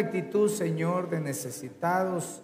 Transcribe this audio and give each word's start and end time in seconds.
Actitud, 0.00 0.50
Señor, 0.50 1.10
de 1.10 1.20
necesitados, 1.20 2.42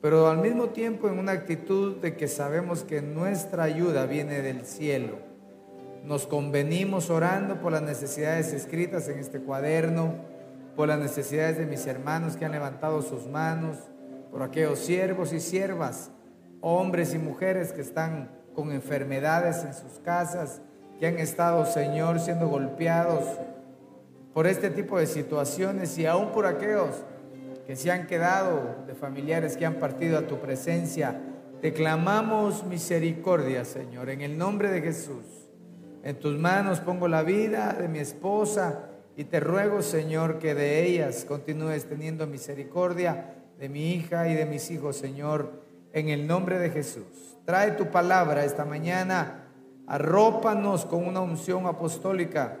pero 0.00 0.28
al 0.28 0.38
mismo 0.38 0.68
tiempo 0.68 1.08
en 1.08 1.18
una 1.18 1.32
actitud 1.32 1.96
de 1.96 2.16
que 2.16 2.28
sabemos 2.28 2.84
que 2.84 3.02
nuestra 3.02 3.64
ayuda 3.64 4.06
viene 4.06 4.42
del 4.42 4.64
cielo. 4.64 5.18
Nos 6.04 6.26
convenimos 6.26 7.10
orando 7.10 7.60
por 7.60 7.72
las 7.72 7.82
necesidades 7.82 8.52
escritas 8.52 9.08
en 9.08 9.18
este 9.18 9.40
cuaderno, 9.40 10.14
por 10.76 10.88
las 10.88 11.00
necesidades 11.00 11.58
de 11.58 11.66
mis 11.66 11.86
hermanos 11.86 12.36
que 12.36 12.44
han 12.44 12.52
levantado 12.52 13.02
sus 13.02 13.26
manos, 13.26 13.76
por 14.30 14.42
aquellos 14.42 14.78
siervos 14.78 15.32
y 15.32 15.40
siervas, 15.40 16.10
hombres 16.60 17.14
y 17.14 17.18
mujeres 17.18 17.72
que 17.72 17.80
están 17.80 18.30
con 18.54 18.72
enfermedades 18.72 19.64
en 19.64 19.74
sus 19.74 19.98
casas, 20.04 20.62
que 20.98 21.06
han 21.06 21.18
estado, 21.18 21.66
Señor, 21.66 22.20
siendo 22.20 22.48
golpeados 22.48 23.24
por 24.32 24.46
este 24.46 24.70
tipo 24.70 24.98
de 24.98 25.06
situaciones 25.06 25.98
y 25.98 26.06
aún 26.06 26.30
por 26.30 26.46
aquellos 26.46 27.04
que 27.68 27.76
se 27.76 27.90
han 27.90 28.06
quedado 28.06 28.76
de 28.86 28.94
familiares 28.94 29.58
que 29.58 29.66
han 29.66 29.74
partido 29.74 30.16
a 30.16 30.26
tu 30.26 30.38
presencia. 30.38 31.20
Te 31.60 31.74
clamamos 31.74 32.64
misericordia, 32.64 33.66
Señor, 33.66 34.08
en 34.08 34.22
el 34.22 34.38
nombre 34.38 34.70
de 34.70 34.80
Jesús. 34.80 35.50
En 36.02 36.18
tus 36.18 36.38
manos 36.38 36.80
pongo 36.80 37.08
la 37.08 37.22
vida 37.22 37.76
de 37.78 37.86
mi 37.86 37.98
esposa 37.98 38.88
y 39.18 39.24
te 39.24 39.38
ruego, 39.38 39.82
Señor, 39.82 40.38
que 40.38 40.54
de 40.54 40.86
ellas 40.86 41.26
continúes 41.26 41.84
teniendo 41.84 42.26
misericordia 42.26 43.34
de 43.58 43.68
mi 43.68 43.92
hija 43.92 44.26
y 44.28 44.34
de 44.34 44.46
mis 44.46 44.70
hijos, 44.70 44.96
Señor, 44.96 45.62
en 45.92 46.08
el 46.08 46.26
nombre 46.26 46.58
de 46.58 46.70
Jesús. 46.70 47.36
Trae 47.44 47.72
tu 47.72 47.90
palabra 47.90 48.46
esta 48.46 48.64
mañana, 48.64 49.44
arrópanos 49.86 50.86
con 50.86 51.06
una 51.06 51.20
unción 51.20 51.66
apostólica 51.66 52.60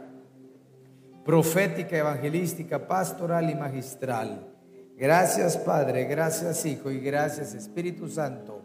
profética, 1.24 1.96
evangelística, 1.96 2.86
pastoral 2.86 3.48
y 3.48 3.54
magistral. 3.54 4.57
Gracias 4.98 5.56
Padre, 5.56 6.06
gracias 6.06 6.66
Hijo 6.66 6.90
y 6.90 6.98
gracias 6.98 7.54
Espíritu 7.54 8.08
Santo. 8.08 8.64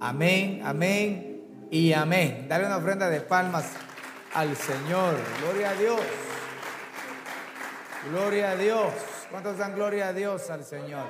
Amén, 0.00 0.62
amén 0.64 1.68
y 1.70 1.92
amén. 1.92 2.46
Dale 2.48 2.64
una 2.64 2.78
ofrenda 2.78 3.10
de 3.10 3.20
palmas 3.20 3.70
al 4.32 4.56
Señor. 4.56 5.14
Gloria 5.42 5.70
a 5.70 5.74
Dios. 5.74 6.00
Gloria 8.08 8.50
a 8.52 8.56
Dios. 8.56 8.94
¿Cuántos 9.30 9.58
dan 9.58 9.74
gloria 9.74 10.08
a 10.08 10.12
Dios 10.14 10.48
al 10.48 10.64
Señor? 10.64 11.04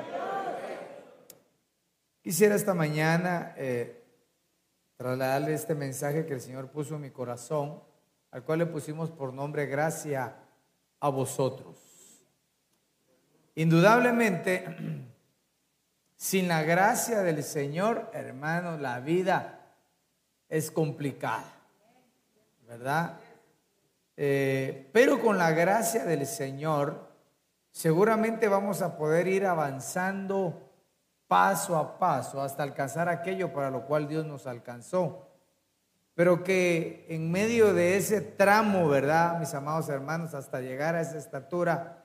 Quisiera 2.20 2.56
esta 2.56 2.75
mañana 2.75 3.55
eh, 3.56 4.05
trasladarle 4.97 5.55
este 5.55 5.77
mensaje 5.77 6.27
que 6.27 6.34
el 6.34 6.41
Señor 6.41 6.72
puso 6.72 6.97
en 6.97 7.02
mi 7.02 7.11
corazón, 7.11 7.80
al 8.33 8.42
cual 8.42 8.58
le 8.58 8.67
pusimos 8.67 9.13
por 9.13 9.33
nombre 9.33 9.67
gracia 9.67 10.34
a 10.98 11.08
vosotros. 11.11 11.83
Indudablemente, 13.55 14.65
sin 16.17 16.48
la 16.48 16.63
gracia 16.63 17.23
del 17.23 17.42
Señor, 17.42 18.11
hermano, 18.13 18.77
la 18.79 19.01
vida 19.01 19.61
es 20.48 20.70
complicada, 20.70 21.53
¿verdad? 22.67 23.19
Eh, 24.17 24.89
pero 24.93 25.20
con 25.20 25.39
la 25.39 25.53
gracia 25.53 26.05
del 26.05 26.27
Señor, 26.27 27.09
seguramente 27.70 28.48
vamos 28.48 28.83
a 28.83 28.97
poder 28.97 29.27
ir 29.27 29.47
avanzando 29.47 30.70
paso 31.27 31.77
a 31.77 31.98
paso 31.98 32.41
hasta 32.41 32.63
alcanzar 32.63 33.09
aquello 33.09 33.53
para 33.53 33.70
lo 33.70 33.87
cual 33.87 34.07
Dios 34.07 34.25
nos 34.27 34.47
alcanzó 34.47 35.31
pero 36.14 36.45
que 36.45 37.07
en 37.09 37.31
medio 37.31 37.75
de 37.75 37.97
ese 37.97 38.20
tramo, 38.20 38.89
¿verdad, 38.89 39.39
mis 39.41 39.53
amados 39.53 39.89
hermanos, 39.89 40.33
hasta 40.35 40.61
llegar 40.61 40.95
a 40.95 41.01
esa 41.01 41.19
estatura, 41.19 42.04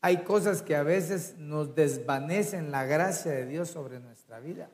hay 0.00 0.18
cosas 0.24 0.62
que 0.62 0.76
a 0.76 0.82
veces 0.82 1.36
nos 1.38 1.74
desvanecen 1.74 2.70
la 2.70 2.84
gracia 2.84 3.32
de 3.32 3.46
Dios 3.46 3.68
sobre 3.68 4.00
nuestra 4.00 4.40
vida. 4.40 4.70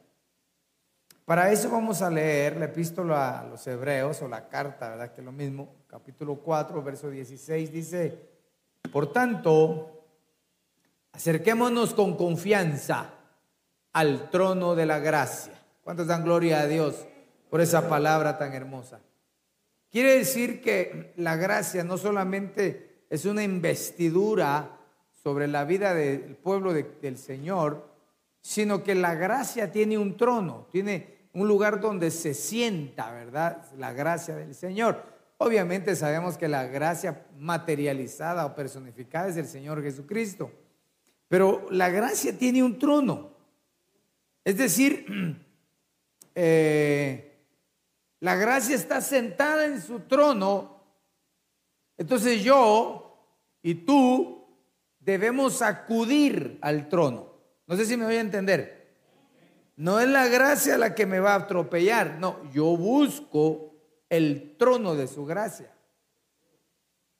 Para 1.24 1.50
eso 1.50 1.70
vamos 1.70 2.02
a 2.02 2.10
leer 2.10 2.56
la 2.56 2.66
epístola 2.66 3.40
a 3.40 3.44
los 3.44 3.66
hebreos 3.66 4.22
o 4.22 4.28
la 4.28 4.48
carta, 4.48 4.90
¿verdad? 4.90 5.12
Que 5.12 5.20
es 5.20 5.24
lo 5.24 5.32
mismo, 5.32 5.74
capítulo 5.88 6.36
4, 6.36 6.82
verso 6.82 7.10
16, 7.10 7.72
dice, 7.72 8.18
por 8.92 9.12
tanto, 9.12 10.04
acerquémonos 11.12 11.94
con 11.94 12.16
confianza 12.16 13.10
al 13.92 14.30
trono 14.30 14.74
de 14.76 14.86
la 14.86 15.00
gracia. 15.00 15.54
¿Cuántos 15.82 16.06
dan 16.06 16.22
gloria 16.22 16.60
a 16.60 16.66
Dios? 16.66 17.06
por 17.50 17.60
esa 17.60 17.88
palabra 17.88 18.38
tan 18.38 18.52
hermosa. 18.52 19.00
Quiere 19.90 20.18
decir 20.18 20.60
que 20.60 21.12
la 21.16 21.36
gracia 21.36 21.84
no 21.84 21.96
solamente 21.96 23.04
es 23.08 23.24
una 23.24 23.42
investidura 23.42 24.75
sobre 25.26 25.48
la 25.48 25.64
vida 25.64 25.92
del 25.92 26.36
pueblo 26.36 26.72
del 26.72 27.18
Señor, 27.18 27.84
sino 28.40 28.84
que 28.84 28.94
la 28.94 29.16
gracia 29.16 29.72
tiene 29.72 29.98
un 29.98 30.16
trono, 30.16 30.68
tiene 30.70 31.16
un 31.32 31.48
lugar 31.48 31.80
donde 31.80 32.12
se 32.12 32.32
sienta, 32.32 33.10
¿verdad? 33.10 33.60
La 33.76 33.92
gracia 33.92 34.36
del 34.36 34.54
Señor. 34.54 35.02
Obviamente 35.38 35.96
sabemos 35.96 36.38
que 36.38 36.46
la 36.46 36.68
gracia 36.68 37.26
materializada 37.40 38.46
o 38.46 38.54
personificada 38.54 39.26
es 39.26 39.34
del 39.34 39.48
Señor 39.48 39.82
Jesucristo, 39.82 40.52
pero 41.26 41.66
la 41.72 41.88
gracia 41.88 42.38
tiene 42.38 42.62
un 42.62 42.78
trono. 42.78 43.30
Es 44.44 44.58
decir, 44.58 45.42
eh, 46.36 47.36
la 48.20 48.36
gracia 48.36 48.76
está 48.76 49.00
sentada 49.00 49.66
en 49.66 49.82
su 49.82 49.98
trono. 49.98 50.84
Entonces 51.98 52.44
yo 52.44 53.02
y 53.60 53.74
tú 53.74 54.45
debemos 55.06 55.62
acudir 55.62 56.58
al 56.60 56.88
trono. 56.88 57.32
No 57.68 57.76
sé 57.76 57.86
si 57.86 57.96
me 57.96 58.04
voy 58.04 58.16
a 58.16 58.20
entender. 58.20 58.96
No 59.76 60.00
es 60.00 60.08
la 60.08 60.26
gracia 60.26 60.76
la 60.76 60.94
que 60.94 61.06
me 61.06 61.20
va 61.20 61.34
a 61.34 61.38
atropellar. 61.38 62.18
No, 62.18 62.40
yo 62.52 62.76
busco 62.76 63.72
el 64.10 64.56
trono 64.58 64.96
de 64.96 65.06
su 65.06 65.24
gracia. 65.24 65.72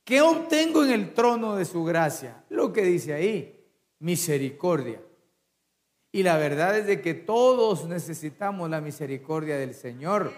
¿Qué 0.05 0.21
obtengo 0.21 0.85
en 0.85 0.91
el 0.91 1.15
trono 1.15 1.57
de 1.57 1.65
su 1.65 1.85
gracia? 1.85 2.45
Lo 2.49 2.73
que 2.73 2.83
dice 2.83 3.15
ahí, 3.15 3.65
misericordia. 4.01 5.01
Y 6.11 6.23
la 6.23 6.39
verdad 6.39 6.77
es 6.79 6.87
de 6.87 7.01
que 7.01 7.15
todos 7.15 7.87
necesitamos 7.87 8.69
la 8.69 8.81
misericordia 8.81 9.59
del 9.59 9.75
Señor. 9.75 10.33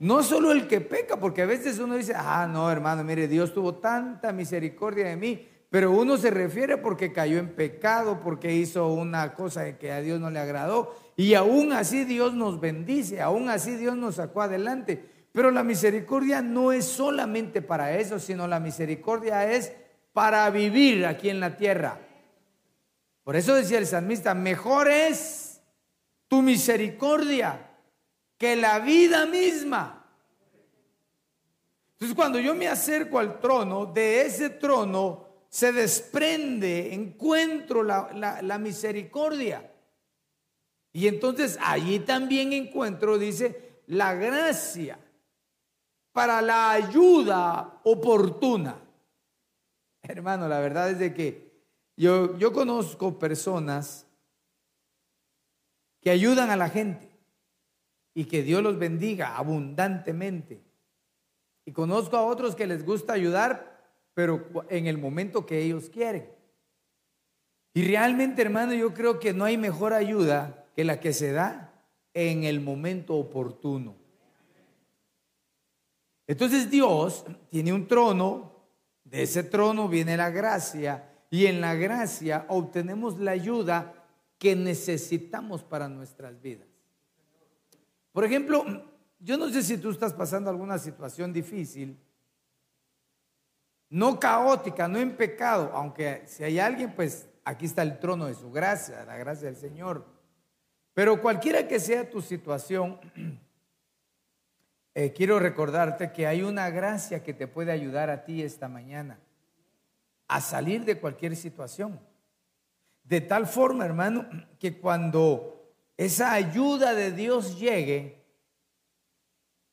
No 0.00 0.22
solo 0.22 0.50
el 0.52 0.66
que 0.66 0.80
peca, 0.80 1.18
porque 1.18 1.42
a 1.42 1.46
veces 1.46 1.78
uno 1.78 1.96
dice, 1.96 2.14
ah, 2.16 2.48
no, 2.50 2.70
hermano, 2.70 3.04
mire, 3.04 3.28
Dios 3.28 3.52
tuvo 3.52 3.76
tanta 3.76 4.32
misericordia 4.32 5.06
de 5.06 5.16
mí, 5.16 5.48
pero 5.70 5.90
uno 5.90 6.16
se 6.16 6.30
refiere 6.30 6.78
porque 6.78 7.12
cayó 7.12 7.38
en 7.38 7.54
pecado, 7.54 8.20
porque 8.20 8.54
hizo 8.54 8.88
una 8.88 9.34
cosa 9.34 9.76
que 9.76 9.92
a 9.92 10.00
Dios 10.00 10.18
no 10.18 10.30
le 10.30 10.38
agradó, 10.38 10.96
y 11.16 11.34
aún 11.34 11.72
así 11.72 12.04
Dios 12.04 12.32
nos 12.32 12.58
bendice, 12.58 13.20
aún 13.20 13.50
así 13.50 13.76
Dios 13.76 13.96
nos 13.96 14.14
sacó 14.14 14.42
adelante. 14.42 15.04
Pero 15.32 15.50
la 15.50 15.62
misericordia 15.62 16.40
no 16.40 16.72
es 16.72 16.86
solamente 16.86 17.60
para 17.60 17.96
eso, 17.98 18.18
sino 18.18 18.48
la 18.48 18.60
misericordia 18.60 19.52
es 19.52 19.72
para 20.12 20.48
vivir 20.50 21.04
aquí 21.04 21.28
en 21.28 21.40
la 21.40 21.56
tierra. 21.56 22.00
Por 23.22 23.36
eso 23.36 23.54
decía 23.54 23.78
el 23.78 23.86
salmista, 23.86 24.34
mejor 24.34 24.88
es 24.88 25.60
tu 26.28 26.40
misericordia 26.40 27.72
que 28.38 28.56
la 28.56 28.78
vida 28.78 29.26
misma. 29.26 30.06
Entonces 31.92 32.16
cuando 32.16 32.38
yo 32.38 32.54
me 32.54 32.68
acerco 32.68 33.18
al 33.18 33.38
trono, 33.38 33.84
de 33.86 34.22
ese 34.22 34.50
trono 34.50 35.27
se 35.48 35.72
desprende, 35.72 36.92
encuentro 36.94 37.82
la, 37.82 38.58
misericordia. 38.58 39.72
Y 40.92 41.06
entonces 41.06 41.58
allí 41.60 42.00
también 42.00 42.52
encuentro, 42.52 43.18
dice, 43.18 43.82
la 43.86 44.14
gracia 44.14 44.98
para 46.12 46.42
la 46.42 46.72
ayuda 46.72 47.80
oportuna. 47.84 48.76
Hermano, 50.02 50.48
la 50.48 50.60
verdad 50.60 50.90
es 50.90 50.98
de 50.98 51.14
que 51.14 51.48
yo, 51.96 52.36
yo 52.38 52.52
conozco 52.52 53.18
personas 53.18 54.06
que 56.00 56.10
ayudan 56.10 56.50
a 56.50 56.56
la 56.56 56.68
gente 56.68 57.08
y 58.14 58.24
que 58.24 58.42
Dios 58.42 58.62
los 58.62 58.78
bendiga 58.78 59.36
abundantemente. 59.36 60.62
Y 61.64 61.72
conozco 61.72 62.16
a 62.16 62.24
otros 62.24 62.56
que 62.56 62.66
les 62.66 62.84
gusta 62.84 63.12
ayudar, 63.12 63.67
pero 64.18 64.50
en 64.68 64.88
el 64.88 64.98
momento 64.98 65.46
que 65.46 65.62
ellos 65.62 65.90
quieren. 65.90 66.28
Y 67.72 67.84
realmente, 67.84 68.42
hermano, 68.42 68.74
yo 68.74 68.92
creo 68.92 69.20
que 69.20 69.32
no 69.32 69.44
hay 69.44 69.56
mejor 69.56 69.92
ayuda 69.92 70.66
que 70.74 70.82
la 70.82 70.98
que 70.98 71.12
se 71.12 71.30
da 71.30 71.72
en 72.14 72.42
el 72.42 72.60
momento 72.60 73.14
oportuno. 73.14 73.94
Entonces 76.26 76.68
Dios 76.68 77.26
tiene 77.48 77.72
un 77.72 77.86
trono, 77.86 78.56
de 79.04 79.22
ese 79.22 79.44
trono 79.44 79.88
viene 79.88 80.16
la 80.16 80.30
gracia 80.30 81.08
y 81.30 81.46
en 81.46 81.60
la 81.60 81.76
gracia 81.76 82.44
obtenemos 82.48 83.20
la 83.20 83.30
ayuda 83.30 84.04
que 84.36 84.56
necesitamos 84.56 85.62
para 85.62 85.88
nuestras 85.88 86.42
vidas. 86.42 86.66
Por 88.10 88.24
ejemplo, 88.24 88.64
yo 89.20 89.36
no 89.36 89.48
sé 89.48 89.62
si 89.62 89.78
tú 89.78 89.90
estás 89.90 90.12
pasando 90.12 90.50
alguna 90.50 90.76
situación 90.76 91.32
difícil, 91.32 91.96
no 93.90 94.20
caótica, 94.20 94.88
no 94.88 94.98
en 94.98 95.16
pecado, 95.16 95.70
aunque 95.74 96.22
si 96.26 96.44
hay 96.44 96.58
alguien, 96.58 96.94
pues 96.94 97.28
aquí 97.44 97.66
está 97.66 97.82
el 97.82 97.98
trono 97.98 98.26
de 98.26 98.34
su 98.34 98.50
gracia, 98.50 99.04
la 99.04 99.16
gracia 99.16 99.46
del 99.46 99.56
Señor. 99.56 100.06
Pero 100.92 101.22
cualquiera 101.22 101.66
que 101.66 101.80
sea 101.80 102.10
tu 102.10 102.20
situación, 102.20 103.00
eh, 104.94 105.12
quiero 105.12 105.38
recordarte 105.38 106.12
que 106.12 106.26
hay 106.26 106.42
una 106.42 106.70
gracia 106.70 107.22
que 107.22 107.32
te 107.32 107.46
puede 107.46 107.72
ayudar 107.72 108.10
a 108.10 108.24
ti 108.24 108.42
esta 108.42 108.68
mañana 108.68 109.18
a 110.26 110.40
salir 110.40 110.84
de 110.84 110.98
cualquier 110.98 111.36
situación. 111.36 111.98
De 113.02 113.22
tal 113.22 113.46
forma, 113.46 113.86
hermano, 113.86 114.28
que 114.58 114.78
cuando 114.78 115.72
esa 115.96 116.32
ayuda 116.32 116.94
de 116.94 117.12
Dios 117.12 117.58
llegue, 117.58 118.22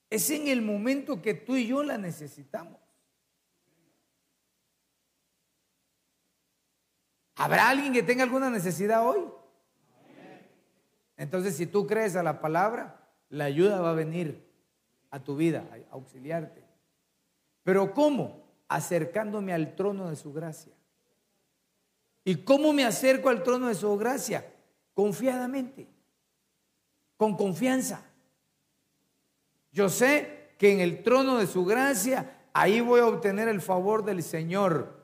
es 0.10 0.30
en 0.30 0.48
el 0.48 0.62
momento 0.62 1.22
que 1.22 1.34
tú 1.34 1.58
y 1.58 1.68
yo 1.68 1.84
la 1.84 1.98
necesitamos. 1.98 2.85
¿Habrá 7.36 7.70
alguien 7.70 7.94
que 7.94 8.04
tenga 8.04 8.24
alguna 8.24 8.50
necesidad 8.50 9.06
hoy? 9.06 9.26
Entonces, 11.18 11.56
si 11.56 11.66
tú 11.66 11.86
crees 11.86 12.16
a 12.16 12.24
la 12.24 12.42
palabra, 12.42 13.10
la 13.30 13.46
ayuda 13.46 13.82
va 13.82 13.92
a 13.92 13.96
venir 13.96 14.46
a 15.12 15.20
tu 15.20 15.36
vida, 15.36 15.66
a 15.72 15.94
auxiliarte. 15.94 16.64
Pero 17.64 17.94
¿cómo? 17.94 18.44
Acercándome 18.68 19.54
al 19.54 19.76
trono 19.76 20.10
de 20.10 20.16
su 20.16 20.34
gracia. 20.34 20.74
¿Y 22.24 22.38
cómo 22.38 22.74
me 22.74 22.86
acerco 22.86 23.30
al 23.30 23.44
trono 23.44 23.68
de 23.68 23.76
su 23.76 23.96
gracia? 23.98 24.46
Confiadamente, 24.94 25.88
con 27.18 27.36
confianza. 27.36 28.04
Yo 29.72 29.90
sé 29.90 30.54
que 30.58 30.74
en 30.74 30.80
el 30.80 31.04
trono 31.04 31.38
de 31.38 31.48
su 31.48 31.66
gracia, 31.66 32.48
ahí 32.54 32.82
voy 32.82 33.02
a 33.02 33.08
obtener 33.08 33.48
el 33.48 33.62
favor 33.62 34.06
del 34.06 34.24
Señor, 34.24 35.04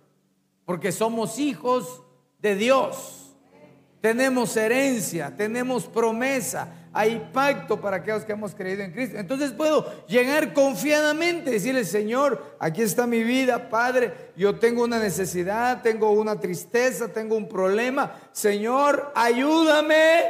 porque 0.66 0.92
somos 0.92 1.40
hijos 1.40 2.04
de 2.42 2.56
Dios. 2.56 3.18
Tenemos 4.02 4.58
herencia, 4.58 5.36
tenemos 5.38 5.86
promesa, 5.86 6.88
hay 6.92 7.30
pacto 7.32 7.80
para 7.80 7.98
aquellos 7.98 8.26
que 8.26 8.32
hemos 8.32 8.56
creído 8.56 8.82
en 8.82 8.92
Cristo. 8.92 9.18
Entonces 9.18 9.52
puedo 9.52 10.06
llegar 10.08 10.54
confiadamente, 10.54 11.52
decirle, 11.52 11.86
Señor, 11.86 12.58
aquí 12.60 12.82
está 12.82 13.06
mi 13.06 13.24
vida, 13.24 13.70
Padre, 13.70 14.32
yo 14.36 14.58
tengo 14.58 14.84
una 14.84 14.98
necesidad, 14.98 15.84
tengo 15.84 16.12
una 16.12 16.40
tristeza, 16.40 17.10
tengo 17.10 17.36
un 17.36 17.48
problema. 17.48 18.20
Señor, 18.32 19.12
ayúdame. 19.14 20.24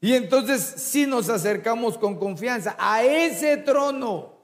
Y 0.00 0.14
entonces 0.14 0.62
si 0.62 1.04
nos 1.04 1.28
acercamos 1.28 1.98
con 1.98 2.18
confianza 2.18 2.74
a 2.78 3.04
ese 3.04 3.58
trono, 3.58 4.40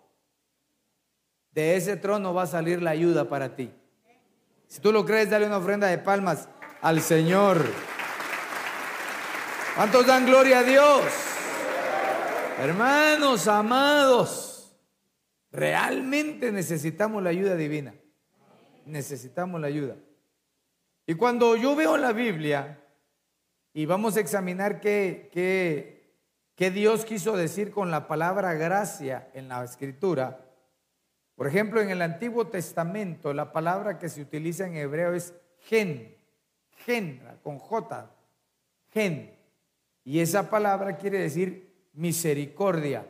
de 1.50 1.77
ese 1.77 1.97
trono 1.97 2.35
va 2.35 2.43
a 2.43 2.47
salir 2.47 2.83
la 2.83 2.91
ayuda 2.91 3.27
para 3.27 3.56
ti. 3.56 3.73
Si 4.67 4.81
tú 4.81 4.93
lo 4.93 5.05
crees, 5.05 5.31
dale 5.31 5.47
una 5.47 5.59
ofrenda 5.59 5.87
de 5.87 5.99
palmas 5.99 6.49
al 6.83 7.01
Señor. 7.01 7.65
¿Cuántos 9.75 10.07
dan 10.07 10.27
gloria 10.27 10.61
a 10.61 10.63
Dios? 10.63 11.03
Hermanos 12.59 13.47
amados, 13.49 14.75
realmente 15.53 16.51
necesitamos 16.51 17.23
la 17.23 17.31
ayuda 17.31 17.55
divina. 17.55 17.95
Necesitamos 18.87 19.61
la 19.61 19.67
ayuda. 19.67 19.97
Y 21.07 21.15
cuando 21.15 21.57
yo 21.57 21.77
veo 21.77 21.97
la 21.97 22.12
Biblia, 22.12 22.81
y 23.77 23.85
vamos 23.85 24.17
a 24.17 24.21
examinar 24.21 24.81
qué, 24.81 25.29
qué, 26.57 26.71
Dios 26.71 27.05
quiso 27.05 27.37
decir 27.37 27.71
con 27.71 27.91
la 27.91 28.09
palabra 28.09 28.55
gracia 28.55 29.29
en 29.35 29.49
la 29.49 29.62
escritura. 29.62 30.46
Por 31.37 31.47
ejemplo, 31.47 31.83
en 31.83 31.91
el 31.91 32.00
Antiguo 32.00 32.49
Testamento, 32.49 33.35
la 33.35 33.53
palabra 33.53 33.99
que 33.99 34.09
se 34.09 34.23
utiliza 34.23 34.67
en 34.67 34.77
hebreo 34.77 35.12
es 35.12 35.35
gen, 35.61 36.17
gen, 36.85 37.23
con 37.43 37.59
J, 37.59 38.11
gen. 38.88 39.38
Y 40.03 40.21
esa 40.21 40.49
palabra 40.49 40.97
quiere 40.97 41.19
decir 41.19 41.88
misericordia, 41.93 43.06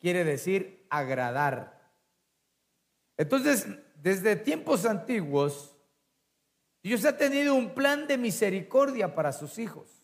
quiere 0.00 0.24
decir 0.24 0.84
agradar. 0.90 1.80
Entonces, 3.16 3.66
desde 3.94 4.34
tiempos 4.34 4.84
antiguos, 4.84 5.76
Dios 6.82 7.04
ha 7.04 7.16
tenido 7.16 7.54
un 7.54 7.74
plan 7.74 8.08
de 8.08 8.18
misericordia 8.18 9.14
para 9.14 9.32
sus 9.32 9.58
hijos. 9.58 10.02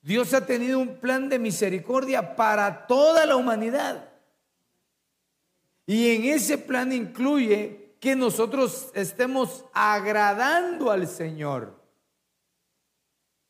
Dios 0.00 0.32
ha 0.34 0.46
tenido 0.46 0.78
un 0.78 1.00
plan 1.00 1.28
de 1.28 1.40
misericordia 1.40 2.36
para 2.36 2.86
toda 2.86 3.26
la 3.26 3.34
humanidad. 3.34 4.15
Y 5.86 6.14
en 6.14 6.24
ese 6.24 6.58
plan 6.58 6.92
incluye 6.92 7.96
que 8.00 8.16
nosotros 8.16 8.90
estemos 8.94 9.64
agradando 9.72 10.90
al 10.90 11.06
Señor. 11.06 11.80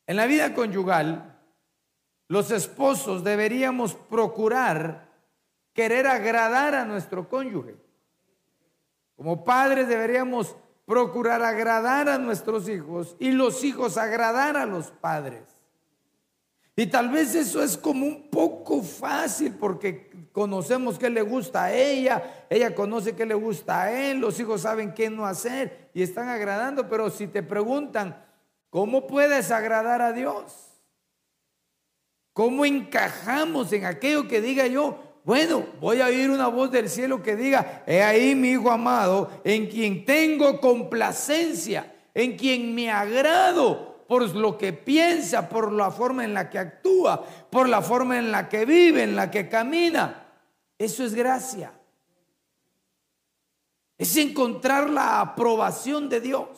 En 0.07 0.17
la 0.17 0.27
vida 0.27 0.55
conyugal, 0.55 1.41
los 2.29 2.51
esposos 2.51 3.25
deberíamos 3.25 3.95
procurar 3.95 5.11
querer 5.73 6.07
agradar 6.07 6.75
a 6.75 6.85
nuestro 6.85 7.29
cónyuge. 7.29 7.77
Como 9.17 9.45
padres 9.45 9.89
deberíamos 9.89 10.57
procurar 10.85 11.43
agradar 11.43 12.09
a 12.09 12.19
nuestros 12.19 12.69
hijos 12.69 13.17
y 13.19 13.33
los 13.33 13.65
hijos 13.65 13.97
agradar 13.97 14.57
a 14.57 14.67
los 14.67 14.91
padres. 14.91 15.56
Y 16.79 16.87
tal 16.87 17.09
vez 17.09 17.35
eso 17.35 17.63
es 17.63 17.75
como 17.75 18.05
un 18.05 18.29
poco 18.29 18.83
fácil 18.83 19.55
porque 19.59 20.11
conocemos 20.31 20.99
qué 20.99 21.09
le 21.09 21.23
gusta 21.23 21.65
a 21.65 21.73
ella, 21.73 22.45
ella 22.51 22.75
conoce 22.75 23.17
qué 23.17 23.25
le 23.25 23.33
gusta 23.35 23.85
a 23.85 24.11
él, 24.11 24.19
los 24.19 24.39
hijos 24.39 24.61
saben 24.61 24.93
qué 24.93 25.09
no 25.09 25.25
hacer 25.25 25.89
y 25.95 26.03
están 26.03 26.29
agradando, 26.29 26.87
pero 26.87 27.09
si 27.09 27.29
te 27.29 27.43
preguntan, 27.43 28.23
¿cómo 28.69 29.07
puedes 29.07 29.51
agradar 29.51 30.03
a 30.03 30.13
Dios? 30.13 30.53
¿Cómo 32.35 32.67
encajamos 32.67 33.73
en 33.73 33.87
aquello 33.87 34.29
que 34.29 34.43
diga 34.43 34.67
yo, 34.67 34.99
bueno, 35.25 35.65
voy 35.81 36.03
a 36.03 36.07
oír 36.07 36.29
una 36.29 36.49
voz 36.49 36.71
del 36.71 36.91
cielo 36.91 37.23
que 37.23 37.37
diga, 37.37 37.83
he 37.87 38.03
ahí 38.03 38.35
mi 38.35 38.51
Hijo 38.51 38.71
amado, 38.71 39.31
en 39.45 39.67
quien 39.69 40.05
tengo 40.05 40.61
complacencia, 40.61 41.95
en 42.13 42.37
quien 42.37 42.75
me 42.75 42.91
agrado 42.91 43.96
por 44.07 44.35
lo 44.35 44.57
que 44.57 44.73
piensa, 44.73 45.49
por 45.49 45.73
la 45.73 45.91
forma 45.91 46.25
en 46.25 46.35
la 46.35 46.49
que 46.49 46.59
actúa, 46.59 47.25
por 47.51 47.69
la 47.69 47.83
forma 47.83 48.19
en 48.19 48.31
la 48.31 48.49
que 48.49 48.65
vive, 48.65 49.03
en 49.03 49.17
la 49.17 49.31
que 49.31 49.49
camina. 49.49 50.27
Eso 50.79 51.05
es 51.05 51.15
gracia. 51.15 51.73
Es 53.99 54.17
encontrar 54.17 54.91
la 54.91 55.21
aprobación 55.21 56.09
de 56.09 56.21
Dios. 56.21 56.49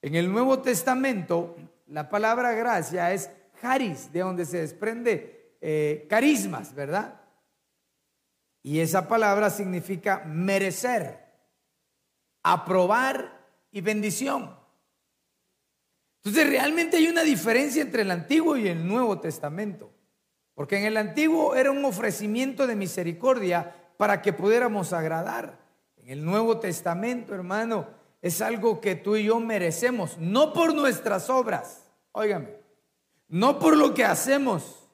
En 0.00 0.14
el 0.14 0.30
Nuevo 0.30 0.60
Testamento, 0.60 1.56
la 1.88 2.08
palabra 2.08 2.52
gracia 2.52 3.12
es 3.12 3.30
charis, 3.60 4.12
de 4.12 4.20
donde 4.20 4.44
se 4.44 4.58
desprende 4.58 5.56
eh, 5.60 6.06
carismas, 6.08 6.74
¿verdad? 6.74 7.20
Y 8.62 8.80
esa 8.80 9.08
palabra 9.08 9.50
significa 9.50 10.22
merecer, 10.24 11.24
aprobar 12.42 13.46
y 13.70 13.80
bendición. 13.80 14.63
Entonces 16.24 16.48
realmente 16.48 16.96
hay 16.96 17.08
una 17.08 17.22
diferencia 17.22 17.82
entre 17.82 18.02
el 18.02 18.10
Antiguo 18.10 18.56
y 18.56 18.68
el 18.68 18.86
Nuevo 18.88 19.20
Testamento. 19.20 19.92
Porque 20.54 20.78
en 20.78 20.84
el 20.84 20.96
Antiguo 20.96 21.54
era 21.54 21.70
un 21.70 21.84
ofrecimiento 21.84 22.66
de 22.66 22.76
misericordia 22.76 23.74
para 23.98 24.22
que 24.22 24.32
pudiéramos 24.32 24.94
agradar. 24.94 25.58
En 25.96 26.08
el 26.08 26.24
Nuevo 26.24 26.58
Testamento, 26.58 27.34
hermano, 27.34 27.88
es 28.22 28.40
algo 28.40 28.80
que 28.80 28.94
tú 28.94 29.16
y 29.16 29.24
yo 29.24 29.38
merecemos, 29.38 30.16
no 30.16 30.54
por 30.54 30.74
nuestras 30.74 31.28
obras, 31.28 31.90
óigame, 32.12 32.56
no 33.28 33.58
por 33.58 33.76
lo 33.76 33.92
que 33.92 34.04
hacemos, 34.04 34.88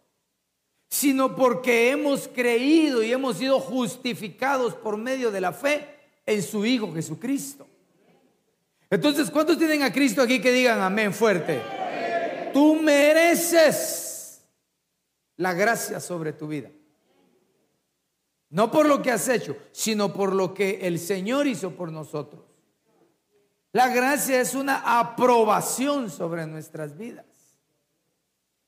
sino 0.89 1.37
porque 1.37 1.91
hemos 1.91 2.27
creído 2.27 3.05
y 3.05 3.13
hemos 3.13 3.37
sido 3.37 3.61
justificados 3.61 4.75
por 4.75 4.97
medio 4.97 5.31
de 5.31 5.41
la 5.41 5.53
fe 5.53 5.87
en 6.27 6.43
su 6.43 6.67
Hijo 6.67 6.93
Jesucristo. 6.93 7.70
Entonces, 8.91 9.31
¿cuántos 9.31 9.57
tienen 9.57 9.85
a 9.85 9.93
Cristo 9.93 10.21
aquí 10.21 10.41
que 10.41 10.51
digan 10.51 10.81
amén 10.81 11.15
fuerte? 11.15 11.63
Tú 12.53 12.75
mereces 12.75 14.45
la 15.37 15.55
gracia 15.55 16.01
sobre 16.01 16.33
tu 16.33 16.49
vida. 16.49 16.71
No 18.49 18.73
por 18.73 18.87
lo 18.87 19.01
que 19.01 19.13
has 19.13 19.29
hecho, 19.29 19.57
sino 19.71 20.13
por 20.13 20.35
lo 20.35 20.53
que 20.53 20.81
el 20.83 20.99
Señor 20.99 21.47
hizo 21.47 21.71
por 21.77 21.93
nosotros. 21.93 22.43
La 23.73 23.89
gracia 23.89 24.41
es 24.41 24.57
una 24.57 24.99
aprobación 24.99 26.11
sobre 26.11 26.45
nuestras 26.49 26.99
vidas. 26.99 27.27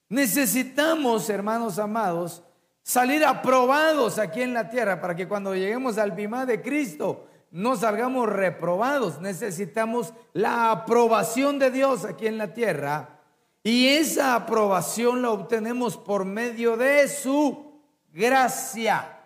Necesitamos, 0.08 1.28
hermanos 1.28 1.80
amados, 1.80 2.44
salir 2.84 3.24
aprobados 3.24 4.20
aquí 4.20 4.42
en 4.42 4.54
la 4.54 4.70
tierra 4.70 5.00
para 5.00 5.16
que 5.16 5.26
cuando 5.26 5.56
lleguemos 5.56 5.98
al 5.98 6.12
bimá 6.12 6.46
de 6.46 6.62
Cristo 6.62 7.26
no 7.52 7.76
salgamos 7.76 8.28
reprobados. 8.28 9.20
Necesitamos 9.20 10.12
la 10.32 10.72
aprobación 10.72 11.58
de 11.58 11.70
Dios 11.70 12.04
aquí 12.04 12.26
en 12.26 12.38
la 12.38 12.54
tierra 12.54 13.20
y 13.62 13.88
esa 13.88 14.34
aprobación 14.34 15.22
la 15.22 15.30
obtenemos 15.30 15.96
por 15.96 16.24
medio 16.24 16.76
de 16.76 17.06
su 17.08 17.80
gracia. 18.12 19.20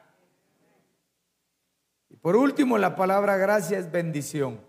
Y 2.11 2.17
por 2.17 2.37
último, 2.37 2.77
la 2.77 2.97
palabra 2.97 3.37
gracia 3.37 3.79
es 3.79 3.91
bendición. 3.91 4.61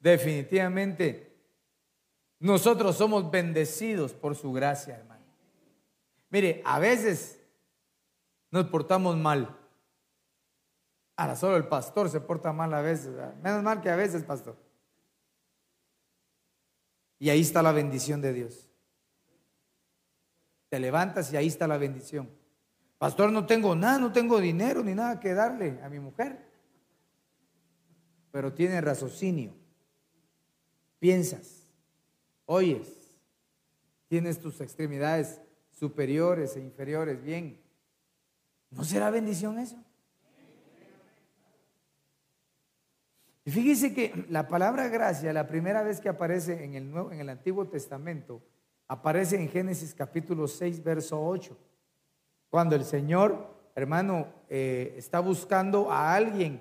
Definitivamente, 0.00 1.34
nosotros 2.40 2.96
somos 2.96 3.30
bendecidos 3.30 4.12
por 4.12 4.34
su 4.34 4.52
gracia, 4.52 4.96
hermano. 4.96 5.24
Mire, 6.30 6.62
a 6.66 6.78
veces 6.80 7.40
nos 8.50 8.66
portamos 8.66 9.16
mal. 9.16 9.56
Ahora 11.16 11.34
solo 11.34 11.56
el 11.56 11.66
pastor 11.66 12.10
se 12.10 12.20
porta 12.20 12.52
mal 12.52 12.72
a 12.74 12.82
veces. 12.82 13.14
Menos 13.42 13.62
mal 13.62 13.80
que 13.80 13.88
a 13.88 13.96
veces, 13.96 14.22
pastor. 14.22 14.56
Y 17.18 17.30
ahí 17.30 17.40
está 17.40 17.62
la 17.62 17.72
bendición 17.72 18.20
de 18.20 18.34
Dios. 18.34 18.68
Te 20.68 20.78
levantas 20.78 21.32
y 21.32 21.36
ahí 21.36 21.46
está 21.46 21.66
la 21.66 21.78
bendición. 21.78 22.28
Pastor, 22.98 23.32
no 23.32 23.46
tengo 23.46 23.74
nada, 23.74 23.98
no 23.98 24.12
tengo 24.12 24.40
dinero 24.40 24.82
ni 24.82 24.94
nada 24.94 25.18
que 25.18 25.32
darle 25.32 25.80
a 25.82 25.88
mi 25.88 26.00
mujer. 26.00 26.44
Pero 28.30 28.52
tiene 28.52 28.80
raciocinio. 28.82 29.54
Piensas, 30.98 31.72
oyes, 32.44 33.14
tienes 34.08 34.38
tus 34.38 34.60
extremidades 34.60 35.40
superiores 35.70 36.56
e 36.56 36.60
inferiores 36.60 37.22
bien. 37.22 37.62
¿No 38.70 38.84
será 38.84 39.10
bendición 39.10 39.58
eso? 39.58 39.85
Y 43.46 43.52
fíjese 43.52 43.94
que 43.94 44.26
la 44.28 44.48
palabra 44.48 44.88
gracia, 44.88 45.32
la 45.32 45.46
primera 45.46 45.84
vez 45.84 46.00
que 46.00 46.08
aparece 46.08 46.64
en 46.64 46.74
el, 46.74 46.90
Nuevo, 46.90 47.12
en 47.12 47.20
el 47.20 47.28
Antiguo 47.28 47.68
Testamento, 47.68 48.42
aparece 48.88 49.36
en 49.36 49.48
Génesis 49.48 49.94
capítulo 49.94 50.48
6, 50.48 50.82
verso 50.82 51.24
8. 51.24 51.56
Cuando 52.50 52.74
el 52.74 52.84
Señor, 52.84 53.54
hermano, 53.76 54.26
eh, 54.48 54.94
está 54.96 55.20
buscando 55.20 55.92
a 55.92 56.12
alguien 56.12 56.60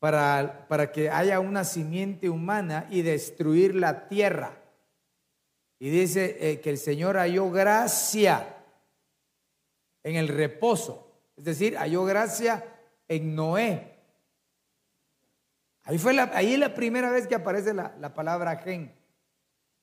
para, 0.00 0.66
para 0.66 0.90
que 0.90 1.10
haya 1.10 1.38
una 1.38 1.62
simiente 1.62 2.28
humana 2.28 2.88
y 2.90 3.02
destruir 3.02 3.76
la 3.76 4.08
tierra. 4.08 4.60
Y 5.78 5.90
dice 5.90 6.36
eh, 6.40 6.60
que 6.60 6.70
el 6.70 6.78
Señor 6.78 7.18
halló 7.18 7.52
gracia 7.52 8.64
en 10.02 10.16
el 10.16 10.26
reposo, 10.26 11.06
es 11.36 11.44
decir, 11.44 11.76
halló 11.76 12.04
gracia 12.04 12.64
en 13.06 13.36
Noé. 13.36 13.93
Ahí, 15.84 15.98
fue 15.98 16.14
la, 16.14 16.30
ahí 16.34 16.54
es 16.54 16.58
la 16.58 16.74
primera 16.74 17.10
vez 17.10 17.26
que 17.26 17.34
aparece 17.34 17.74
la, 17.74 17.94
la 18.00 18.14
palabra 18.14 18.56
gen 18.56 18.92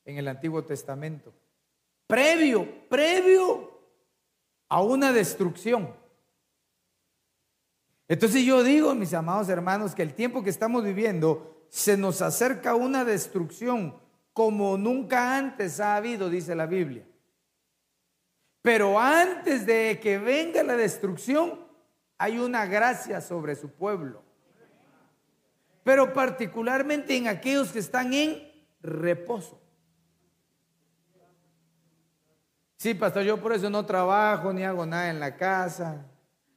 en 0.04 0.18
el 0.18 0.28
Antiguo 0.28 0.64
Testamento. 0.64 1.32
Previo, 2.06 2.88
previo 2.88 3.80
a 4.68 4.82
una 4.82 5.12
destrucción. 5.12 5.94
Entonces 8.08 8.44
yo 8.44 8.62
digo, 8.62 8.94
mis 8.94 9.14
amados 9.14 9.48
hermanos, 9.48 9.94
que 9.94 10.02
el 10.02 10.14
tiempo 10.14 10.42
que 10.42 10.50
estamos 10.50 10.84
viviendo 10.84 11.66
se 11.68 11.96
nos 11.96 12.20
acerca 12.20 12.74
una 12.74 13.04
destrucción 13.04 13.98
como 14.32 14.76
nunca 14.76 15.36
antes 15.36 15.80
ha 15.80 15.96
habido, 15.96 16.28
dice 16.28 16.54
la 16.54 16.66
Biblia. 16.66 17.06
Pero 18.60 18.98
antes 18.98 19.66
de 19.66 19.98
que 20.00 20.18
venga 20.18 20.62
la 20.62 20.76
destrucción, 20.76 21.66
hay 22.18 22.38
una 22.38 22.66
gracia 22.66 23.20
sobre 23.20 23.56
su 23.56 23.70
pueblo. 23.70 24.22
Pero 25.84 26.12
particularmente 26.12 27.16
en 27.16 27.28
aquellos 27.28 27.72
que 27.72 27.80
están 27.80 28.12
en 28.12 28.52
reposo. 28.80 29.60
Sí, 32.76 32.94
pastor, 32.94 33.22
yo 33.22 33.40
por 33.40 33.52
eso 33.52 33.70
no 33.70 33.86
trabajo 33.86 34.52
ni 34.52 34.64
hago 34.64 34.84
nada 34.84 35.08
en 35.08 35.20
la 35.20 35.36
casa. 35.36 36.04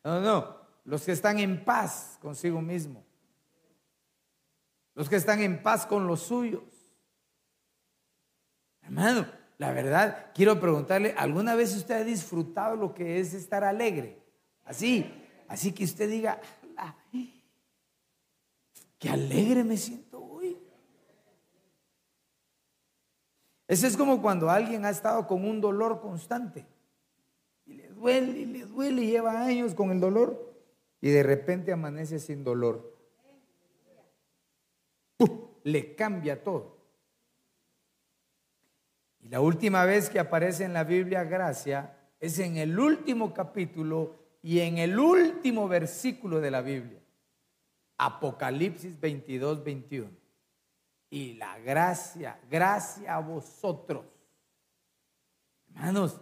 No, 0.04 0.20
no, 0.20 0.58
los 0.84 1.04
que 1.04 1.12
están 1.12 1.40
en 1.40 1.64
paz 1.64 2.18
consigo 2.22 2.62
mismo. 2.62 3.06
Los 4.96 5.10
que 5.10 5.18
están 5.18 5.42
en 5.42 5.62
paz 5.62 5.86
con 5.86 6.08
los 6.08 6.22
suyos. 6.22 6.64
Hermano, 8.82 9.28
la 9.58 9.72
verdad, 9.72 10.32
quiero 10.34 10.60
preguntarle, 10.60 11.14
¿alguna 11.18 11.56
vez 11.56 11.76
usted 11.76 11.96
ha 11.96 12.04
disfrutado 12.04 12.76
lo 12.76 12.94
que 12.94 13.20
es 13.20 13.34
estar 13.34 13.64
alegre? 13.64 14.22
Así, 14.64 15.12
así 15.48 15.72
que 15.74 15.84
usted 15.84 16.10
diga, 16.10 16.40
qué 19.06 19.12
alegre 19.12 19.64
me 19.64 19.78
siento 19.78 20.20
hoy. 20.20 20.58
Ese 23.68 23.86
es 23.86 23.96
como 23.96 24.20
cuando 24.20 24.50
alguien 24.50 24.84
ha 24.84 24.90
estado 24.90 25.28
con 25.28 25.46
un 25.46 25.62
dolor 25.62 26.02
constante 26.02 26.66
y 27.68 27.74
le 27.74 27.90
duele 27.90 28.40
y 28.40 28.46
le 28.46 28.66
duele 28.66 29.04
y 29.04 29.12
lleva 29.12 29.44
años 29.44 29.76
con 29.76 29.92
el 29.92 30.00
dolor 30.00 30.56
y 31.02 31.12
de 31.12 31.22
repente 31.22 31.72
amanece 31.72 32.18
sin 32.18 32.44
dolor. 32.44 32.98
Le 35.64 35.96
cambia 35.96 36.44
todo. 36.44 36.78
Y 39.20 39.30
la 39.30 39.40
última 39.40 39.86
vez 39.86 40.10
que 40.10 40.20
aparece 40.20 40.64
en 40.64 40.74
la 40.74 40.84
Biblia 40.84 41.26
gracia 41.26 41.96
es 42.20 42.40
en 42.40 42.58
el 42.58 42.80
último 42.80 43.36
capítulo 43.36 44.16
y 44.42 44.62
en 44.62 44.80
el 44.80 44.98
último 44.98 45.68
versículo 45.68 46.40
de 46.40 46.50
la 46.50 46.62
Biblia. 46.62 47.05
Apocalipsis 47.98 49.00
22, 49.00 49.64
21. 49.64 50.10
Y 51.10 51.34
la 51.36 51.58
gracia, 51.60 52.40
gracia 52.50 53.16
a 53.16 53.20
vosotros. 53.20 54.06
Hermanos, 55.74 56.20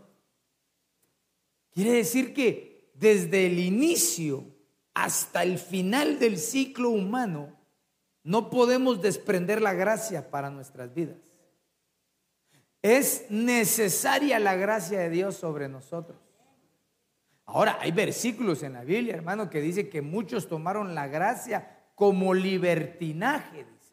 quiere 1.72 1.94
decir 1.94 2.34
que 2.34 2.92
desde 2.94 3.48
el 3.48 3.60
inicio 3.60 4.46
hasta 4.94 5.44
el 5.44 5.58
final 5.58 6.20
del 6.20 6.38
ciclo 6.38 6.90
humano 6.90 7.58
no 8.24 8.50
podemos 8.50 9.02
desprender 9.02 9.62
la 9.62 9.74
gracia 9.74 10.30
para 10.30 10.50
nuestras 10.50 10.94
vidas. 10.94 11.18
Es 12.82 13.26
necesaria 13.30 14.40
la 14.40 14.56
gracia 14.56 15.00
de 15.00 15.10
Dios 15.10 15.36
sobre 15.36 15.70
nosotros. 15.70 16.23
Ahora, 17.46 17.78
hay 17.82 17.92
versículos 17.92 18.64
en 18.64 18.74
la 18.74 18.84
Biblia, 18.84 19.16
hermano, 19.16 19.50
que 19.50 19.62
dice 19.62 19.90
que 19.90 20.02
muchos 20.02 20.48
tomaron 20.48 20.96
la 20.96 21.08
gracia 21.08 21.84
como 21.96 22.34
libertinaje, 22.34 23.66
dice. 23.66 23.84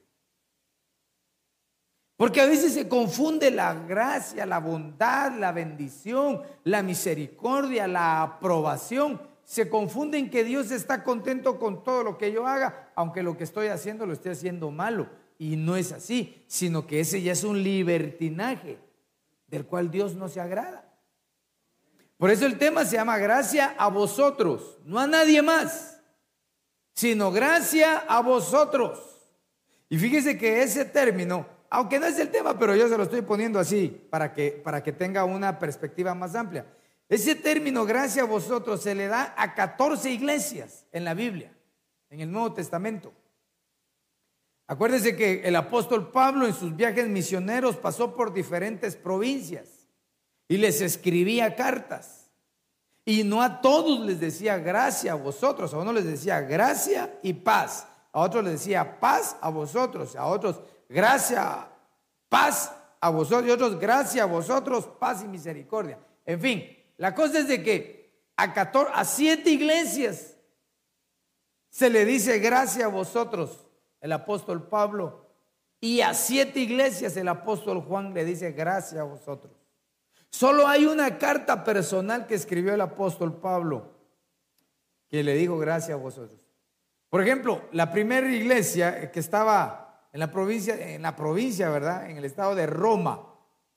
Porque 2.17 2.43
a 2.43 2.47
veces 2.47 2.75
se 2.75 2.87
confunde 2.87 3.51
la 3.51 3.73
gracia, 3.73 4.45
la 4.45 4.61
bondad, 4.61 5.33
la 5.33 5.53
bendición, 5.53 6.43
la 6.65 6.83
misericordia, 6.83 7.89
la 7.89 8.23
aprobación. 8.23 9.23
Se 9.43 9.71
confunde 9.71 10.19
en 10.19 10.29
que 10.29 10.45
Dios 10.45 10.71
está 10.71 11.03
contento 11.03 11.59
con 11.59 11.83
todo 11.83 12.05
lo 12.05 12.19
que 12.19 12.31
yo 12.31 12.47
haga, 12.47 12.93
aunque 12.95 13.23
lo 13.23 13.39
que 13.39 13.45
estoy 13.45 13.69
haciendo 13.69 14.05
lo 14.05 14.13
esté 14.13 14.29
haciendo 14.29 14.71
malo. 14.71 15.09
Y 15.39 15.57
no 15.57 15.77
es 15.77 15.93
así, 15.93 16.45
sino 16.47 16.87
que 16.87 17.01
ese 17.01 17.23
ya 17.23 17.33
es 17.33 17.43
un 17.43 17.63
libertinaje 17.63 18.79
del 19.47 19.65
cual 19.65 19.91
Dios 19.91 20.15
no 20.15 20.29
se 20.29 20.43
agrada. 20.43 20.90
Por 22.21 22.31
eso 22.31 22.45
el 22.45 22.59
tema 22.59 22.85
se 22.85 22.97
llama 22.97 23.17
gracia 23.17 23.75
a 23.79 23.89
vosotros, 23.89 24.79
no 24.85 25.01
a 25.01 25.07
nadie 25.07 25.41
más, 25.41 26.03
sino 26.93 27.33
gracia 27.33 27.97
a 27.97 28.21
vosotros. 28.21 29.33
Y 29.89 29.97
fíjese 29.97 30.37
que 30.37 30.63
ese 30.63 30.85
término, 30.85 31.47
aunque 31.71 31.99
no 31.99 32.05
es 32.05 32.19
el 32.19 32.31
tema, 32.31 32.59
pero 32.59 32.77
yo 32.77 32.91
se 32.91 32.99
lo 32.99 33.05
estoy 33.05 33.23
poniendo 33.23 33.59
así 33.59 34.07
para 34.11 34.35
que, 34.35 34.51
para 34.51 34.83
que 34.83 34.93
tenga 34.93 35.25
una 35.25 35.59
perspectiva 35.59 36.15
más 36.15 36.35
amplia. 36.35 36.67
Ese 37.09 37.37
término 37.37 37.87
gracia 37.87 38.25
a 38.25 38.27
vosotros 38.27 38.83
se 38.83 38.95
le 38.95 39.07
da 39.07 39.35
a 39.35 39.55
14 39.55 40.11
iglesias 40.11 40.85
en 40.93 41.07
la 41.07 41.15
Biblia, 41.15 41.51
en 42.11 42.21
el 42.21 42.31
Nuevo 42.31 42.53
Testamento. 42.53 43.15
Acuérdense 44.67 45.17
que 45.17 45.41
el 45.43 45.57
apóstol 45.57 46.11
Pablo 46.13 46.47
en 46.47 46.53
sus 46.53 46.77
viajes 46.77 47.09
misioneros 47.09 47.77
pasó 47.77 48.15
por 48.15 48.35
diferentes 48.35 48.95
provincias 48.95 49.80
y 50.51 50.57
les 50.57 50.81
escribía 50.81 51.55
cartas. 51.55 52.29
Y 53.05 53.23
no 53.23 53.41
a 53.41 53.61
todos 53.61 54.01
les 54.01 54.19
decía 54.19 54.59
gracia 54.59 55.13
a 55.13 55.15
vosotros, 55.15 55.73
a 55.73 55.79
uno 55.79 55.93
les 55.93 56.05
decía 56.05 56.41
gracia 56.41 57.21
y 57.23 57.35
paz, 57.35 57.87
a 58.13 58.21
otros 58.21 58.43
les 58.43 58.55
decía 58.55 58.99
paz 58.99 59.37
a 59.41 59.49
vosotros, 59.49 60.17
a 60.17 60.27
otros 60.27 60.61
gracia, 60.89 61.69
paz 62.29 62.75
a 63.01 63.11
vosotros 63.11 63.47
y 63.47 63.53
otros 63.53 63.79
gracia 63.79 64.25
a 64.25 64.27
vosotros, 64.27 64.89
paz 64.99 65.23
y 65.23 65.29
misericordia. 65.29 66.01
En 66.27 66.41
fin, 66.41 66.65
la 66.97 67.15
cosa 67.15 67.39
es 67.39 67.47
de 67.47 67.63
que 67.63 68.13
a, 68.37 68.53
14, 68.53 68.91
a 68.93 69.05
siete 69.05 69.51
iglesias 69.51 70.37
se 71.69 71.91
le 71.91 72.05
dice 72.05 72.41
gracias 72.41 72.87
a 72.87 72.89
vosotros, 72.89 73.69
el 74.01 74.11
apóstol 74.11 74.67
Pablo, 74.67 75.29
y 75.81 76.01
a 76.01 76.13
siete 76.13 76.59
iglesias 76.59 77.17
el 77.17 77.29
apóstol 77.29 77.83
Juan 77.83 78.13
le 78.13 78.25
dice 78.25 78.51
gracias 78.51 79.01
a 79.01 79.05
vosotros. 79.05 79.60
Solo 80.31 80.67
hay 80.69 80.87
una 80.87 81.19
carta 81.19 81.65
personal 81.65 82.27
que 82.27 82.35
escribió 82.35 82.73
el 82.73 82.81
apóstol 82.81 83.41
Pablo 83.41 83.99
que 85.09 85.25
le 85.25 85.35
dijo 85.35 85.59
gracias 85.59 85.99
a 85.99 86.01
vosotros. 86.01 86.41
Por 87.09 87.21
ejemplo, 87.21 87.63
la 87.73 87.91
primera 87.91 88.33
iglesia 88.33 89.11
que 89.11 89.19
estaba 89.19 90.09
en 90.13 90.21
la 90.21 90.31
provincia, 90.31 90.95
en 90.95 91.03
la 91.03 91.17
provincia, 91.17 91.69
¿verdad? 91.69 92.09
En 92.09 92.17
el 92.17 92.25
estado 92.25 92.55
de 92.55 92.67
Roma, 92.67 93.27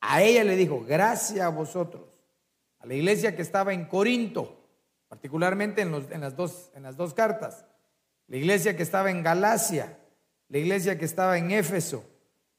a 0.01 0.22
ella 0.22 0.43
le 0.43 0.55
dijo 0.55 0.83
gracias 0.88 1.41
a 1.41 1.50
vosotros. 1.50 2.22
A 2.79 2.86
la 2.86 2.93
iglesia 2.93 3.36
que 3.36 3.41
estaba 3.41 3.74
en 3.74 3.86
Corinto, 3.86 4.63
particularmente 5.07 5.81
en, 5.81 6.22
las 6.22 6.36
dos, 6.36 6.72
en 6.75 6.83
las 6.83 6.98
dos 6.98 7.13
cartas. 7.13 7.65
La 8.27 8.38
iglesia 8.38 8.77
que 8.77 8.83
estaba 8.83 9.10
en 9.10 9.24
Galacia, 9.24 9.98
la 10.50 10.57
iglesia 10.60 11.00
que 11.00 11.05
estaba 11.05 11.38
en 11.38 11.51
Éfeso, 11.51 12.03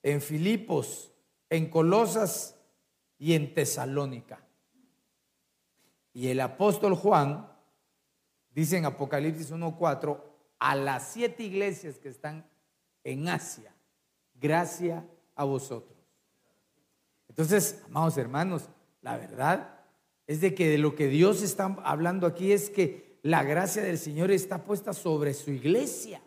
en 0.02 0.20
Filipos, 0.20 1.12
en 1.50 1.70
Colosas 1.70 2.56
y 3.18 3.34
en 3.34 3.54
Tesalónica. 3.54 4.40
Y 6.12 6.28
el 6.28 6.40
apóstol 6.40 6.94
Juan 6.94 7.48
dice 8.54 8.76
en 8.76 8.86
Apocalipsis 8.86 9.52
1.4, 9.52 10.20
a 10.58 10.76
las 10.76 11.08
siete 11.08 11.42
iglesias 11.42 11.98
que 11.98 12.08
están 12.08 12.46
en 13.02 13.28
Asia, 13.28 13.74
gracia 14.34 15.04
a 15.34 15.44
vosotros. 15.44 15.98
Entonces, 17.28 17.82
amados 17.86 18.16
hermanos, 18.16 18.68
la 19.02 19.16
verdad 19.16 19.80
es 20.26 20.40
de 20.40 20.54
que 20.54 20.68
de 20.68 20.78
lo 20.78 20.94
que 20.94 21.08
Dios 21.08 21.42
está 21.42 21.76
hablando 21.84 22.26
aquí 22.26 22.52
es 22.52 22.70
que 22.70 23.18
la 23.22 23.42
gracia 23.42 23.82
del 23.82 23.98
Señor 23.98 24.30
está 24.30 24.64
puesta 24.64 24.92
sobre 24.92 25.34
su 25.34 25.50
iglesia. 25.50 26.22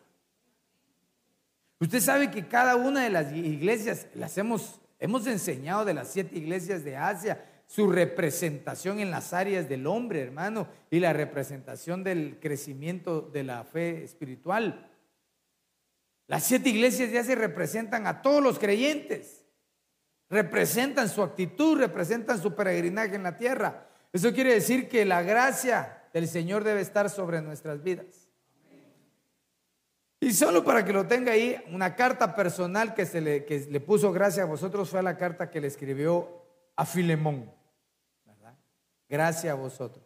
Usted 1.80 2.00
sabe 2.02 2.32
que 2.32 2.48
cada 2.48 2.76
una 2.76 3.04
de 3.04 3.10
las 3.10 3.32
iglesias, 3.34 4.08
las 4.16 4.38
hemos, 4.38 4.82
hemos 5.00 5.28
enseñado 5.28 5.86
de 5.86 5.94
las 5.94 6.10
siete 6.10 6.38
iglesias 6.38 6.84
de 6.84 6.98
Asia, 6.98 7.44
su 7.66 7.90
representación 7.90 9.00
en 9.00 9.12
las 9.12 9.34
áreas 9.34 9.68
del 9.68 9.88
hombre, 9.88 10.22
hermano, 10.22 10.68
y 10.90 11.00
la 11.00 11.14
representación 11.14 12.04
del 12.04 12.40
crecimiento 12.40 13.22
de 13.22 13.44
la 13.44 13.64
fe 13.64 14.04
espiritual. 14.04 14.90
Las 16.28 16.44
siete 16.44 16.70
iglesias 16.70 17.12
ya 17.12 17.24
se 17.24 17.36
representan 17.36 18.08
a 18.08 18.22
todos 18.22 18.42
los 18.42 18.60
creyentes. 18.60 19.46
Representan 20.30 21.08
su 21.08 21.24
actitud, 21.24 21.78
representan 21.78 22.42
su 22.42 22.54
peregrinaje 22.54 23.16
en 23.16 23.24
la 23.24 23.38
tierra. 23.38 23.90
Eso 24.12 24.34
quiere 24.34 24.54
decir 24.54 24.90
que 24.90 25.06
la 25.06 25.22
gracia 25.22 26.04
del 26.14 26.28
Señor 26.28 26.64
debe 26.64 26.82
estar 26.82 27.10
sobre 27.10 27.42
nuestras 27.42 27.82
vidas. 27.82 28.27
Y 30.20 30.34
solo 30.34 30.64
para 30.64 30.84
que 30.84 30.94
lo 30.94 31.06
tenga 31.06 31.34
ahí, 31.34 31.56
una 31.72 31.96
carta 31.96 32.36
personal 32.36 32.94
que, 32.96 33.06
se 33.06 33.22
le, 33.22 33.46
que 33.46 33.60
le 33.70 33.80
puso 33.80 34.12
gracia 34.12 34.44
a 34.44 34.48
vosotros 34.48 34.90
fue 34.90 35.04
la 35.04 35.16
carta 35.18 35.50
que 35.50 35.62
le 35.62 35.68
escribió 35.68 36.44
a 36.76 36.86
Filemón. 36.86 37.52
Gracias 39.10 39.52
a 39.52 39.56
vosotros. 39.56 40.04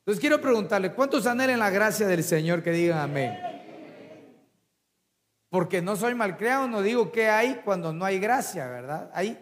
Entonces 0.00 0.20
quiero 0.20 0.40
preguntarle, 0.40 0.92
¿cuántos 0.92 1.26
anhelan 1.26 1.58
la 1.58 1.70
gracia 1.70 2.06
del 2.06 2.22
Señor 2.22 2.62
que 2.62 2.72
digan 2.72 2.98
amén? 2.98 3.38
Porque 5.48 5.82
no 5.82 5.96
soy 5.96 6.14
malcriado, 6.14 6.66
no 6.68 6.82
digo 6.82 7.12
que 7.12 7.28
hay 7.28 7.60
cuando 7.64 7.92
no 7.92 8.04
hay 8.04 8.18
gracia, 8.18 8.66
¿verdad? 8.68 9.10
Hay 9.14 9.38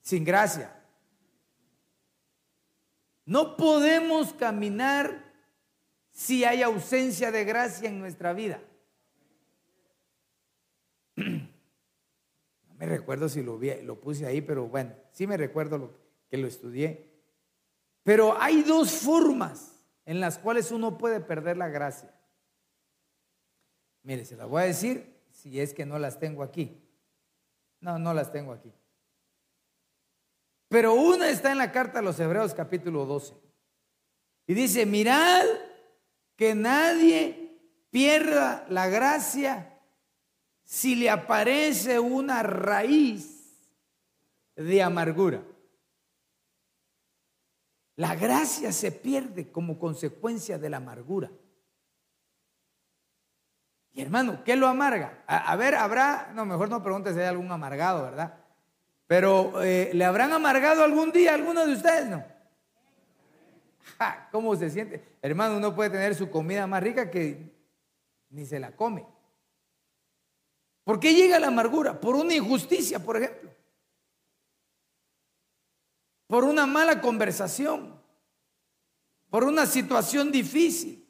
sin 0.00 0.24
gracia. 0.24 0.76
No 3.24 3.56
podemos 3.56 4.32
caminar 4.34 5.29
si 6.20 6.44
hay 6.44 6.60
ausencia 6.62 7.32
de 7.32 7.46
gracia 7.46 7.88
en 7.88 7.98
nuestra 7.98 8.34
vida. 8.34 8.60
No 12.68 12.86
me 12.86 12.86
recuerdo 12.86 13.28
si 13.28 13.42
lo, 13.42 13.58
vi, 13.58 13.82
lo 13.82 14.00
puse 14.00 14.24
ahí, 14.24 14.40
pero 14.40 14.66
bueno, 14.66 14.94
sí 15.12 15.26
me 15.26 15.36
recuerdo 15.36 15.98
que 16.30 16.38
lo 16.38 16.46
estudié. 16.46 17.10
Pero 18.02 18.40
hay 18.40 18.62
dos 18.62 18.92
formas 18.92 19.82
en 20.06 20.18
las 20.18 20.38
cuales 20.38 20.70
uno 20.70 20.96
puede 20.96 21.20
perder 21.20 21.58
la 21.58 21.68
gracia. 21.68 22.10
Mire, 24.02 24.24
se 24.24 24.36
las 24.36 24.48
voy 24.48 24.62
a 24.62 24.66
decir 24.66 25.14
si 25.30 25.60
es 25.60 25.74
que 25.74 25.84
no 25.84 25.98
las 25.98 26.18
tengo 26.18 26.42
aquí. 26.42 26.82
No, 27.80 27.98
no 27.98 28.14
las 28.14 28.32
tengo 28.32 28.52
aquí. 28.52 28.72
Pero 30.68 30.94
una 30.94 31.28
está 31.28 31.52
en 31.52 31.58
la 31.58 31.70
carta 31.70 31.98
a 31.98 32.02
los 32.02 32.18
Hebreos 32.18 32.54
capítulo 32.54 33.04
12. 33.04 33.34
Y 34.46 34.54
dice, 34.54 34.86
mirad 34.86 35.44
que 36.40 36.54
nadie 36.54 37.60
pierda 37.90 38.64
la 38.70 38.88
gracia 38.88 39.78
si 40.64 40.94
le 40.94 41.10
aparece 41.10 42.00
una 42.00 42.42
raíz 42.42 43.68
de 44.56 44.82
amargura. 44.82 45.42
La 47.96 48.14
gracia 48.14 48.72
se 48.72 48.90
pierde 48.90 49.52
como 49.52 49.78
consecuencia 49.78 50.56
de 50.56 50.70
la 50.70 50.78
amargura. 50.78 51.30
Y 53.92 54.00
hermano, 54.00 54.42
¿qué 54.42 54.56
lo 54.56 54.66
amarga? 54.66 55.22
A, 55.26 55.54
ver, 55.56 55.74
habrá, 55.74 56.32
no, 56.34 56.46
mejor 56.46 56.70
no 56.70 56.82
pregunte 56.82 57.12
si 57.12 57.20
hay 57.20 57.26
algún 57.26 57.52
amargado, 57.52 58.04
¿verdad? 58.04 58.34
Pero 59.06 59.62
eh, 59.62 59.90
¿le 59.92 60.06
habrán 60.06 60.32
amargado 60.32 60.84
algún 60.84 61.12
día 61.12 61.32
a 61.32 61.34
alguno 61.34 61.66
de 61.66 61.74
ustedes? 61.74 62.08
No. 62.08 62.24
¿Cómo 64.32 64.56
se 64.56 64.70
siente? 64.70 65.02
Hermano, 65.22 65.56
uno 65.56 65.74
puede 65.74 65.90
tener 65.90 66.14
su 66.14 66.30
comida 66.30 66.66
más 66.66 66.82
rica 66.82 67.10
que 67.10 67.52
ni 68.30 68.46
se 68.46 68.58
la 68.58 68.74
come. 68.74 69.06
¿Por 70.84 70.98
qué 70.98 71.14
llega 71.14 71.38
la 71.38 71.48
amargura? 71.48 72.00
Por 72.00 72.14
una 72.14 72.34
injusticia, 72.34 72.98
por 72.98 73.16
ejemplo 73.16 73.50
por 76.30 76.44
una 76.44 76.64
mala 76.64 77.00
conversación, 77.00 78.00
por 79.30 79.42
una 79.42 79.66
situación 79.66 80.30
difícil 80.30 81.04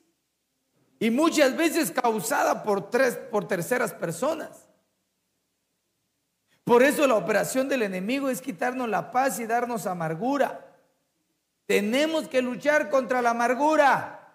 y 0.99 1.11
muchas 1.11 1.55
veces 1.55 1.91
causada 1.91 2.63
por, 2.63 2.89
tres, 2.89 3.17
por 3.17 3.47
terceras 3.47 3.93
personas. 3.93 4.67
Por 6.65 6.83
eso 6.83 7.07
la 7.07 7.17
operación 7.17 7.69
del 7.69 7.83
enemigo 7.83 8.31
es 8.31 8.41
quitarnos 8.41 8.89
la 8.89 9.11
paz 9.11 9.39
y 9.41 9.47
darnos 9.47 9.87
amargura. 9.87 10.70
Tenemos 11.71 12.27
que 12.27 12.43
luchar 12.43 12.91
contra 12.91 13.23
la 13.23 13.31
amargura. 13.31 14.35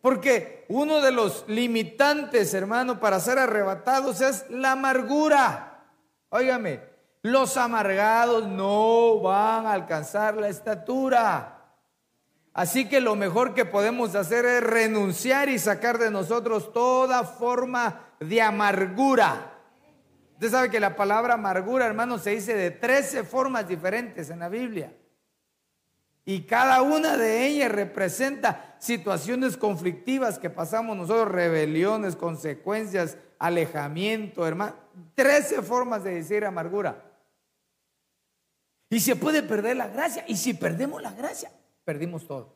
Porque 0.00 0.64
uno 0.68 1.00
de 1.00 1.12
los 1.12 1.44
limitantes, 1.46 2.52
hermano, 2.52 2.98
para 2.98 3.20
ser 3.20 3.38
arrebatados 3.38 4.20
es 4.20 4.50
la 4.50 4.72
amargura. 4.72 5.84
Óigame, 6.30 6.80
los 7.22 7.56
amargados 7.56 8.48
no 8.48 9.20
van 9.20 9.66
a 9.66 9.72
alcanzar 9.72 10.34
la 10.34 10.48
estatura. 10.48 11.62
Así 12.52 12.88
que 12.88 13.00
lo 13.00 13.14
mejor 13.14 13.54
que 13.54 13.64
podemos 13.64 14.16
hacer 14.16 14.44
es 14.44 14.64
renunciar 14.64 15.48
y 15.48 15.60
sacar 15.60 15.96
de 15.98 16.10
nosotros 16.10 16.72
toda 16.72 17.22
forma 17.22 18.00
de 18.18 18.42
amargura. 18.42 19.60
Usted 20.32 20.50
sabe 20.50 20.70
que 20.70 20.80
la 20.80 20.96
palabra 20.96 21.34
amargura, 21.34 21.86
hermano, 21.86 22.18
se 22.18 22.30
dice 22.30 22.56
de 22.56 22.72
13 22.72 23.22
formas 23.22 23.68
diferentes 23.68 24.28
en 24.28 24.40
la 24.40 24.48
Biblia. 24.48 24.92
Y 26.24 26.42
cada 26.42 26.82
una 26.82 27.16
de 27.16 27.46
ellas 27.46 27.72
representa 27.72 28.76
situaciones 28.78 29.56
conflictivas 29.56 30.38
que 30.38 30.50
pasamos 30.50 30.96
nosotros, 30.96 31.32
rebeliones, 31.32 32.14
consecuencias, 32.14 33.16
alejamiento, 33.38 34.46
hermano. 34.46 34.76
13 35.14 35.62
formas 35.62 36.04
de 36.04 36.14
decir 36.14 36.44
amargura. 36.44 37.02
Y 38.88 39.00
se 39.00 39.16
puede 39.16 39.42
perder 39.42 39.76
la 39.76 39.88
gracia. 39.88 40.24
Y 40.28 40.36
si 40.36 40.54
perdemos 40.54 41.02
la 41.02 41.12
gracia, 41.12 41.50
perdimos 41.84 42.26
todo. 42.26 42.54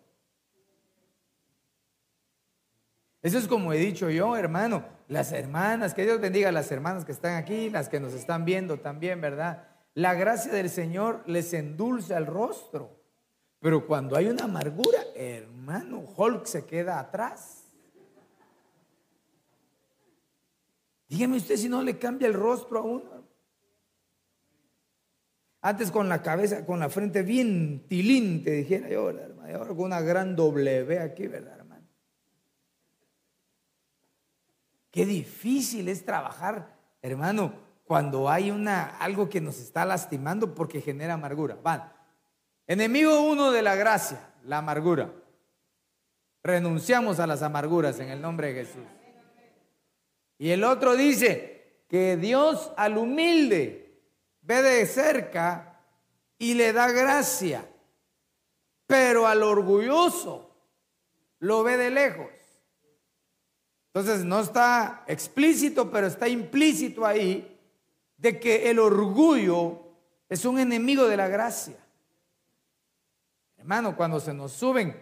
Eso 3.22 3.38
es 3.38 3.48
como 3.48 3.72
he 3.72 3.78
dicho 3.78 4.10
yo, 4.10 4.36
hermano. 4.36 4.84
Las 5.08 5.32
hermanas, 5.32 5.94
que 5.94 6.04
Dios 6.04 6.20
bendiga 6.20 6.50
a 6.50 6.52
las 6.52 6.70
hermanas 6.70 7.04
que 7.04 7.12
están 7.12 7.34
aquí, 7.34 7.70
las 7.70 7.88
que 7.88 7.98
nos 7.98 8.12
están 8.12 8.44
viendo 8.44 8.78
también, 8.78 9.20
¿verdad? 9.20 9.66
La 9.94 10.14
gracia 10.14 10.52
del 10.52 10.70
Señor 10.70 11.24
les 11.26 11.52
endulza 11.52 12.16
el 12.18 12.26
rostro. 12.26 12.95
Pero 13.66 13.84
cuando 13.84 14.14
hay 14.14 14.28
una 14.28 14.44
amargura, 14.44 15.00
hermano, 15.16 16.04
Hulk 16.16 16.46
se 16.46 16.64
queda 16.64 17.00
atrás. 17.00 17.64
Dígame 21.08 21.38
usted 21.38 21.56
si 21.56 21.68
no 21.68 21.82
le 21.82 21.98
cambia 21.98 22.28
el 22.28 22.34
rostro 22.34 22.78
a 22.78 22.82
uno. 22.82 23.24
Antes 25.62 25.90
con 25.90 26.08
la 26.08 26.22
cabeza, 26.22 26.64
con 26.64 26.78
la 26.78 26.88
frente 26.88 27.24
bien 27.24 27.88
tilín, 27.88 28.44
te 28.44 28.52
dijera 28.52 28.88
yo, 28.88 29.10
hermano. 29.10 29.50
Y 29.50 29.54
ahora 29.54 29.70
con 29.70 29.86
una 29.86 30.00
gran 30.00 30.36
W 30.36 31.00
aquí, 31.00 31.26
¿verdad, 31.26 31.58
hermano? 31.58 31.88
Qué 34.92 35.04
difícil 35.04 35.88
es 35.88 36.04
trabajar, 36.04 36.72
hermano, 37.02 37.52
cuando 37.82 38.30
hay 38.30 38.52
una, 38.52 38.96
algo 38.98 39.28
que 39.28 39.40
nos 39.40 39.58
está 39.58 39.84
lastimando 39.84 40.54
porque 40.54 40.80
genera 40.80 41.14
amargura. 41.14 41.58
Van. 41.60 41.95
Enemigo 42.66 43.20
uno 43.20 43.52
de 43.52 43.62
la 43.62 43.76
gracia, 43.76 44.34
la 44.44 44.58
amargura. 44.58 45.12
Renunciamos 46.42 47.20
a 47.20 47.26
las 47.26 47.42
amarguras 47.42 48.00
en 48.00 48.10
el 48.10 48.20
nombre 48.20 48.52
de 48.52 48.64
Jesús. 48.64 48.84
Y 50.38 50.50
el 50.50 50.64
otro 50.64 50.96
dice 50.96 51.84
que 51.88 52.16
Dios 52.16 52.72
al 52.76 52.98
humilde 52.98 54.02
ve 54.42 54.62
de 54.62 54.86
cerca 54.86 55.80
y 56.38 56.54
le 56.54 56.72
da 56.72 56.90
gracia, 56.90 57.66
pero 58.86 59.26
al 59.26 59.42
orgulloso 59.42 60.50
lo 61.38 61.62
ve 61.62 61.76
de 61.76 61.90
lejos. 61.90 62.30
Entonces 63.94 64.24
no 64.24 64.40
está 64.40 65.04
explícito, 65.06 65.90
pero 65.90 66.06
está 66.06 66.28
implícito 66.28 67.06
ahí 67.06 67.58
de 68.16 68.38
que 68.38 68.70
el 68.70 68.78
orgullo 68.78 69.82
es 70.28 70.44
un 70.44 70.58
enemigo 70.58 71.06
de 71.06 71.16
la 71.16 71.28
gracia. 71.28 71.76
Hermano, 73.66 73.96
cuando 73.96 74.20
se 74.20 74.32
nos 74.32 74.52
suben 74.52 74.96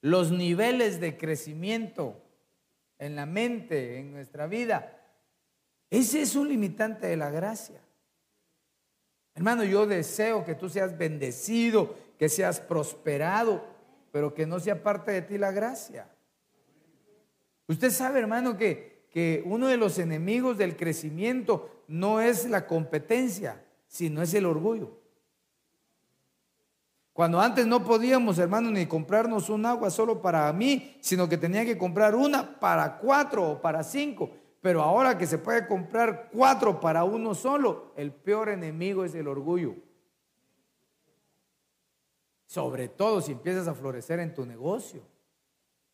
los 0.00 0.30
niveles 0.30 1.00
de 1.00 1.16
crecimiento 1.16 2.22
en 3.00 3.16
la 3.16 3.26
mente, 3.26 3.98
en 3.98 4.12
nuestra 4.12 4.46
vida, 4.46 4.96
ese 5.90 6.22
es 6.22 6.36
un 6.36 6.48
limitante 6.48 7.08
de 7.08 7.16
la 7.16 7.30
gracia. 7.30 7.80
Hermano, 9.34 9.64
yo 9.64 9.88
deseo 9.88 10.44
que 10.44 10.54
tú 10.54 10.68
seas 10.68 10.96
bendecido, 10.96 11.96
que 12.16 12.28
seas 12.28 12.60
prosperado, 12.60 13.64
pero 14.12 14.34
que 14.34 14.46
no 14.46 14.60
sea 14.60 14.84
parte 14.84 15.10
de 15.10 15.22
ti 15.22 15.36
la 15.36 15.50
gracia. 15.50 16.08
Usted 17.66 17.90
sabe, 17.90 18.20
hermano, 18.20 18.56
que, 18.56 19.08
que 19.10 19.42
uno 19.46 19.66
de 19.66 19.78
los 19.78 19.98
enemigos 19.98 20.58
del 20.58 20.76
crecimiento 20.76 21.82
no 21.88 22.20
es 22.20 22.48
la 22.48 22.68
competencia, 22.68 23.64
sino 23.88 24.22
es 24.22 24.32
el 24.34 24.46
orgullo. 24.46 25.02
Cuando 27.14 27.40
antes 27.40 27.64
no 27.64 27.84
podíamos, 27.84 28.38
hermano, 28.38 28.72
ni 28.72 28.86
comprarnos 28.86 29.48
un 29.48 29.64
agua 29.66 29.88
solo 29.88 30.20
para 30.20 30.52
mí, 30.52 30.96
sino 31.00 31.28
que 31.28 31.38
tenía 31.38 31.64
que 31.64 31.78
comprar 31.78 32.16
una 32.16 32.58
para 32.58 32.98
cuatro 32.98 33.52
o 33.52 33.62
para 33.62 33.84
cinco. 33.84 34.32
Pero 34.60 34.82
ahora 34.82 35.16
que 35.16 35.28
se 35.28 35.38
puede 35.38 35.64
comprar 35.68 36.28
cuatro 36.32 36.80
para 36.80 37.04
uno 37.04 37.36
solo, 37.36 37.92
el 37.96 38.12
peor 38.12 38.48
enemigo 38.48 39.04
es 39.04 39.14
el 39.14 39.28
orgullo. 39.28 39.76
Sobre 42.46 42.88
todo 42.88 43.20
si 43.20 43.30
empiezas 43.30 43.68
a 43.68 43.74
florecer 43.74 44.18
en 44.18 44.34
tu 44.34 44.44
negocio 44.44 45.00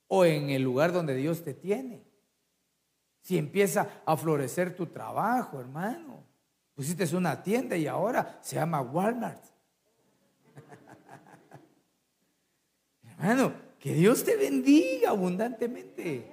o 0.09 0.25
en 0.25 0.49
el 0.49 0.63
lugar 0.63 0.91
donde 0.91 1.15
Dios 1.15 1.45
te 1.45 1.53
tiene. 1.53 2.03
Si 3.21 3.37
empieza 3.37 4.03
a 4.07 4.17
florecer 4.17 4.75
tu 4.75 4.87
trabajo, 4.87 5.61
hermano. 5.61 6.25
Pusiste 6.75 7.15
una 7.15 7.43
tienda 7.43 7.77
y 7.77 7.87
ahora 7.87 8.39
se 8.41 8.57
llama 8.57 8.81
Walmart. 8.81 9.50
Hermano, 13.21 13.53
que 13.79 13.93
Dios 13.93 14.25
te 14.25 14.37
bendiga 14.37 15.11
abundantemente. 15.11 16.25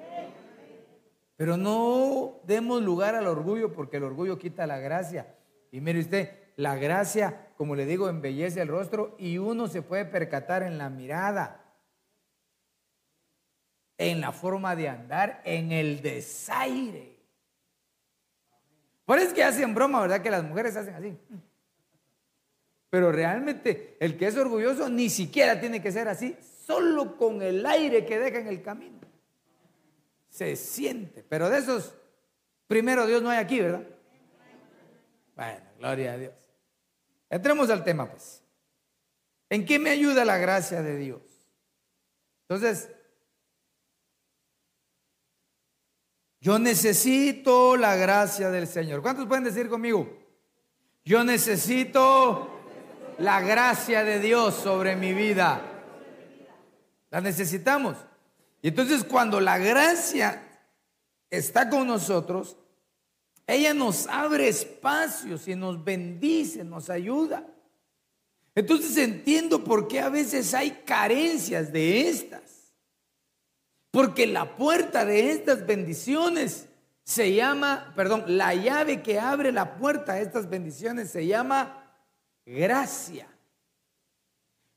Pero 1.35 1.57
no 1.57 2.39
demos 2.45 2.81
lugar 2.81 3.13
al 3.13 3.27
orgullo 3.27 3.73
porque 3.73 3.97
el 3.97 4.03
orgullo 4.03 4.39
quita 4.39 4.65
la 4.65 4.79
gracia. 4.79 5.35
Y 5.69 5.81
mire 5.81 5.99
usted, 5.99 6.31
la 6.55 6.75
gracia, 6.75 7.49
como 7.57 7.75
le 7.75 7.85
digo, 7.85 8.07
embellece 8.07 8.61
el 8.61 8.69
rostro 8.69 9.15
y 9.19 9.37
uno 9.37 9.67
se 9.67 9.81
puede 9.81 10.05
percatar 10.05 10.63
en 10.63 10.77
la 10.77 10.89
mirada, 10.89 11.61
en 13.97 14.21
la 14.21 14.31
forma 14.31 14.75
de 14.75 14.87
andar, 14.87 15.41
en 15.43 15.73
el 15.73 16.01
desaire. 16.01 17.17
Por 19.05 19.19
eso 19.19 19.27
es 19.27 19.33
que 19.33 19.43
hacen 19.43 19.75
broma, 19.75 20.01
¿verdad? 20.01 20.21
Que 20.21 20.31
las 20.31 20.43
mujeres 20.43 20.75
hacen 20.77 20.95
así. 20.95 21.17
Pero 22.89 23.11
realmente 23.11 23.97
el 23.99 24.17
que 24.17 24.27
es 24.27 24.37
orgulloso 24.37 24.87
ni 24.87 25.09
siquiera 25.09 25.59
tiene 25.59 25.81
que 25.81 25.91
ser 25.91 26.07
así, 26.07 26.35
solo 26.67 27.15
con 27.15 27.41
el 27.41 27.65
aire 27.65 28.05
que 28.05 28.19
deja 28.19 28.39
en 28.39 28.47
el 28.47 28.61
camino. 28.61 28.99
Se 30.29 30.57
siente. 30.57 31.23
Pero 31.23 31.49
de 31.49 31.59
esos, 31.59 31.95
primero 32.67 33.07
Dios 33.07 33.21
no 33.23 33.29
hay 33.29 33.37
aquí, 33.37 33.61
¿verdad? 33.61 33.87
Bueno, 35.33 35.61
gloria 35.79 36.13
a 36.13 36.17
Dios. 36.17 36.33
Entremos 37.29 37.69
al 37.69 37.85
tema, 37.85 38.09
pues. 38.09 38.43
¿En 39.49 39.65
qué 39.65 39.79
me 39.79 39.91
ayuda 39.91 40.25
la 40.25 40.37
gracia 40.37 40.81
de 40.81 40.97
Dios? 40.97 41.21
Entonces, 42.49 42.91
yo 46.41 46.59
necesito 46.59 47.77
la 47.77 47.95
gracia 47.95 48.49
del 48.49 48.67
Señor. 48.67 49.01
¿Cuántos 49.01 49.25
pueden 49.25 49.45
decir 49.45 49.69
conmigo? 49.69 50.17
Yo 51.05 51.23
necesito 51.23 52.59
la 53.19 53.39
gracia 53.39 54.03
de 54.03 54.19
Dios 54.19 54.53
sobre 54.53 54.97
mi 54.97 55.13
vida. 55.13 55.66
La 57.09 57.21
necesitamos. 57.21 57.97
Y 58.61 58.69
entonces 58.69 59.03
cuando 59.03 59.39
la 59.39 59.57
gracia 59.57 60.41
está 61.29 61.69
con 61.69 61.87
nosotros, 61.87 62.57
ella 63.45 63.73
nos 63.73 64.07
abre 64.07 64.49
espacios 64.49 65.47
y 65.47 65.55
nos 65.55 65.83
bendice, 65.83 66.63
nos 66.63 66.89
ayuda. 66.89 67.45
Entonces 68.55 68.97
entiendo 68.97 69.63
por 69.63 69.87
qué 69.87 69.99
a 69.99 70.09
veces 70.09 70.53
hay 70.53 70.71
carencias 70.85 71.71
de 71.71 72.09
estas. 72.09 72.73
Porque 73.91 74.27
la 74.27 74.57
puerta 74.57 75.05
de 75.05 75.31
estas 75.31 75.65
bendiciones 75.65 76.67
se 77.03 77.33
llama, 77.33 77.93
perdón, 77.95 78.25
la 78.27 78.53
llave 78.53 79.01
que 79.01 79.17
abre 79.17 79.53
la 79.53 79.77
puerta 79.77 80.13
a 80.13 80.19
estas 80.19 80.49
bendiciones 80.49 81.09
se 81.09 81.25
llama 81.25 81.89
gracia. 82.45 83.29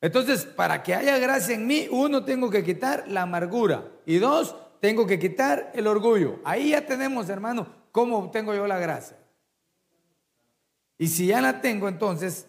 Entonces, 0.01 0.47
para 0.47 0.83
que 0.83 0.95
haya 0.95 1.19
gracia 1.19 1.55
en 1.55 1.67
mí, 1.67 1.87
uno, 1.91 2.25
tengo 2.25 2.49
que 2.49 2.65
quitar 2.65 3.07
la 3.09 3.23
amargura. 3.23 3.91
Y 4.07 4.19
dos, 4.19 4.57
tengo 4.81 5.07
que 5.07 5.19
quitar 5.19 5.71
el 5.75 5.87
orgullo. 5.87 6.41
Ahí 6.45 6.71
ya 6.71 6.87
tenemos, 6.87 7.29
hermano, 7.29 7.67
cómo 7.93 8.19
obtengo 8.19 8.55
yo 8.55 8.67
la 8.67 8.79
gracia. 8.79 9.19
Y 10.97 11.09
si 11.09 11.27
ya 11.27 11.41
la 11.41 11.61
tengo, 11.61 11.89
entonces, 11.89 12.47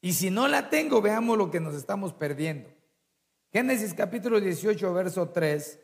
y 0.00 0.12
si 0.12 0.30
no 0.30 0.46
la 0.46 0.68
tengo, 0.68 1.00
veamos 1.00 1.38
lo 1.38 1.50
que 1.50 1.60
nos 1.60 1.74
estamos 1.74 2.12
perdiendo. 2.12 2.68
Génesis 3.50 3.94
capítulo 3.94 4.40
18, 4.40 4.92
verso 4.92 5.30
3. 5.30 5.80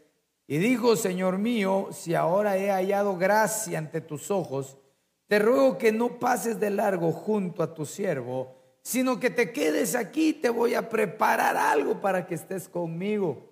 Y 0.47 0.59
dijo, 0.59 0.97
Señor 0.97 1.39
mío, 1.39 1.89
si 1.93 2.15
ahora 2.15 2.59
he 2.59 2.71
hallado 2.71 3.17
gracia 3.17 3.79
ante 3.79 4.03
tus 4.03 4.31
ojos, 4.31 4.77
te 5.27 5.39
ruego 5.39 5.79
que 5.79 5.91
no 5.91 6.19
pases 6.19 6.61
de 6.61 6.69
largo 6.69 7.11
junto 7.13 7.63
a 7.63 7.73
tu 7.73 7.87
siervo 7.87 8.54
sino 8.85 9.19
que 9.19 9.31
te 9.31 9.51
quedes 9.51 9.95
aquí, 9.95 10.35
te 10.35 10.51
voy 10.51 10.75
a 10.75 10.91
preparar 10.91 11.57
algo 11.57 12.03
para 12.03 12.27
que 12.27 12.35
estés 12.35 12.69
conmigo. 12.69 13.51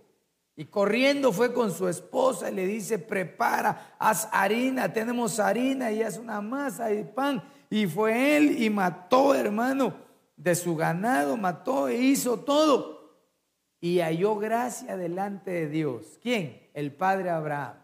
Y 0.54 0.66
corriendo 0.66 1.32
fue 1.32 1.54
con 1.54 1.72
su 1.72 1.88
esposa 1.88 2.50
y 2.50 2.54
le 2.54 2.66
dice, 2.66 2.98
prepara, 2.98 3.96
haz 3.98 4.28
harina, 4.30 4.92
tenemos 4.92 5.40
harina 5.40 5.90
y 5.90 6.02
haz 6.02 6.18
una 6.18 6.42
masa 6.42 6.88
de 6.88 7.04
pan. 7.04 7.42
Y 7.70 7.86
fue 7.86 8.36
él 8.36 8.62
y 8.62 8.68
mató, 8.68 9.34
hermano, 9.34 9.94
de 10.36 10.54
su 10.54 10.76
ganado, 10.76 11.38
mató 11.38 11.88
e 11.88 11.96
hizo 11.96 12.40
todo. 12.40 13.16
Y 13.80 14.00
halló 14.00 14.36
gracia 14.36 14.98
delante 14.98 15.50
de 15.50 15.68
Dios. 15.68 16.18
¿Quién? 16.22 16.68
El 16.74 16.92
padre 16.92 17.30
Abraham. 17.30 17.76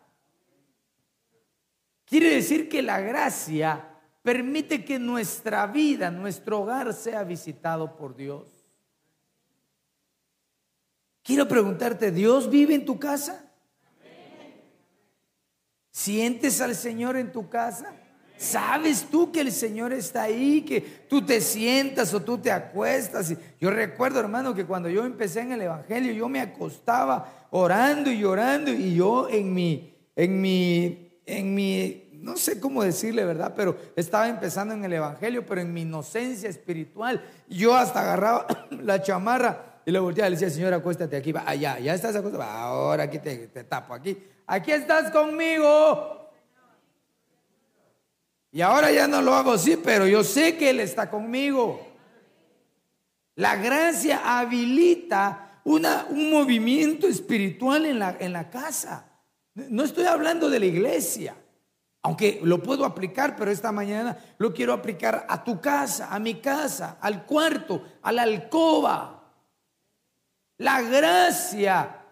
Quiere 2.04 2.34
decir 2.34 2.68
que 2.68 2.82
la 2.82 3.00
gracia 3.00 3.87
permite 4.28 4.84
que 4.84 4.98
nuestra 4.98 5.66
vida, 5.66 6.10
nuestro 6.10 6.60
hogar 6.60 6.92
sea 6.92 7.24
visitado 7.24 7.96
por 7.96 8.14
Dios. 8.14 8.46
Quiero 11.22 11.48
preguntarte, 11.48 12.10
¿Dios 12.10 12.50
vive 12.50 12.74
en 12.74 12.84
tu 12.84 12.98
casa? 12.98 13.50
¿Sientes 15.90 16.60
al 16.60 16.74
Señor 16.74 17.16
en 17.16 17.32
tu 17.32 17.48
casa? 17.48 17.90
¿Sabes 18.36 19.06
tú 19.10 19.32
que 19.32 19.40
el 19.40 19.50
Señor 19.50 19.94
está 19.94 20.24
ahí, 20.24 20.60
que 20.60 20.82
tú 21.08 21.24
te 21.24 21.40
sientas 21.40 22.12
o 22.12 22.20
tú 22.20 22.36
te 22.36 22.50
acuestas? 22.50 23.34
Yo 23.58 23.70
recuerdo, 23.70 24.20
hermano, 24.20 24.54
que 24.54 24.66
cuando 24.66 24.90
yo 24.90 25.06
empecé 25.06 25.40
en 25.40 25.52
el 25.52 25.62
Evangelio, 25.62 26.12
yo 26.12 26.28
me 26.28 26.42
acostaba 26.42 27.48
orando 27.50 28.10
y 28.10 28.18
llorando 28.18 28.70
y 28.70 28.94
yo 28.94 29.26
en 29.30 29.54
mi, 29.54 29.94
en 30.14 30.38
mi, 30.38 31.18
en 31.24 31.54
mi 31.54 32.07
no 32.20 32.36
sé 32.36 32.60
cómo 32.60 32.82
decirle, 32.82 33.24
¿verdad? 33.24 33.54
Pero 33.56 33.76
estaba 33.96 34.28
empezando 34.28 34.74
en 34.74 34.84
el 34.84 34.92
Evangelio, 34.92 35.46
pero 35.46 35.60
en 35.60 35.72
mi 35.72 35.82
inocencia 35.82 36.48
espiritual, 36.48 37.24
yo 37.48 37.76
hasta 37.76 38.00
agarraba 38.00 38.46
la 38.70 39.00
chamarra 39.02 39.80
y 39.86 39.90
le 39.90 39.98
volteaba 39.98 40.28
y 40.28 40.32
le 40.32 40.36
decía, 40.36 40.50
Señor, 40.50 40.74
acuéstate 40.74 41.16
aquí, 41.16 41.32
va, 41.32 41.44
allá, 41.46 41.78
ya 41.78 41.94
estás 41.94 42.16
acostado, 42.16 42.42
ahora 42.42 43.04
aquí 43.04 43.18
te, 43.18 43.48
te 43.48 43.64
tapo, 43.64 43.94
aquí, 43.94 44.18
aquí 44.46 44.72
estás 44.72 45.10
conmigo. 45.10 46.30
Y 48.50 48.60
ahora 48.62 48.90
ya 48.90 49.06
no 49.06 49.22
lo 49.22 49.34
hago 49.34 49.52
así, 49.52 49.76
pero 49.76 50.06
yo 50.06 50.24
sé 50.24 50.56
que 50.56 50.70
Él 50.70 50.80
está 50.80 51.08
conmigo. 51.08 51.86
La 53.36 53.56
gracia 53.56 54.38
habilita 54.40 55.60
una, 55.64 56.06
un 56.10 56.30
movimiento 56.30 57.06
espiritual 57.06 57.86
en 57.86 57.98
la, 57.98 58.16
en 58.18 58.32
la 58.32 58.50
casa. 58.50 59.06
No 59.54 59.84
estoy 59.84 60.06
hablando 60.06 60.48
de 60.50 60.58
la 60.58 60.66
iglesia. 60.66 61.36
Aunque 62.08 62.40
lo 62.42 62.62
puedo 62.62 62.86
aplicar, 62.86 63.36
pero 63.36 63.50
esta 63.50 63.70
mañana 63.70 64.16
lo 64.38 64.54
quiero 64.54 64.72
aplicar 64.72 65.26
a 65.28 65.44
tu 65.44 65.60
casa, 65.60 66.08
a 66.10 66.18
mi 66.18 66.36
casa, 66.36 66.96
al 67.02 67.26
cuarto, 67.26 67.82
a 68.00 68.10
la 68.12 68.22
alcoba. 68.22 69.30
La 70.56 70.80
gracia 70.80 72.02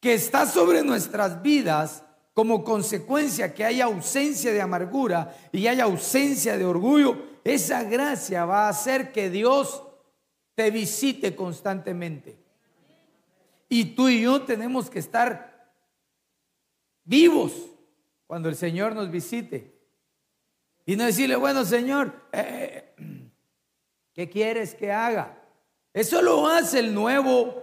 que 0.00 0.14
está 0.14 0.46
sobre 0.46 0.82
nuestras 0.82 1.40
vidas 1.42 2.02
como 2.32 2.64
consecuencia 2.64 3.54
que 3.54 3.64
haya 3.64 3.84
ausencia 3.84 4.52
de 4.52 4.60
amargura 4.60 5.32
y 5.52 5.68
haya 5.68 5.84
ausencia 5.84 6.58
de 6.58 6.64
orgullo, 6.64 7.16
esa 7.44 7.84
gracia 7.84 8.44
va 8.44 8.66
a 8.66 8.70
hacer 8.70 9.12
que 9.12 9.30
Dios 9.30 9.84
te 10.56 10.72
visite 10.72 11.36
constantemente. 11.36 12.36
Y 13.68 13.94
tú 13.94 14.08
y 14.08 14.22
yo 14.22 14.42
tenemos 14.42 14.90
que 14.90 14.98
estar 14.98 15.72
vivos 17.04 17.52
cuando 18.26 18.48
el 18.48 18.56
Señor 18.56 18.94
nos 18.94 19.10
visite. 19.10 19.74
Y 20.86 20.96
no 20.96 21.04
decirle, 21.04 21.36
bueno, 21.36 21.64
Señor, 21.64 22.28
eh, 22.32 22.94
eh, 22.98 23.30
¿qué 24.12 24.28
quieres 24.28 24.74
que 24.74 24.92
haga? 24.92 25.38
Eso 25.92 26.20
lo 26.20 26.46
hace 26.46 26.80
el 26.80 26.92
nuevo. 26.92 27.62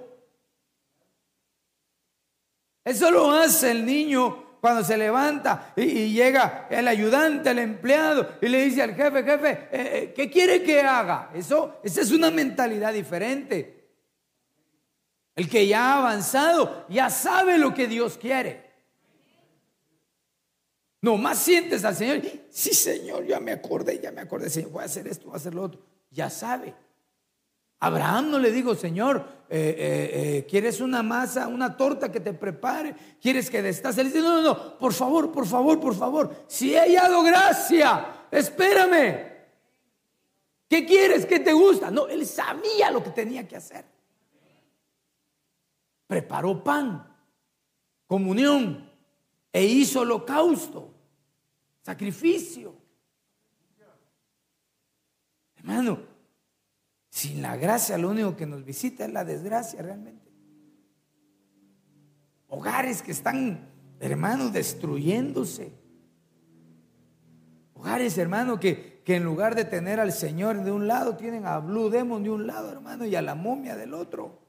Eso 2.84 3.12
lo 3.12 3.32
hace 3.32 3.71
el 3.71 3.86
niño 3.86 4.58
cuando 4.62 4.84
se 4.84 4.97
levanta 4.97 5.74
y, 5.76 6.13
llega 6.13 6.67
el 6.69 6.88
ayudante, 6.88 7.50
el 7.50 7.60
empleado, 7.60 8.38
y 8.41 8.47
le 8.47 8.65
dice 8.65 8.84
al 8.84 8.95
jefe, 8.95 9.24
jefe, 9.24 9.67
eh, 9.71 10.13
¿qué 10.15 10.30
quiere 10.30 10.63
que 10.63 10.82
haga? 10.82 11.32
Eso, 11.34 11.80
esa 11.84 12.02
es 12.02 12.12
una 12.12 12.30
mentalidad 12.32 12.93
diferente. 12.93 13.89
El 15.36 15.50
que 15.50 15.65
ya 15.65 15.93
ha 15.93 15.97
avanzado 16.00 16.86
ya 16.89 17.10
sabe 17.10 17.58
lo 17.58 17.74
que 17.74 17.88
Dios 17.88 18.17
quiere. 18.17 18.71
No 21.02 21.18
más 21.18 21.40
sientes 21.40 21.84
al 21.84 21.96
Señor. 21.96 22.22
Sí, 22.50 22.74
Señor, 22.74 23.26
ya 23.26 23.40
me 23.40 23.52
acordé, 23.52 24.00
ya 24.00 24.12
me 24.12 24.22
acordé, 24.22 24.50
Señor, 24.50 24.72
voy 24.72 24.84
a 24.84 24.86
hacer 24.86 25.08
esto, 25.08 25.26
voy 25.26 25.34
a 25.34 25.38
hacer 25.38 25.56
lo 25.56 25.64
otro. 25.64 25.82
Ya 26.12 26.30
sabe. 26.30 26.76
Abraham 27.80 28.30
no 28.30 28.38
le 28.38 28.52
digo, 28.52 28.76
Señor, 28.76 29.26
eh, 29.50 29.76
eh, 29.76 30.12
eh, 30.14 30.46
¿quieres 30.48 30.82
una 30.82 31.02
masa, 31.02 31.48
una 31.48 31.76
torta 31.76 32.12
que 32.12 32.20
te 32.20 32.32
prepare? 32.34 32.96
¿Quieres 33.20 33.50
que 33.50 33.64
destace? 33.64 34.02
Él 34.02 34.08
dice, 34.08 34.22
no, 34.22 34.36
no, 34.36 34.44
no, 34.44 34.78
por 34.78 34.94
favor, 34.94 35.32
por 35.32 35.48
favor, 35.48 35.80
por 35.80 35.96
favor. 35.96 36.46
Si 36.48 36.76
he 36.76 36.80
hallado 36.80 37.24
gracia, 37.24 38.28
espérame. 38.30 39.32
¿Qué 40.70 40.86
quieres? 40.86 41.26
¿Qué 41.26 41.40
te 41.40 41.54
gusta? 41.54 41.90
No, 41.90 42.08
él 42.08 42.28
sabía 42.28 42.92
lo 42.92 43.04
que 43.04 43.10
tenía 43.10 43.48
que 43.48 43.58
hacer. 43.58 43.84
Preparó 46.06 46.64
pan, 46.64 47.18
comunión, 48.06 48.90
e 49.54 49.66
hizo 49.66 50.02
holocausto, 50.02 50.94
sacrificio. 51.82 52.76
Hermano, 55.58 56.00
sin 57.10 57.42
la 57.42 57.58
gracia 57.58 57.98
lo 57.98 58.10
único 58.10 58.36
que 58.36 58.46
nos 58.46 58.64
visita 58.64 59.06
es 59.06 59.12
la 59.12 59.26
desgracia 59.26 59.82
realmente. 59.82 60.32
Hogares 62.48 63.02
que 63.02 63.12
están, 63.12 63.70
hermanos, 64.00 64.54
destruyéndose. 64.54 65.74
Hogares, 67.74 68.18
hermano, 68.18 68.60
que, 68.60 69.02
que 69.06 69.16
en 69.16 69.24
lugar 69.24 69.56
de 69.56 69.66
tener 69.66 70.00
al 70.00 70.12
Señor 70.12 70.64
de 70.64 70.72
un 70.72 70.88
lado, 70.88 71.16
tienen 71.16 71.46
a 71.46 71.60
Blue 71.60 71.90
Demon 71.90 72.24
de 72.24 72.30
un 72.30 72.48
lado, 72.48 72.72
hermano, 72.72 73.06
y 73.06 73.16
a 73.16 73.22
la 73.22 73.36
momia 73.36 73.76
del 73.76 73.94
otro. 73.94 74.40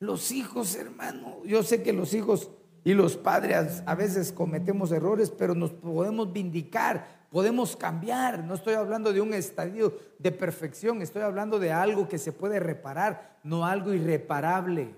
Los 0.00 0.30
hijos, 0.30 0.76
hermano, 0.76 1.44
yo 1.44 1.62
sé 1.62 1.82
que 1.82 1.92
los 1.92 2.14
hijos 2.14 2.50
y 2.84 2.94
los 2.94 3.16
padres 3.16 3.82
a 3.86 3.94
veces 3.94 4.32
cometemos 4.32 4.92
errores, 4.92 5.30
pero 5.30 5.54
nos 5.54 5.72
podemos 5.72 6.32
vindicar, 6.32 7.26
podemos 7.30 7.76
cambiar. 7.76 8.44
No 8.44 8.54
estoy 8.54 8.74
hablando 8.74 9.12
de 9.12 9.20
un 9.20 9.34
estadio 9.34 9.98
de 10.18 10.32
perfección, 10.32 11.02
estoy 11.02 11.22
hablando 11.22 11.58
de 11.58 11.72
algo 11.72 12.08
que 12.08 12.18
se 12.18 12.32
puede 12.32 12.60
reparar, 12.60 13.38
no 13.42 13.66
algo 13.66 13.92
irreparable. 13.92 14.94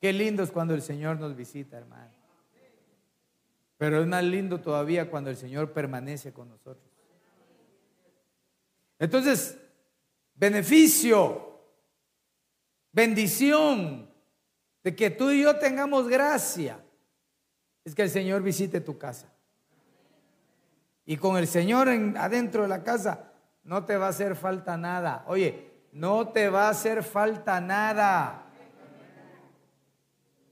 Qué 0.00 0.12
lindo 0.12 0.42
es 0.42 0.50
cuando 0.50 0.74
el 0.74 0.82
Señor 0.82 1.18
nos 1.18 1.34
visita, 1.34 1.76
hermano. 1.76 2.12
Pero 3.76 4.00
es 4.00 4.06
más 4.06 4.24
lindo 4.24 4.60
todavía 4.60 5.10
cuando 5.10 5.30
el 5.30 5.36
Señor 5.36 5.72
permanece 5.72 6.32
con 6.32 6.48
nosotros. 6.48 6.84
Entonces, 8.98 9.56
beneficio 10.34 11.47
bendición 12.98 14.10
de 14.82 14.96
que 14.96 15.10
tú 15.10 15.30
y 15.30 15.42
yo 15.42 15.56
tengamos 15.56 16.08
gracia 16.08 16.80
es 17.84 17.94
que 17.94 18.02
el 18.02 18.10
Señor 18.10 18.42
visite 18.42 18.80
tu 18.80 18.98
casa. 18.98 19.28
Y 21.06 21.16
con 21.16 21.36
el 21.36 21.46
Señor 21.46 21.88
adentro 21.88 22.62
de 22.62 22.68
la 22.68 22.82
casa 22.82 23.30
no 23.62 23.84
te 23.84 23.96
va 23.96 24.06
a 24.06 24.10
hacer 24.10 24.34
falta 24.34 24.76
nada. 24.76 25.24
Oye, 25.28 25.70
no 25.92 26.30
te 26.30 26.48
va 26.48 26.66
a 26.66 26.70
hacer 26.70 27.04
falta 27.04 27.60
nada. 27.60 28.46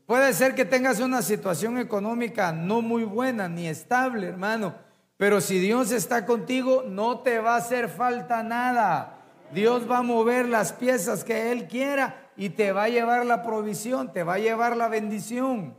Puede 0.07 0.33
ser 0.33 0.55
que 0.55 0.65
tengas 0.65 1.01
una 1.01 1.23
situación 1.23 1.79
económica 1.79 2.53
no 2.53 2.81
muy 2.81 3.03
buena 3.03 3.49
ni 3.49 3.67
estable, 3.67 4.29
hermano, 4.29 4.77
pero 5.17 5.41
si 5.41 5.59
Dios 5.59 5.91
está 5.91 6.25
contigo, 6.25 6.85
no 6.87 7.21
te 7.21 7.41
va 7.41 7.55
a 7.55 7.59
hacer 7.59 7.89
falta 7.89 8.45
nada. 8.45 9.19
Dios 9.53 9.91
va 9.91 9.99
a 9.99 10.03
mover 10.03 10.49
las 10.49 10.73
piezas 10.73 11.25
que 11.25 11.51
Él 11.51 11.67
quiera 11.67 12.26
y 12.37 12.51
te 12.51 12.72
va 12.72 12.85
a 12.85 12.88
llevar 12.88 13.25
la 13.25 13.42
provisión, 13.42 14.12
te 14.12 14.22
va 14.22 14.35
a 14.35 14.38
llevar 14.38 14.77
la 14.77 14.88
bendición. 14.88 15.77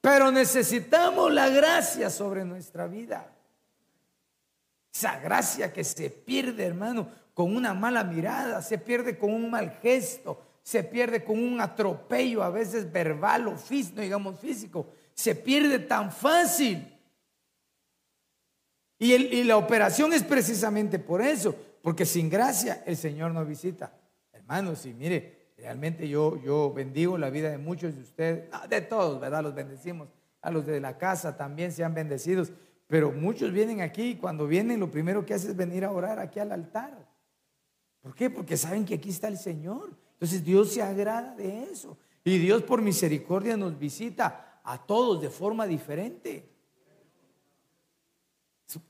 Pero 0.00 0.30
necesitamos 0.30 1.32
la 1.32 1.48
gracia 1.48 2.10
sobre 2.10 2.44
nuestra 2.44 2.86
vida. 2.86 3.32
Esa 4.92 5.18
gracia 5.20 5.72
que 5.72 5.84
se 5.84 6.10
pierde, 6.10 6.64
hermano, 6.64 7.08
con 7.34 7.54
una 7.54 7.74
mala 7.74 8.04
mirada, 8.04 8.62
se 8.62 8.78
pierde 8.78 9.18
con 9.18 9.32
un 9.32 9.50
mal 9.50 9.78
gesto, 9.82 10.42
se 10.62 10.82
pierde 10.82 11.24
con 11.24 11.38
un 11.38 11.60
atropello, 11.60 12.42
a 12.42 12.50
veces 12.50 12.90
verbal 12.90 13.48
o 13.48 13.56
físico, 13.56 14.00
digamos 14.00 14.38
físico, 14.38 14.88
se 15.14 15.34
pierde 15.34 15.78
tan 15.80 16.10
fácil. 16.10 16.96
Y, 18.98 19.14
y 19.14 19.44
la 19.44 19.56
operación 19.56 20.12
es 20.12 20.22
precisamente 20.22 20.98
por 20.98 21.22
eso, 21.22 21.54
porque 21.82 22.04
sin 22.04 22.28
gracia 22.28 22.82
el 22.86 22.96
Señor 22.96 23.32
no 23.32 23.44
visita. 23.44 23.92
Hermanos, 24.32 24.84
y 24.84 24.92
mire, 24.92 25.39
Realmente 25.60 26.08
yo, 26.08 26.40
yo 26.42 26.72
bendigo 26.72 27.18
la 27.18 27.28
vida 27.28 27.50
de 27.50 27.58
muchos 27.58 27.94
de 27.94 28.00
ustedes, 28.00 28.48
de 28.68 28.80
todos, 28.80 29.20
¿verdad? 29.20 29.42
Los 29.42 29.54
bendecimos. 29.54 30.08
A 30.40 30.50
los 30.50 30.64
de 30.64 30.80
la 30.80 30.96
casa 30.96 31.36
también 31.36 31.70
sean 31.70 31.92
bendecidos. 31.92 32.50
Pero 32.86 33.12
muchos 33.12 33.52
vienen 33.52 33.82
aquí 33.82 34.02
y 34.02 34.16
cuando 34.16 34.46
vienen 34.46 34.80
lo 34.80 34.90
primero 34.90 35.24
que 35.26 35.34
hacen 35.34 35.50
es 35.50 35.56
venir 35.56 35.84
a 35.84 35.90
orar 35.90 36.18
aquí 36.18 36.40
al 36.40 36.50
altar. 36.50 37.06
¿Por 38.00 38.14
qué? 38.14 38.30
Porque 38.30 38.56
saben 38.56 38.86
que 38.86 38.94
aquí 38.94 39.10
está 39.10 39.28
el 39.28 39.36
Señor. 39.36 39.90
Entonces 40.14 40.42
Dios 40.42 40.72
se 40.72 40.82
agrada 40.82 41.34
de 41.34 41.64
eso. 41.64 41.98
Y 42.24 42.38
Dios 42.38 42.62
por 42.62 42.80
misericordia 42.80 43.56
nos 43.56 43.78
visita 43.78 44.60
a 44.64 44.78
todos 44.86 45.20
de 45.20 45.28
forma 45.28 45.66
diferente. 45.66 46.48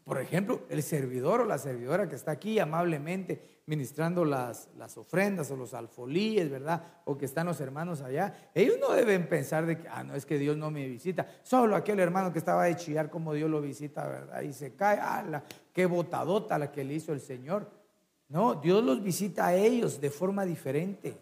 Por 0.05 0.21
ejemplo, 0.21 0.63
el 0.69 0.83
servidor 0.83 1.41
o 1.41 1.45
la 1.45 1.59
servidora 1.59 2.09
que 2.09 2.17
está 2.17 2.33
aquí 2.33 2.59
amablemente 2.59 3.63
ministrando 3.67 4.25
las, 4.25 4.69
las 4.77 4.99
ofrendas 4.99 5.51
o 5.51 5.57
los 5.57 5.75
alfolíes, 5.75 6.51
¿verdad? 6.51 6.83
O 7.05 7.17
que 7.17 7.25
están 7.25 7.47
los 7.47 7.61
hermanos 7.61 8.01
allá. 8.01 8.51
Ellos 8.55 8.77
no 8.81 8.91
deben 8.93 9.29
pensar 9.29 9.65
de 9.65 9.79
que, 9.79 9.89
ah, 9.89 10.03
no, 10.03 10.15
es 10.15 10.27
que 10.27 10.39
Dios 10.39 10.57
no 10.57 10.71
me 10.71 10.87
visita. 10.89 11.27
Solo 11.43 11.77
aquel 11.77 12.01
hermano 12.01 12.33
que 12.33 12.41
estaba 12.41 12.65
de 12.65 12.77
chillar 12.77 13.11
como 13.11 13.33
Dios 13.33 13.49
lo 13.49 13.61
visita, 13.61 14.07
¿verdad? 14.07 14.43
Y 14.43 14.53
se 14.53 14.75
cae, 14.75 14.99
ah, 15.01 15.23
la, 15.23 15.45
qué 15.73 15.87
botadota 15.87 16.59
la 16.59 16.73
que 16.73 16.83
le 16.83 16.95
hizo 16.95 17.13
el 17.13 17.21
Señor. 17.21 17.71
No, 18.29 18.57
Dios 18.57 18.83
los 18.83 19.03
visita 19.03 19.47
a 19.47 19.55
ellos 19.55 20.01
de 20.01 20.11
forma 20.11 20.45
diferente. 20.45 21.17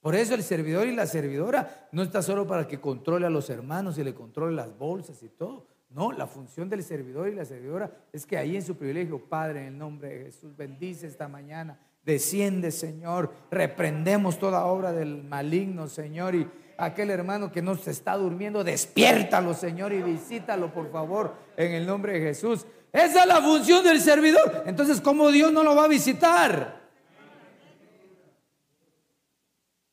Por 0.00 0.14
eso 0.14 0.34
el 0.34 0.42
servidor 0.42 0.86
y 0.86 0.94
la 0.94 1.06
servidora 1.06 1.88
no 1.92 2.02
está 2.02 2.22
solo 2.22 2.46
para 2.46 2.66
que 2.66 2.80
controle 2.80 3.26
a 3.26 3.30
los 3.30 3.48
hermanos 3.50 3.98
y 3.98 4.04
le 4.04 4.14
controle 4.14 4.54
las 4.54 4.76
bolsas 4.76 5.22
y 5.22 5.28
todo. 5.28 5.77
No, 5.90 6.12
la 6.12 6.26
función 6.26 6.68
del 6.68 6.82
servidor 6.82 7.28
y 7.28 7.34
la 7.34 7.44
servidora 7.44 7.90
es 8.12 8.26
que 8.26 8.36
ahí 8.36 8.56
en 8.56 8.62
su 8.62 8.76
privilegio, 8.76 9.18
Padre, 9.18 9.62
en 9.62 9.66
el 9.68 9.78
nombre 9.78 10.08
de 10.08 10.24
Jesús, 10.26 10.54
bendice 10.56 11.06
esta 11.06 11.28
mañana. 11.28 11.80
Desciende, 12.04 12.70
Señor. 12.70 13.32
Reprendemos 13.50 14.38
toda 14.38 14.66
obra 14.66 14.92
del 14.92 15.24
maligno, 15.24 15.88
Señor. 15.88 16.34
Y 16.34 16.48
aquel 16.76 17.10
hermano 17.10 17.50
que 17.50 17.62
no 17.62 17.74
se 17.74 17.90
está 17.90 18.16
durmiendo, 18.16 18.64
despiértalo, 18.64 19.54
Señor, 19.54 19.92
y 19.92 20.02
visítalo, 20.02 20.72
por 20.72 20.90
favor, 20.92 21.34
en 21.56 21.72
el 21.72 21.86
nombre 21.86 22.14
de 22.14 22.20
Jesús. 22.20 22.66
Esa 22.92 23.22
es 23.22 23.26
la 23.26 23.40
función 23.40 23.82
del 23.82 24.00
servidor. 24.00 24.64
Entonces, 24.66 25.00
¿cómo 25.00 25.30
Dios 25.30 25.52
no 25.52 25.62
lo 25.62 25.74
va 25.74 25.84
a 25.84 25.88
visitar? 25.88 26.78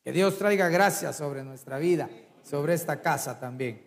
Que 0.04 0.12
Dios 0.12 0.38
traiga 0.38 0.68
gracia 0.68 1.12
sobre 1.12 1.42
nuestra 1.42 1.78
vida, 1.78 2.08
sobre 2.42 2.74
esta 2.74 3.00
casa 3.00 3.40
también. 3.40 3.82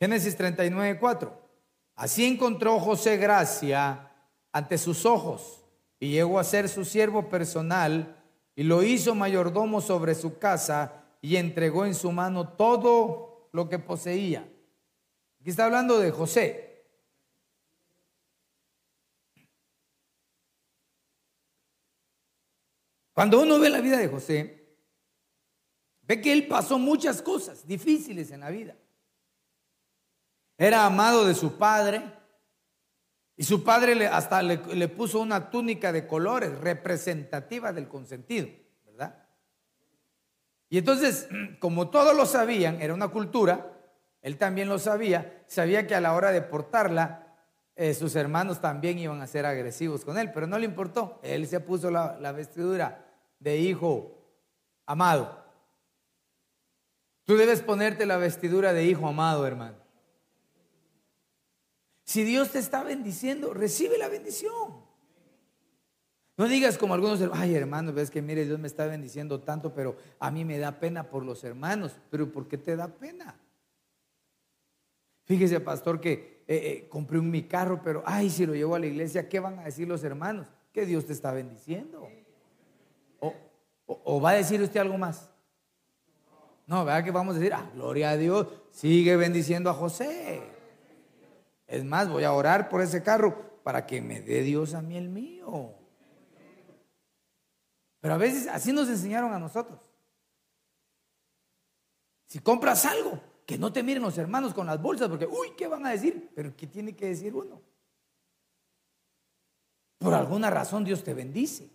Génesis 0.00 0.36
39, 0.36 0.98
4. 0.98 1.48
Así 1.96 2.24
encontró 2.24 2.78
José 2.78 3.16
gracia 3.16 4.12
ante 4.52 4.78
sus 4.78 5.04
ojos 5.04 5.64
y 5.98 6.10
llegó 6.10 6.38
a 6.38 6.44
ser 6.44 6.68
su 6.68 6.84
siervo 6.84 7.28
personal 7.28 8.16
y 8.54 8.62
lo 8.62 8.82
hizo 8.82 9.14
mayordomo 9.14 9.80
sobre 9.80 10.14
su 10.14 10.38
casa 10.38 11.04
y 11.20 11.36
entregó 11.36 11.84
en 11.84 11.94
su 11.94 12.12
mano 12.12 12.48
todo 12.50 13.48
lo 13.52 13.68
que 13.68 13.80
poseía. 13.80 14.48
Aquí 15.40 15.50
está 15.50 15.64
hablando 15.64 15.98
de 15.98 16.12
José. 16.12 16.84
Cuando 23.12 23.40
uno 23.40 23.58
ve 23.58 23.68
la 23.68 23.80
vida 23.80 23.98
de 23.98 24.06
José, 24.06 24.76
ve 26.02 26.20
que 26.20 26.32
él 26.32 26.46
pasó 26.46 26.78
muchas 26.78 27.20
cosas 27.20 27.66
difíciles 27.66 28.30
en 28.30 28.40
la 28.40 28.50
vida. 28.50 28.76
Era 30.58 30.84
amado 30.84 31.24
de 31.24 31.34
su 31.36 31.56
padre 31.56 32.02
y 33.36 33.44
su 33.44 33.62
padre 33.62 34.08
hasta 34.08 34.42
le, 34.42 34.88
puso 34.88 35.20
una 35.20 35.48
túnica 35.50 35.92
de 35.92 36.08
colores 36.08 36.58
representativa 36.58 37.72
del 37.72 37.86
consentido, 37.86 38.48
¿verdad? 38.84 39.24
Y 40.68 40.78
entonces, 40.78 41.28
como 41.60 41.88
todos 41.88 42.16
lo 42.16 42.26
sabían, 42.26 42.82
era 42.82 42.92
una 42.92 43.06
cultura, 43.08 43.72
él 44.20 44.36
también 44.36 44.68
lo 44.68 44.80
sabía, 44.80 45.44
sabía 45.46 45.86
que 45.86 45.94
a 45.94 46.00
la 46.00 46.14
hora 46.14 46.32
de 46.32 46.42
portarla, 46.42 47.36
eh, 47.76 47.94
sus 47.94 48.16
hermanos 48.16 48.60
también 48.60 48.98
iban 48.98 49.22
a 49.22 49.28
ser 49.28 49.46
agresivos 49.46 50.04
con 50.04 50.18
él, 50.18 50.32
pero 50.32 50.48
no 50.48 50.58
le 50.58 50.64
importó. 50.64 51.20
Él 51.22 51.46
se 51.46 51.60
puso 51.60 51.92
la 51.92 52.32
vestidura 52.32 53.06
de 53.38 53.58
hijo 53.58 54.18
amado. 54.84 55.44
Tú 57.24 57.36
debes 57.36 57.62
ponerte 57.62 58.04
la 58.04 58.16
vestidura 58.16 58.72
de 58.72 58.84
hijo 58.84 59.06
amado, 59.06 59.46
hermano. 59.46 59.87
Si 62.08 62.24
Dios 62.24 62.52
te 62.52 62.58
está 62.58 62.82
bendiciendo, 62.82 63.52
recibe 63.52 63.98
la 63.98 64.08
bendición. 64.08 64.80
No 66.38 66.48
digas 66.48 66.78
como 66.78 66.94
algunos, 66.94 67.20
ay 67.34 67.54
hermano, 67.54 67.92
ves 67.92 68.10
que 68.10 68.22
mire, 68.22 68.46
Dios 68.46 68.58
me 68.58 68.66
está 68.66 68.86
bendiciendo 68.86 69.40
tanto, 69.40 69.74
pero 69.74 69.94
a 70.18 70.30
mí 70.30 70.42
me 70.42 70.58
da 70.58 70.80
pena 70.80 71.10
por 71.10 71.22
los 71.22 71.44
hermanos. 71.44 71.98
Pero 72.08 72.32
¿por 72.32 72.48
qué 72.48 72.56
te 72.56 72.76
da 72.76 72.88
pena? 72.88 73.38
Fíjese, 75.26 75.60
pastor, 75.60 76.00
que 76.00 76.44
eh, 76.48 76.56
eh, 76.56 76.88
compré 76.88 77.18
un 77.18 77.30
mi 77.30 77.42
carro, 77.42 77.82
pero 77.82 78.02
ay, 78.06 78.30
si 78.30 78.46
lo 78.46 78.54
llevo 78.54 78.74
a 78.74 78.78
la 78.78 78.86
iglesia, 78.86 79.28
¿qué 79.28 79.38
van 79.38 79.58
a 79.58 79.64
decir 79.64 79.86
los 79.86 80.02
hermanos? 80.02 80.46
Que 80.72 80.86
Dios 80.86 81.04
te 81.04 81.12
está 81.12 81.30
bendiciendo. 81.32 82.08
O, 83.20 83.34
o 83.86 84.18
va 84.18 84.30
a 84.30 84.34
decir 84.36 84.62
usted 84.62 84.80
algo 84.80 84.96
más. 84.96 85.28
No, 86.66 86.86
¿verdad 86.86 87.04
que 87.04 87.10
vamos 87.10 87.36
a 87.36 87.38
decir, 87.38 87.52
ah, 87.52 87.70
gloria 87.74 88.08
a 88.08 88.16
Dios, 88.16 88.46
sigue 88.70 89.14
bendiciendo 89.18 89.68
a 89.68 89.74
José? 89.74 90.56
Es 91.68 91.84
más, 91.84 92.08
voy 92.08 92.24
a 92.24 92.32
orar 92.32 92.70
por 92.70 92.80
ese 92.80 93.02
carro 93.02 93.60
para 93.62 93.86
que 93.86 94.00
me 94.00 94.22
dé 94.22 94.42
Dios 94.42 94.72
a 94.72 94.80
mí 94.80 94.96
el 94.96 95.10
mío. 95.10 95.74
Pero 98.00 98.14
a 98.14 98.16
veces 98.16 98.48
así 98.48 98.72
nos 98.72 98.88
enseñaron 98.88 99.32
a 99.32 99.38
nosotros. 99.38 99.78
Si 102.26 102.38
compras 102.38 102.86
algo, 102.86 103.20
que 103.44 103.58
no 103.58 103.72
te 103.72 103.82
miren 103.82 104.02
los 104.02 104.16
hermanos 104.16 104.54
con 104.54 104.66
las 104.66 104.80
bolsas, 104.80 105.08
porque, 105.08 105.26
uy, 105.26 105.52
¿qué 105.56 105.66
van 105.66 105.84
a 105.86 105.90
decir? 105.90 106.30
Pero 106.34 106.56
¿qué 106.56 106.66
tiene 106.66 106.96
que 106.96 107.06
decir 107.06 107.34
uno? 107.34 107.60
Por 109.98 110.14
alguna 110.14 110.48
razón 110.48 110.84
Dios 110.84 111.04
te 111.04 111.12
bendice. 111.12 111.70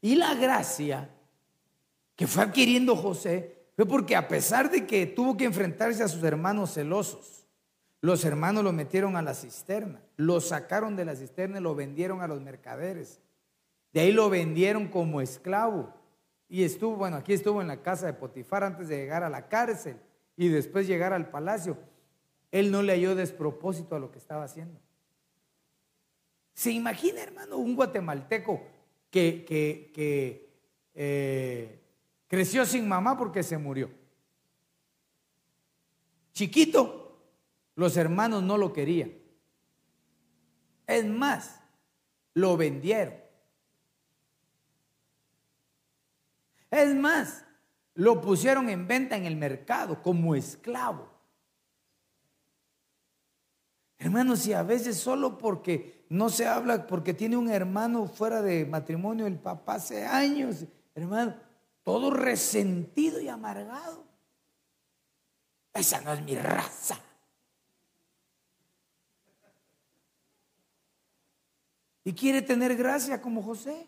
Y 0.00 0.14
la 0.14 0.34
gracia 0.34 1.10
que 2.14 2.26
fue 2.26 2.44
adquiriendo 2.44 2.94
José 2.94 3.66
fue 3.74 3.86
porque 3.86 4.14
a 4.14 4.28
pesar 4.28 4.70
de 4.70 4.86
que 4.86 5.06
tuvo 5.06 5.36
que 5.36 5.44
enfrentarse 5.44 6.02
a 6.02 6.08
sus 6.08 6.22
hermanos 6.22 6.74
celosos, 6.74 7.37
los 8.00 8.24
hermanos 8.24 8.62
lo 8.62 8.72
metieron 8.72 9.16
a 9.16 9.22
la 9.22 9.34
cisterna, 9.34 10.00
lo 10.16 10.40
sacaron 10.40 10.94
de 10.94 11.04
la 11.04 11.16
cisterna 11.16 11.58
y 11.58 11.62
lo 11.62 11.74
vendieron 11.74 12.20
a 12.20 12.28
los 12.28 12.40
mercaderes. 12.40 13.20
De 13.92 14.00
ahí 14.00 14.12
lo 14.12 14.30
vendieron 14.30 14.88
como 14.88 15.20
esclavo. 15.20 15.92
Y 16.48 16.62
estuvo, 16.62 16.96
bueno, 16.96 17.16
aquí 17.16 17.32
estuvo 17.32 17.60
en 17.60 17.68
la 17.68 17.82
casa 17.82 18.06
de 18.06 18.12
Potifar 18.12 18.64
antes 18.64 18.88
de 18.88 18.96
llegar 18.96 19.22
a 19.22 19.28
la 19.28 19.48
cárcel 19.48 19.96
y 20.36 20.48
después 20.48 20.86
llegar 20.86 21.12
al 21.12 21.30
palacio. 21.30 21.76
Él 22.52 22.70
no 22.70 22.82
le 22.82 22.92
halló 22.92 23.14
despropósito 23.14 23.96
a 23.96 23.98
lo 23.98 24.10
que 24.10 24.18
estaba 24.18 24.44
haciendo. 24.44 24.80
¿Se 26.54 26.70
imagina, 26.70 27.22
hermano, 27.22 27.56
un 27.58 27.76
guatemalteco 27.76 28.62
que, 29.10 30.50
eh, 30.94 31.80
creció 32.26 32.64
sin 32.64 32.88
mamá 32.88 33.18
porque 33.18 33.42
se 33.42 33.58
murió? 33.58 33.90
Chiquito, 36.32 37.07
los 37.78 37.96
hermanos 37.96 38.42
no 38.42 38.58
lo 38.58 38.72
querían. 38.72 39.12
Es 40.84 41.06
más, 41.06 41.60
lo 42.34 42.56
vendieron. 42.56 43.14
Es 46.72 46.92
más, 46.96 47.44
lo 47.94 48.20
pusieron 48.20 48.68
en 48.68 48.88
venta 48.88 49.16
en 49.16 49.26
el 49.26 49.36
mercado 49.36 50.02
como 50.02 50.34
esclavo. 50.34 51.08
Hermanos, 53.98 54.44
y 54.48 54.54
a 54.54 54.64
veces 54.64 54.96
solo 54.96 55.38
porque 55.38 56.04
no 56.08 56.30
se 56.30 56.48
habla, 56.48 56.84
porque 56.84 57.14
tiene 57.14 57.36
un 57.36 57.48
hermano 57.48 58.08
fuera 58.08 58.42
de 58.42 58.66
matrimonio, 58.66 59.24
el 59.28 59.38
papá 59.38 59.74
hace 59.74 60.04
años, 60.04 60.64
hermano, 60.96 61.36
todo 61.84 62.10
resentido 62.10 63.20
y 63.20 63.28
amargado. 63.28 64.04
Esa 65.72 66.00
no 66.00 66.12
es 66.12 66.22
mi 66.22 66.34
raza. 66.34 67.00
Y 72.08 72.14
quiere 72.14 72.40
tener 72.40 72.74
gracia 72.74 73.20
como 73.20 73.42
José. 73.42 73.86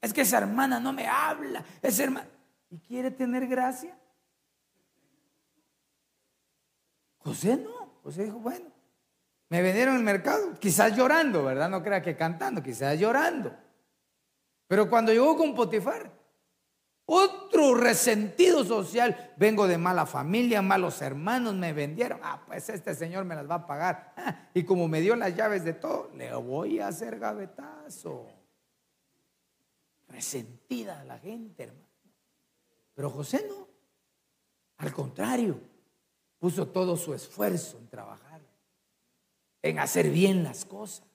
Es 0.00 0.12
que 0.12 0.20
esa 0.20 0.38
hermana 0.38 0.78
no 0.78 0.92
me 0.92 1.08
habla. 1.08 1.64
Esa 1.82 2.04
hermana. 2.04 2.28
¿Y 2.70 2.78
quiere 2.78 3.10
tener 3.10 3.48
gracia? 3.48 3.98
José 7.18 7.56
no. 7.56 7.90
José 8.04 8.22
dijo, 8.22 8.38
bueno, 8.38 8.70
me 9.48 9.62
vendieron 9.62 9.96
el 9.96 10.04
mercado, 10.04 10.54
quizás 10.60 10.96
llorando, 10.96 11.42
¿verdad? 11.42 11.70
No 11.70 11.82
crea 11.82 12.00
que 12.00 12.16
cantando, 12.16 12.62
quizás 12.62 12.96
llorando. 12.96 13.52
Pero 14.68 14.88
cuando 14.88 15.10
llegó 15.10 15.36
con 15.36 15.56
Potifar, 15.56 16.08
otro 17.06 17.74
resentido 17.74 18.64
social, 18.64 19.32
vengo 19.36 19.66
de 19.66 19.78
mala 19.78 20.06
familia, 20.06 20.60
malos 20.60 21.00
hermanos 21.00 21.54
me 21.54 21.72
vendieron, 21.72 22.20
ah, 22.22 22.42
pues 22.46 22.68
este 22.68 22.94
señor 22.94 23.24
me 23.24 23.34
las 23.36 23.48
va 23.48 23.54
a 23.56 23.66
pagar. 23.66 24.12
Ah, 24.16 24.48
y 24.52 24.64
como 24.64 24.88
me 24.88 25.00
dio 25.00 25.16
las 25.16 25.34
llaves 25.34 25.64
de 25.64 25.72
todo, 25.72 26.10
le 26.14 26.34
voy 26.34 26.80
a 26.80 26.88
hacer 26.88 27.18
gavetazo 27.18 28.26
resentida 30.08 31.04
la 31.04 31.18
gente, 31.18 31.64
hermano. 31.64 31.86
Pero 32.94 33.10
José 33.10 33.44
no. 33.48 33.68
Al 34.78 34.92
contrario, 34.92 35.60
puso 36.38 36.68
todo 36.68 36.96
su 36.96 37.14
esfuerzo 37.14 37.78
en 37.78 37.88
trabajar, 37.88 38.40
en 39.62 39.78
hacer 39.78 40.10
bien 40.10 40.44
las 40.44 40.64
cosas. 40.64 41.06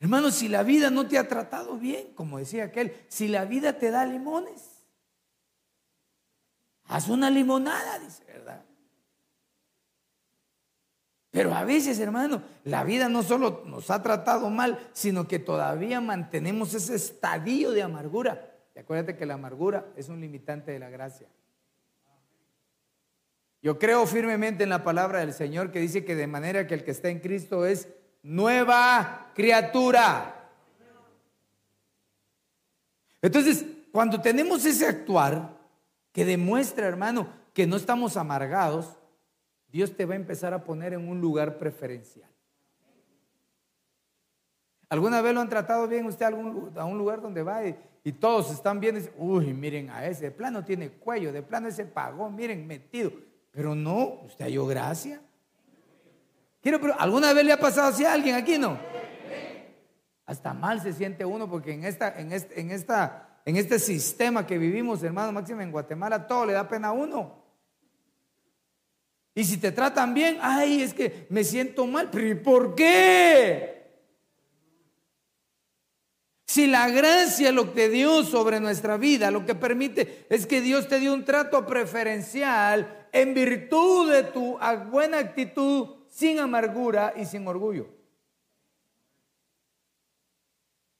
Hermano, 0.00 0.30
si 0.30 0.48
la 0.48 0.62
vida 0.62 0.88
no 0.90 1.06
te 1.06 1.18
ha 1.18 1.28
tratado 1.28 1.76
bien, 1.76 2.14
como 2.14 2.38
decía 2.38 2.64
aquel, 2.64 2.96
si 3.08 3.28
la 3.28 3.44
vida 3.44 3.78
te 3.78 3.90
da 3.90 4.06
limones, 4.06 4.82
haz 6.84 7.08
una 7.08 7.28
limonada, 7.28 7.98
dice, 7.98 8.24
¿verdad? 8.24 8.64
Pero 11.30 11.54
a 11.54 11.64
veces, 11.64 12.00
hermano, 12.00 12.42
la 12.64 12.82
vida 12.82 13.10
no 13.10 13.22
solo 13.22 13.62
nos 13.66 13.90
ha 13.90 14.02
tratado 14.02 14.48
mal, 14.48 14.88
sino 14.94 15.28
que 15.28 15.38
todavía 15.38 16.00
mantenemos 16.00 16.72
ese 16.74 16.96
estadio 16.96 17.70
de 17.70 17.82
amargura. 17.82 18.50
Y 18.74 18.80
acuérdate 18.80 19.16
que 19.16 19.26
la 19.26 19.34
amargura 19.34 19.86
es 19.96 20.08
un 20.08 20.20
limitante 20.20 20.72
de 20.72 20.78
la 20.78 20.88
gracia. 20.88 21.28
Yo 23.62 23.78
creo 23.78 24.06
firmemente 24.06 24.64
en 24.64 24.70
la 24.70 24.82
palabra 24.82 25.20
del 25.20 25.34
Señor 25.34 25.70
que 25.70 25.78
dice 25.78 26.04
que 26.06 26.16
de 26.16 26.26
manera 26.26 26.66
que 26.66 26.74
el 26.74 26.82
que 26.82 26.90
está 26.90 27.10
en 27.10 27.20
Cristo 27.20 27.66
es 27.66 27.88
nueva 28.22 29.30
criatura. 29.34 30.36
Entonces, 33.22 33.64
cuando 33.92 34.20
tenemos 34.20 34.64
ese 34.64 34.86
actuar 34.86 35.56
que 36.12 36.24
demuestra, 36.24 36.86
hermano, 36.86 37.28
que 37.52 37.66
no 37.66 37.76
estamos 37.76 38.16
amargados, 38.16 38.98
Dios 39.68 39.96
te 39.96 40.04
va 40.04 40.14
a 40.14 40.16
empezar 40.16 40.54
a 40.54 40.64
poner 40.64 40.94
en 40.94 41.08
un 41.08 41.20
lugar 41.20 41.58
preferencial. 41.58 42.28
¿Alguna 44.88 45.20
vez 45.20 45.32
lo 45.32 45.40
han 45.40 45.48
tratado 45.48 45.86
bien 45.86 46.06
usted 46.06 46.26
a, 46.26 46.84
un 46.84 46.98
lugar 46.98 47.22
donde 47.22 47.42
va 47.44 47.64
y, 47.64 48.12
todos 48.12 48.50
están 48.50 48.80
dicen, 48.80 49.12
uy, 49.18 49.52
miren 49.52 49.88
a 49.90 50.04
ese, 50.06 50.24
de 50.24 50.30
plano 50.32 50.64
tiene 50.64 50.90
cuello, 50.90 51.32
de 51.32 51.42
plano 51.42 51.68
ese 51.68 51.84
pagó, 51.84 52.28
miren, 52.28 52.66
metido. 52.66 53.12
Pero 53.52 53.74
no, 53.76 54.22
usted 54.24 54.46
halló 54.46 54.66
gracia. 54.66 55.20
Quiero, 56.62 56.80
pero 56.80 56.94
¿alguna 56.98 57.32
vez 57.32 57.44
le 57.44 57.52
ha 57.52 57.60
pasado 57.60 57.88
así 57.88 58.04
a 58.04 58.12
alguien 58.12 58.34
aquí, 58.34 58.58
no? 58.58 58.78
Hasta 60.26 60.52
mal 60.52 60.80
se 60.80 60.92
siente 60.92 61.24
uno 61.24 61.48
porque 61.48 61.72
en, 61.72 61.84
esta, 61.84 62.20
en, 62.20 62.32
este, 62.32 62.60
en, 62.60 62.70
esta, 62.70 63.40
en 63.44 63.56
este 63.56 63.78
sistema 63.78 64.46
que 64.46 64.58
vivimos, 64.58 65.02
hermano 65.02 65.32
Máximo, 65.32 65.60
en 65.60 65.72
Guatemala, 65.72 66.26
todo 66.26 66.46
le 66.46 66.52
da 66.52 66.68
pena 66.68 66.88
a 66.88 66.92
uno. 66.92 67.40
Y 69.34 69.44
si 69.44 69.56
te 69.56 69.72
tratan 69.72 70.12
bien, 70.12 70.38
ay, 70.40 70.82
es 70.82 70.92
que 70.92 71.26
me 71.30 71.44
siento 71.44 71.86
mal. 71.86 72.10
¿Pero 72.10 72.42
por 72.42 72.74
qué? 72.74 73.80
Si 76.46 76.66
la 76.66 76.90
gracia 76.90 77.52
lo 77.52 77.72
que 77.72 77.88
dio 77.88 78.24
sobre 78.24 78.58
nuestra 78.58 78.96
vida, 78.96 79.30
lo 79.30 79.46
que 79.46 79.54
permite 79.54 80.26
es 80.28 80.46
que 80.46 80.60
Dios 80.60 80.88
te 80.88 80.98
dio 80.98 81.14
un 81.14 81.24
trato 81.24 81.64
preferencial 81.64 83.06
en 83.12 83.34
virtud 83.34 84.10
de 84.10 84.24
tu 84.24 84.58
buena 84.90 85.18
actitud, 85.18 85.99
sin 86.20 86.38
amargura 86.38 87.14
y 87.16 87.24
sin 87.24 87.48
orgullo. 87.48 87.88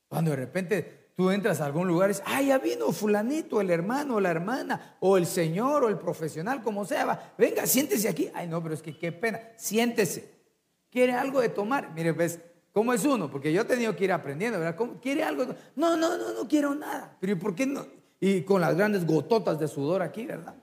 Cuando 0.09 0.31
de 0.31 0.37
repente 0.39 1.13
tú 1.15 1.31
entras 1.31 1.61
a 1.61 1.67
algún 1.67 1.87
lugar 1.89 2.09
y 2.09 2.15
dices, 2.15 2.25
ay, 2.27 2.47
ya 2.47 2.59
vino 2.59 2.91
fulanito, 2.91 3.61
el 3.61 3.69
hermano, 3.69 4.19
la 4.19 4.31
hermana, 4.31 4.97
o 5.01 5.19
el 5.19 5.27
señor, 5.27 5.85
o 5.85 5.89
el 5.89 5.99
profesional, 5.99 6.63
como 6.63 6.87
sea, 6.87 7.05
va, 7.05 7.35
venga, 7.37 7.67
siéntese 7.67 8.09
aquí. 8.09 8.31
Ay, 8.33 8.49
no, 8.49 8.63
pero 8.63 8.75
es 8.75 8.81
que 8.81 8.97
qué 8.97 9.13
pena, 9.13 9.41
siéntese. 9.57 10.41
¿Quiere 10.89 11.13
algo 11.13 11.43
de 11.43 11.51
tomar? 11.51 11.93
Mire, 11.95 12.13
ves, 12.13 12.41
¿Cómo 12.73 12.95
es 12.95 13.05
uno? 13.05 13.29
Porque 13.29 13.53
yo 13.53 13.63
he 13.63 13.65
tenido 13.65 13.95
que 13.97 14.05
ir 14.05 14.13
aprendiendo, 14.13 14.59
¿verdad? 14.59 14.77
¿Quiere 15.03 15.25
algo? 15.25 15.45
No, 15.75 15.97
no, 15.97 16.17
no, 16.17 16.33
no 16.33 16.49
quiero 16.49 16.73
nada. 16.75 17.17
Pero 17.21 17.37
¿por 17.37 17.55
qué 17.55 17.67
no? 17.67 17.85
Y 18.21 18.43
con 18.43 18.61
las 18.61 18.77
grandes 18.77 19.05
gototas 19.05 19.59
de 19.59 19.67
sudor 19.67 20.03
aquí, 20.03 20.25
¿verdad? 20.25 20.55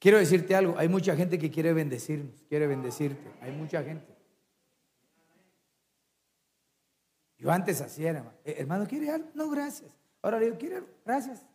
Quiero 0.00 0.16
decirte 0.16 0.56
algo, 0.56 0.76
hay 0.78 0.88
mucha 0.88 1.14
gente 1.14 1.38
que 1.38 1.50
quiere 1.50 1.74
bendecirnos, 1.74 2.42
quiere 2.48 2.66
bendecirte, 2.66 3.30
hay 3.42 3.52
mucha 3.52 3.84
gente. 3.84 4.16
Yo 7.36 7.50
antes 7.52 7.82
hacía, 7.82 8.08
hermano, 8.08 8.32
eh, 8.44 8.56
hermano, 8.58 8.86
¿quiere 8.86 9.10
algo? 9.10 9.28
No, 9.34 9.50
gracias. 9.50 9.90
Ahora 10.22 10.38
le 10.38 10.46
digo, 10.46 10.56
¿quiere 10.56 10.76
algo? 10.76 10.88
Gracias. 11.04 11.46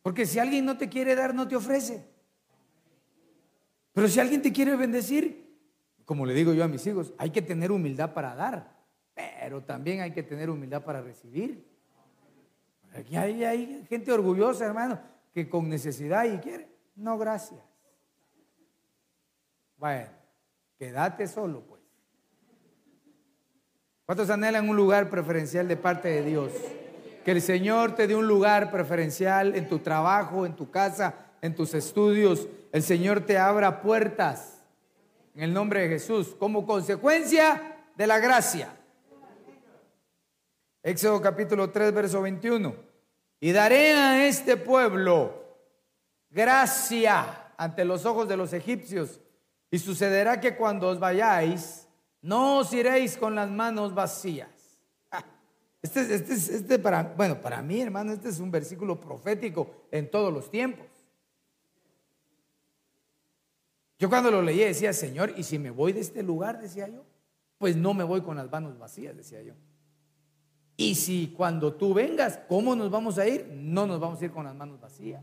Porque 0.00 0.26
si 0.26 0.38
alguien 0.38 0.64
no 0.64 0.78
te 0.78 0.88
quiere 0.88 1.16
dar, 1.16 1.34
no 1.34 1.48
te 1.48 1.56
ofrece. 1.56 2.04
Pero 3.92 4.06
si 4.06 4.20
alguien 4.20 4.42
te 4.42 4.52
quiere 4.52 4.76
bendecir, 4.76 5.58
como 6.04 6.24
le 6.24 6.34
digo 6.34 6.52
yo 6.52 6.62
a 6.62 6.68
mis 6.68 6.86
hijos, 6.86 7.12
hay 7.18 7.30
que 7.30 7.42
tener 7.42 7.72
humildad 7.72 8.14
para 8.14 8.36
dar, 8.36 8.76
pero 9.14 9.64
también 9.64 10.02
hay 10.02 10.12
que 10.12 10.22
tener 10.22 10.50
humildad 10.50 10.84
para 10.84 11.00
recibir. 11.00 11.71
Aquí 12.94 13.16
hay, 13.16 13.44
hay 13.44 13.86
gente 13.88 14.12
orgullosa, 14.12 14.66
hermano, 14.66 15.00
que 15.32 15.48
con 15.48 15.68
necesidad 15.68 16.24
y 16.24 16.38
quiere. 16.38 16.68
No, 16.94 17.16
gracias. 17.16 17.60
Bueno, 19.76 20.08
quédate 20.78 21.26
solo, 21.26 21.60
pues. 21.62 21.80
¿Cuántos 24.04 24.30
anhelan 24.30 24.68
un 24.68 24.76
lugar 24.76 25.08
preferencial 25.08 25.66
de 25.68 25.76
parte 25.76 26.08
de 26.08 26.22
Dios? 26.22 26.52
Que 27.24 27.30
el 27.30 27.40
Señor 27.40 27.94
te 27.94 28.06
dé 28.06 28.14
un 28.14 28.26
lugar 28.26 28.70
preferencial 28.70 29.54
en 29.54 29.68
tu 29.68 29.78
trabajo, 29.78 30.44
en 30.44 30.54
tu 30.54 30.70
casa, 30.70 31.14
en 31.40 31.54
tus 31.54 31.72
estudios. 31.72 32.48
El 32.72 32.82
Señor 32.82 33.20
te 33.20 33.38
abra 33.38 33.80
puertas 33.80 34.62
en 35.34 35.44
el 35.44 35.54
nombre 35.54 35.80
de 35.80 35.88
Jesús 35.88 36.34
como 36.38 36.66
consecuencia 36.66 37.76
de 37.96 38.06
la 38.06 38.18
gracia. 38.18 38.76
Éxodo 40.82 41.20
capítulo 41.20 41.70
3, 41.70 41.92
verso 41.92 42.22
21. 42.22 42.74
Y 43.40 43.52
daré 43.52 43.92
a 43.92 44.26
este 44.26 44.56
pueblo 44.56 45.42
gracia 46.30 47.52
ante 47.56 47.84
los 47.84 48.06
ojos 48.06 48.28
de 48.28 48.36
los 48.36 48.52
egipcios. 48.52 49.20
Y 49.70 49.78
sucederá 49.78 50.40
que 50.40 50.56
cuando 50.56 50.88
os 50.88 50.98
vayáis, 50.98 51.88
no 52.20 52.58
os 52.58 52.72
iréis 52.72 53.16
con 53.16 53.34
las 53.34 53.50
manos 53.50 53.94
vacías 53.94 54.62
este, 55.82 56.14
este, 56.14 56.34
este 56.34 56.78
para, 56.78 57.02
bueno, 57.02 57.40
para 57.40 57.60
mí, 57.60 57.80
hermano, 57.80 58.12
este 58.12 58.28
es 58.28 58.38
un 58.38 58.52
versículo 58.52 59.00
profético 59.00 59.86
en 59.90 60.08
todos 60.10 60.32
los 60.32 60.48
tiempos. 60.48 60.86
Yo 63.98 64.08
cuando 64.08 64.30
lo 64.30 64.42
leí 64.42 64.60
decía, 64.60 64.92
Señor, 64.92 65.34
¿y 65.36 65.42
si 65.42 65.58
me 65.58 65.70
voy 65.70 65.92
de 65.92 66.00
este 66.00 66.22
lugar? 66.22 66.60
Decía 66.60 66.88
yo. 66.88 67.04
Pues 67.58 67.76
no 67.76 67.94
me 67.94 68.04
voy 68.04 68.22
con 68.22 68.36
las 68.36 68.50
manos 68.50 68.78
vacías, 68.78 69.16
decía 69.16 69.42
yo. 69.42 69.54
Y 70.82 70.96
si 70.96 71.28
cuando 71.28 71.74
tú 71.74 71.94
vengas, 71.94 72.40
¿cómo 72.48 72.74
nos 72.74 72.90
vamos 72.90 73.16
a 73.16 73.28
ir? 73.28 73.46
No 73.54 73.86
nos 73.86 74.00
vamos 74.00 74.20
a 74.20 74.24
ir 74.24 74.32
con 74.32 74.44
las 74.44 74.54
manos 74.56 74.80
vacías. 74.80 75.22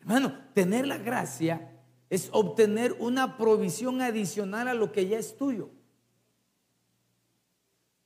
Hermano, 0.00 0.36
tener 0.54 0.84
la 0.84 0.98
gracia 0.98 1.70
es 2.10 2.28
obtener 2.32 2.96
una 2.98 3.36
provisión 3.36 4.00
adicional 4.00 4.66
a 4.66 4.74
lo 4.74 4.90
que 4.90 5.06
ya 5.06 5.18
es 5.18 5.36
tuyo. 5.36 5.70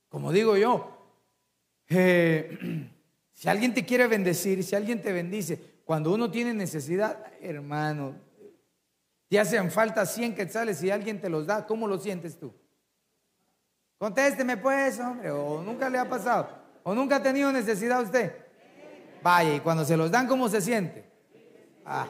Como 0.07 0.31
digo 0.31 0.55
yo, 0.55 1.03
eh, 1.89 2.89
si 3.33 3.49
alguien 3.49 3.73
te 3.73 3.83
quiere 3.83 4.05
bendecir, 4.05 4.63
si 4.63 4.75
alguien 4.75 5.01
te 5.01 5.11
bendice, 5.11 5.81
cuando 5.83 6.13
uno 6.13 6.29
tiene 6.29 6.53
necesidad, 6.53 7.25
hermano, 7.41 8.13
te 9.29 9.39
hacen 9.39 9.71
falta 9.71 10.05
100 10.05 10.35
quetzales 10.35 10.83
y 10.83 10.91
alguien 10.91 11.19
te 11.19 11.27
los 11.27 11.47
da, 11.47 11.65
¿cómo 11.65 11.87
lo 11.87 11.97
sientes 11.97 12.37
tú? 12.37 12.53
Contésteme 14.03 14.57
pues, 14.57 14.99
hombre, 14.99 15.31
o 15.31 15.61
nunca 15.61 15.89
le 15.89 15.97
ha 15.97 16.03
pasado, 16.03 16.49
o 16.83 16.93
nunca 16.93 17.15
ha 17.15 17.23
tenido 17.23 17.49
necesidad 17.53 18.01
usted. 18.01 18.35
Vaya, 19.21 19.55
y 19.55 19.61
cuando 19.61 19.85
se 19.85 19.95
los 19.95 20.11
dan, 20.11 20.27
¿cómo 20.27 20.49
se 20.49 20.59
siente? 20.59 21.09
Ah. 21.85 22.07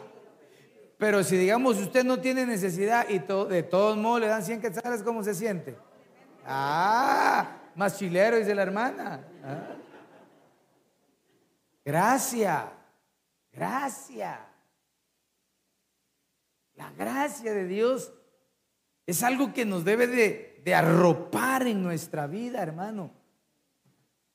Pero 0.98 1.24
si 1.24 1.38
digamos 1.38 1.78
usted 1.78 2.04
no 2.04 2.20
tiene 2.20 2.48
necesidad 2.48 3.08
y 3.08 3.20
de 3.20 3.62
todos 3.62 3.96
modos 3.96 4.22
le 4.22 4.28
dan 4.28 4.44
100 4.44 4.60
quetzales, 4.60 5.04
¿cómo 5.04 5.24
se 5.24 5.36
siente? 5.36 5.78
Ah, 6.48 7.60
más 7.76 7.96
chilero, 8.00 8.38
dice 8.38 8.56
la 8.56 8.64
hermana. 8.64 9.28
¿Ah? 9.44 9.76
Gracia, 11.86 12.74
gracia. 13.52 14.40
La 16.74 16.90
gracia 16.94 17.54
de 17.54 17.68
Dios 17.68 18.12
es 19.06 19.22
algo 19.22 19.54
que 19.54 19.64
nos 19.64 19.86
debe 19.86 20.08
de, 20.08 20.53
de 20.64 20.74
arropar 20.74 21.68
en 21.68 21.84
nuestra 21.84 22.28
vida, 22.28 22.62
hermano. 22.62 23.12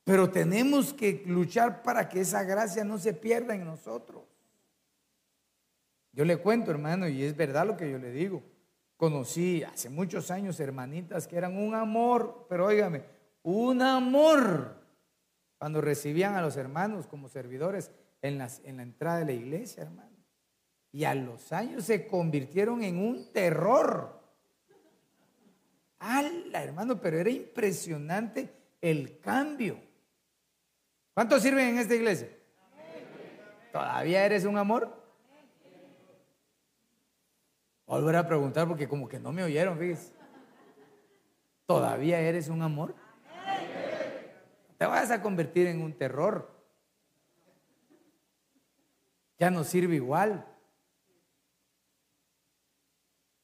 Pero 0.05 0.31
tenemos 0.31 0.93
que 0.93 1.23
luchar 1.27 1.83
para 1.83 2.09
que 2.09 2.21
esa 2.21 2.43
gracia 2.43 2.85
no 2.85 2.99
se 2.99 3.13
pierda 3.13 3.55
en 3.55 3.65
nosotros. 3.65 4.25
Yo 6.13 6.25
le 6.25 6.39
cuento, 6.39 6.71
hermano, 6.71 7.09
y 7.09 7.23
es 7.23 7.37
verdad 7.37 7.67
lo 7.67 7.77
que 7.77 7.91
yo 7.91 7.99
le 7.99 8.11
digo. 8.11 8.43
Conocí 8.97 9.63
hace 9.63 9.89
muchos 9.89 10.31
años 10.31 10.59
hermanitas 10.59 11.29
que 11.29 11.37
eran 11.37 11.57
un 11.57 11.75
amor, 11.75 12.47
pero 12.49 12.67
óigame, 12.67 13.05
un 13.43 13.81
amor 13.83 14.75
cuando 15.59 15.81
recibían 15.81 16.35
a 16.35 16.43
los 16.43 16.57
hermanos 16.57 17.07
como 17.07 17.29
servidores 17.29 17.91
en, 18.23 18.41
en 18.65 18.77
la 18.77 18.83
entrada 18.83 19.19
de 19.21 19.27
la 19.27 19.33
iglesia, 19.33 19.85
hermano. 19.85 20.17
Y 20.91 21.05
a 21.05 21.15
los 21.15 21.53
años 21.53 21.85
se 21.85 22.07
convirtieron 22.07 22.83
en 22.83 22.99
un 22.99 23.31
terror. 23.33 24.18
¡Hala, 25.99 26.63
hermano! 26.63 27.01
Pero 27.01 27.19
era 27.19 27.31
impresionante 27.31 28.49
el 28.81 29.19
cambio. 29.21 29.81
¿Cuántos 31.15 31.43
sirven 31.43 31.71
en 31.71 31.79
esta 31.79 31.95
iglesia? 31.95 32.29
¿Todavía 33.73 34.25
eres 34.25 34.45
un 34.45 34.57
amor? 34.57 34.97
Volver 37.87 38.17
a 38.17 38.27
preguntar 38.27 38.69
porque 38.69 38.89
como 38.89 39.09
que 39.09 39.19
no 39.19 39.33
me 39.33 39.43
oyeron, 39.43 39.79
fíjese. 39.79 40.13
¿Todavía 41.67 42.21
eres 42.21 42.49
un 42.49 42.63
amor? 42.63 42.95
te 44.77 44.87
vas 44.87 45.11
a 45.11 45.21
convertir 45.21 45.67
en 45.67 45.83
un 45.83 45.93
terror. 45.93 46.49
Ya 49.39 49.51
no 49.51 49.65
sirve 49.65 49.97
igual. 49.97 50.47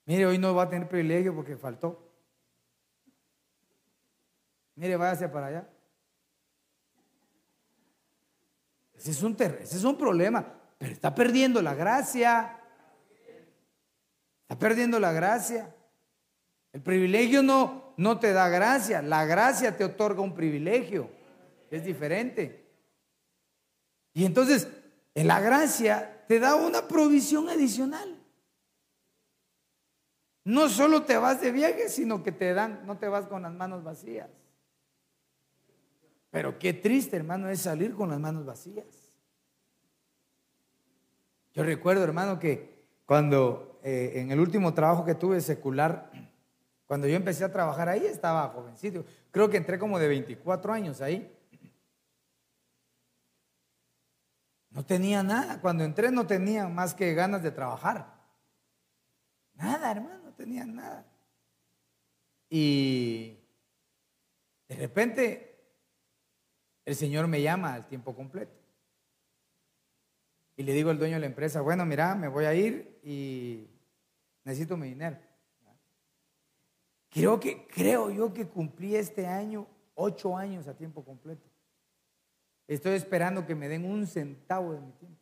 Mire, 0.07 0.27
hoy 0.27 0.39
no 0.39 0.55
va 0.55 0.65
a 0.65 0.69
tener 0.69 0.89
privilegio 0.89 1.35
porque 1.35 1.57
faltó. 1.57 2.04
Mire, 4.77 4.97
váyase 4.97 5.29
para 5.29 5.47
allá. 5.47 5.69
Ese 8.95 9.11
es 9.11 9.23
un, 9.23 9.37
ese 9.39 9.77
es 9.77 9.85
un 9.85 9.99
problema, 9.99 10.47
pero 10.79 10.93
está 10.93 11.15
perdiendo 11.15 11.61
la 11.61 11.75
gracia. 11.75 12.61
Está 14.43 14.59
perdiendo 14.59 14.99
la 14.99 15.13
gracia. 15.13 15.75
El 16.73 16.83
privilegio 16.83 17.43
no, 17.43 17.95
no 17.97 18.19
te 18.19 18.33
da 18.33 18.49
gracia, 18.49 19.03
la 19.03 19.25
gracia 19.25 19.77
te 19.77 19.85
otorga 19.85 20.23
un 20.23 20.35
privilegio 20.35 21.11
es 21.75 21.85
diferente. 21.85 22.65
Y 24.13 24.25
entonces, 24.25 24.69
en 25.15 25.27
la 25.27 25.41
gracia 25.41 26.25
te 26.29 26.39
da 26.39 26.55
una 26.55 26.87
provisión 26.87 27.49
adicional. 27.49 28.21
No 30.45 30.69
solo 30.69 31.05
te 31.05 31.17
vas 31.17 31.41
de 31.41 31.51
viaje, 31.51 31.89
sino 31.89 32.23
que 32.23 32.31
te 32.31 32.53
dan, 32.55 32.87
no 32.87 32.99
te 32.99 33.09
vas 33.09 33.27
con 33.27 33.43
las 33.43 33.53
manos 33.53 33.83
vacías. 33.83 34.29
Pero 36.35 36.59
qué 36.59 36.73
triste, 36.73 37.17
hermano, 37.17 37.49
es 37.49 37.61
salir 37.61 37.95
con 37.95 38.11
las 38.11 38.19
manos 38.19 38.45
vacías. 38.45 38.85
Yo 41.53 41.63
recuerdo, 41.63 42.03
hermano, 42.03 42.41
que 42.41 42.89
cuando 43.07 43.79
eh, 43.85 44.15
en 44.17 44.33
el 44.33 44.41
último 44.41 44.75
trabajo 44.75 45.05
que 45.05 45.15
tuve 45.15 45.41
secular, 45.41 46.11
cuando 46.87 47.07
yo 47.07 47.15
empecé 47.15 47.45
a 47.45 47.53
trabajar 47.53 47.89
ahí, 47.89 48.05
estaba 48.05 48.49
jovencito. 48.49 49.05
Creo 49.31 49.49
que 49.49 49.59
entré 49.59 49.79
como 49.79 49.97
de 49.97 50.09
24 50.09 50.73
años 50.73 51.01
ahí. 51.01 51.33
No 54.71 54.85
tenía 54.85 55.23
nada. 55.23 55.61
Cuando 55.61 55.85
entré 55.85 56.11
no 56.11 56.27
tenía 56.27 56.67
más 56.67 56.95
que 56.95 57.15
ganas 57.15 57.45
de 57.45 57.53
trabajar. 57.53 58.13
Nada, 59.55 59.89
hermano, 59.89 60.19
no 60.25 60.33
tenía 60.33 60.65
nada. 60.65 61.07
Y 62.51 63.39
de 64.67 64.75
repente 64.75 65.54
el 66.85 66.95
Señor 66.95 67.27
me 67.27 67.43
llama 67.43 67.75
al 67.75 67.87
tiempo 67.87 68.15
completo. 68.15 68.53
Y 70.57 70.63
le 70.63 70.73
digo 70.73 70.91
al 70.91 70.99
dueño 70.99 71.15
de 71.15 71.21
la 71.21 71.27
empresa, 71.27 71.61
bueno, 71.61 71.85
mira, 71.85 72.15
me 72.15 72.29
voy 72.29 72.45
a 72.45 72.55
ir 72.55 73.01
y 73.03 73.69
necesito 74.45 74.77
mi 74.77 74.89
dinero. 74.89 75.19
Creo 77.11 77.39
que, 77.39 77.67
creo 77.67 78.11
yo 78.11 78.33
que 78.33 78.47
cumplí 78.47 78.97
este 78.97 79.27
año 79.27 79.67
ocho 79.95 80.37
años 80.37 80.67
a 80.69 80.77
tiempo 80.77 81.05
completo. 81.05 81.49
Estoy 82.67 82.95
esperando 82.95 83.47
que 83.47 83.55
me 83.55 83.69
den 83.69 83.85
un 83.85 84.07
centavo 84.07 84.73
de 84.73 84.81
mi 84.81 84.93
tiempo. 84.93 85.21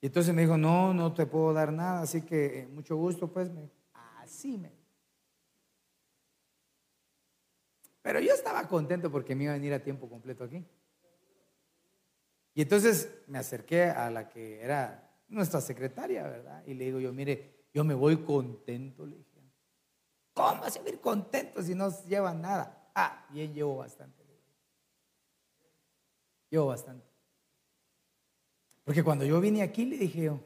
Y 0.00 0.06
entonces 0.06 0.34
me 0.34 0.42
dijo, 0.42 0.56
no, 0.56 0.92
no 0.92 1.14
te 1.14 1.26
puedo 1.26 1.52
dar 1.52 1.72
nada, 1.72 2.02
así 2.02 2.22
que 2.22 2.60
eh, 2.60 2.66
mucho 2.66 2.96
gusto, 2.96 3.32
pues 3.32 3.50
me 3.50 3.70
así 3.92 4.58
me. 4.58 4.81
Pero 8.02 8.20
yo 8.20 8.34
estaba 8.34 8.66
contento 8.68 9.10
porque 9.10 9.34
me 9.34 9.44
iba 9.44 9.52
a 9.52 9.56
venir 9.56 9.72
a 9.72 9.82
tiempo 9.82 10.08
completo 10.08 10.44
aquí. 10.44 10.64
Y 12.54 12.62
entonces 12.62 13.08
me 13.28 13.38
acerqué 13.38 13.84
a 13.84 14.10
la 14.10 14.28
que 14.28 14.60
era 14.60 15.10
nuestra 15.28 15.60
secretaria, 15.60 16.24
¿verdad? 16.24 16.62
Y 16.66 16.74
le 16.74 16.84
digo 16.86 17.00
yo, 17.00 17.12
mire, 17.12 17.66
yo 17.72 17.84
me 17.84 17.94
voy 17.94 18.18
contento, 18.18 19.06
le 19.06 19.16
dije. 19.16 19.32
¿Cómo 20.34 20.68
se 20.68 20.80
va 20.80 20.86
a 20.86 20.88
ir 20.88 21.00
contento 21.00 21.62
si 21.62 21.74
no 21.74 21.90
llevan 22.04 22.42
nada? 22.42 22.90
Ah, 22.94 23.26
bien, 23.30 23.54
llevo 23.54 23.76
bastante. 23.76 24.22
Llevo 26.50 26.66
bastante. 26.66 27.06
Porque 28.84 29.02
cuando 29.02 29.24
yo 29.24 29.40
vine 29.40 29.62
aquí, 29.62 29.86
le 29.86 29.96
dije 29.96 30.24
yo, 30.24 30.40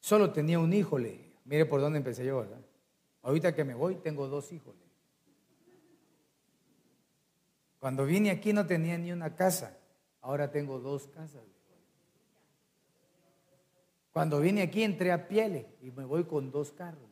solo 0.00 0.32
tenía 0.32 0.58
un 0.58 0.72
hijo, 0.72 0.98
le 0.98 1.10
dije. 1.10 1.32
Mire 1.44 1.66
por 1.66 1.80
dónde 1.80 1.98
empecé 1.98 2.24
yo, 2.24 2.38
¿verdad? 2.38 2.60
Ahorita 3.22 3.54
que 3.54 3.64
me 3.64 3.74
voy, 3.74 3.96
tengo 3.96 4.28
dos 4.28 4.50
hijos. 4.52 4.74
Le 4.76 4.86
Cuando 7.82 8.06
vine 8.06 8.30
aquí 8.30 8.52
no 8.52 8.64
tenía 8.64 8.96
ni 8.96 9.10
una 9.10 9.34
casa. 9.34 9.76
Ahora 10.20 10.52
tengo 10.52 10.78
dos 10.78 11.08
casas. 11.08 11.42
Cuando 14.12 14.38
vine 14.38 14.62
aquí 14.62 14.84
entré 14.84 15.10
a 15.10 15.26
Piele 15.26 15.66
y 15.80 15.90
me 15.90 16.04
voy 16.04 16.22
con 16.22 16.52
dos 16.52 16.70
carros. 16.70 17.10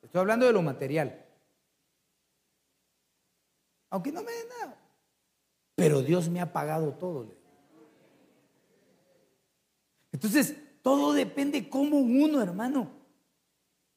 Estoy 0.00 0.20
hablando 0.20 0.46
de 0.46 0.52
lo 0.52 0.62
material. 0.62 1.26
Aunque 3.90 4.12
no 4.12 4.22
me 4.22 4.30
dé 4.30 4.44
nada. 4.60 4.78
Pero 5.74 6.02
Dios 6.02 6.28
me 6.28 6.40
ha 6.40 6.52
pagado 6.52 6.92
todo. 6.94 7.34
Entonces, 10.12 10.54
todo 10.82 11.12
depende 11.12 11.68
cómo 11.68 11.96
uno, 11.98 12.40
hermano, 12.40 12.88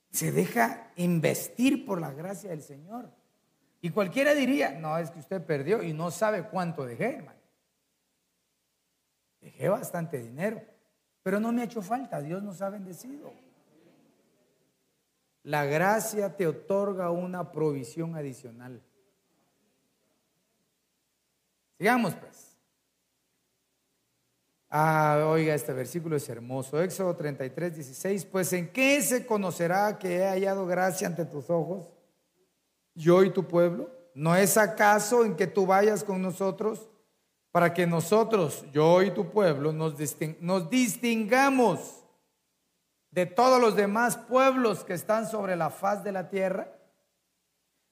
se 0.09 0.31
deja 0.31 0.91
investir 0.95 1.86
por 1.86 2.01
la 2.01 2.11
gracia 2.11 2.49
del 2.49 2.63
Señor. 2.63 3.11
Y 3.86 3.91
cualquiera 3.91 4.33
diría, 4.33 4.71
no, 4.71 4.97
es 4.97 5.11
que 5.11 5.19
usted 5.19 5.45
perdió 5.45 5.83
y 5.83 5.93
no 5.93 6.09
sabe 6.09 6.47
cuánto 6.47 6.88
dejé, 6.88 7.17
hermano. 7.17 7.39
Dejé 9.39 9.69
bastante 9.69 10.17
dinero, 10.17 10.59
pero 11.21 11.39
no 11.39 11.51
me 11.51 11.61
ha 11.61 11.65
hecho 11.65 11.83
falta, 11.83 12.19
Dios 12.19 12.41
nos 12.41 12.63
ha 12.63 12.71
bendecido. 12.71 13.31
La 15.43 15.65
gracia 15.65 16.36
te 16.36 16.47
otorga 16.47 17.11
una 17.11 17.51
provisión 17.51 18.15
adicional. 18.15 18.81
Sigamos 21.77 22.15
pues. 22.15 22.57
Ah, 24.67 25.27
oiga, 25.27 25.53
este 25.53 25.73
versículo 25.73 26.15
es 26.15 26.27
hermoso. 26.27 26.81
Éxodo 26.81 27.15
33, 27.15 27.75
16. 27.75 28.25
Pues 28.25 28.51
en 28.53 28.73
qué 28.73 28.99
se 29.03 29.27
conocerá 29.27 29.99
que 29.99 30.17
he 30.17 30.27
hallado 30.27 30.65
gracia 30.65 31.05
ante 31.05 31.25
tus 31.25 31.51
ojos, 31.51 31.95
yo 32.96 33.24
y 33.24 33.30
tu 33.30 33.48
pueblo. 33.48 33.89
¿No 34.16 34.36
es 34.36 34.58
acaso 34.58 35.24
en 35.26 35.36
que 35.36 35.46
tú 35.46 35.66
vayas 35.66 36.04
con 36.04 36.22
nosotros 36.22 36.89
para 37.56 37.74
que 37.74 37.88
nosotros, 37.88 38.66
yo 38.74 39.02
y 39.02 39.12
tu 39.12 39.30
pueblo, 39.30 39.72
nos, 39.72 39.96
distingamos 40.70 42.04
de 43.12 43.26
todos 43.26 43.62
los 43.62 43.78
demás 43.78 44.18
pueblos 44.18 44.84
que 44.84 44.93
están 44.93 45.26
sobre 45.26 45.56
la 45.56 45.70
faz 45.70 46.04
de 46.04 46.12
la 46.12 46.28
tierra. 46.28 46.70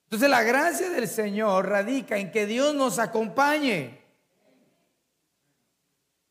Entonces 0.04 0.30
la 0.30 0.44
gracia 0.44 0.90
del 0.90 1.08
Señor 1.08 1.70
radica 1.70 2.18
en 2.18 2.30
que 2.30 2.46
Dios 2.46 2.76
nos 2.76 3.00
acompañe 3.00 4.02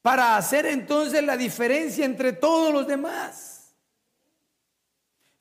para 0.03 0.37
hacer 0.37 0.67
entonces 0.67 1.25
la 1.25 1.39
diferencia 1.39 2.05
entre 2.05 2.35
todos 2.35 2.71
los 2.71 2.87
demás. 2.87 3.52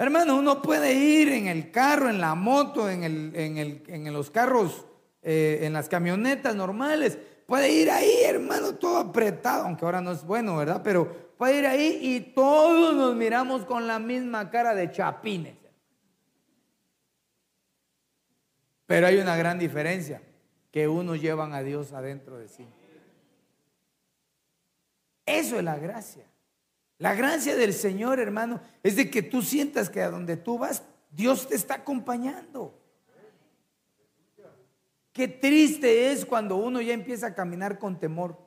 Hermano, 0.01 0.35
uno 0.35 0.61
puede 0.61 0.93
ir 0.93 1.29
en 1.29 1.47
el 1.47 1.69
carro, 1.69 2.09
en 2.09 2.19
la 2.19 2.33
moto, 2.33 2.89
en, 2.89 3.03
en, 3.35 4.13
los 4.13 4.31
carros, 4.31 4.85
eh, 5.21 5.59
en 5.61 5.73
las 5.73 5.87
camionetas 5.89 6.55
normales, 6.55 7.19
Puede 7.51 7.69
ir 7.69 7.91
ahí, 7.91 8.23
hermano, 8.23 8.75
todo 8.75 8.97
apretado, 8.97 9.65
aunque 9.65 9.83
ahora 9.83 9.99
no 9.99 10.13
es 10.13 10.23
bueno, 10.23 10.55
¿verdad? 10.55 10.79
Pero 10.81 11.35
puede 11.35 11.59
ir 11.59 11.67
ahí 11.67 11.99
y 12.01 12.21
todos 12.33 12.95
nos 12.95 13.13
miramos 13.13 13.65
con 13.65 13.87
la 13.87 13.99
misma 13.99 14.49
cara 14.49 14.73
de 14.73 14.89
chapines. 14.89 15.57
Pero 18.85 19.07
hay 19.07 19.17
una 19.17 19.35
gran 19.35 19.59
diferencia, 19.59 20.21
que 20.71 20.87
unos 20.87 21.19
llevan 21.19 21.53
a 21.53 21.61
Dios 21.61 21.91
adentro 21.91 22.37
de 22.37 22.47
sí. 22.47 22.65
Eso 25.25 25.57
es 25.57 25.63
la 25.65 25.77
gracia. 25.77 26.30
La 27.01 27.15
gracia 27.15 27.55
del 27.55 27.73
Señor, 27.73 28.19
hermano, 28.19 28.61
es 28.83 28.95
de 28.95 29.09
que 29.09 29.23
tú 29.23 29.41
sientas 29.41 29.89
que 29.89 30.03
a 30.03 30.11
donde 30.11 30.37
tú 30.37 30.59
vas, 30.59 30.83
Dios 31.09 31.47
te 31.47 31.55
está 31.55 31.73
acompañando. 31.73 32.79
Qué 35.11 35.27
triste 35.27 36.11
es 36.11 36.27
cuando 36.27 36.57
uno 36.57 36.79
ya 36.79 36.93
empieza 36.93 37.25
a 37.25 37.33
caminar 37.33 37.79
con 37.79 37.97
temor. 37.97 38.37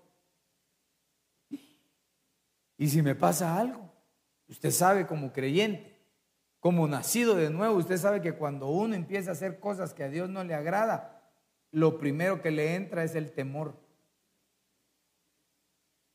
Y 2.79 2.87
si 2.87 3.03
me 3.03 3.17
pasa 3.17 3.59
algo, 3.59 3.93
usted 4.47 4.71
sabe 4.71 5.05
como 5.09 5.33
creyente, 5.33 6.01
como 6.61 6.87
nacido 6.87 7.35
de 7.35 7.51
nuevo, 7.51 7.75
usted 7.75 7.97
sabe 7.97 8.21
que 8.21 8.35
cuando 8.37 8.69
uno 8.69 8.95
empieza 8.95 9.31
a 9.31 9.33
hacer 9.33 9.59
cosas 9.59 9.95
que 9.95 10.05
a 10.05 10.09
Dios 10.09 10.31
no 10.31 10.45
le 10.45 10.55
agrada, 10.55 11.29
lo 11.73 11.99
primero 11.99 12.41
que 12.41 12.53
le 12.53 12.77
entra 12.77 13.03
es 13.03 13.17
el 13.17 13.33
temor. 13.33 13.77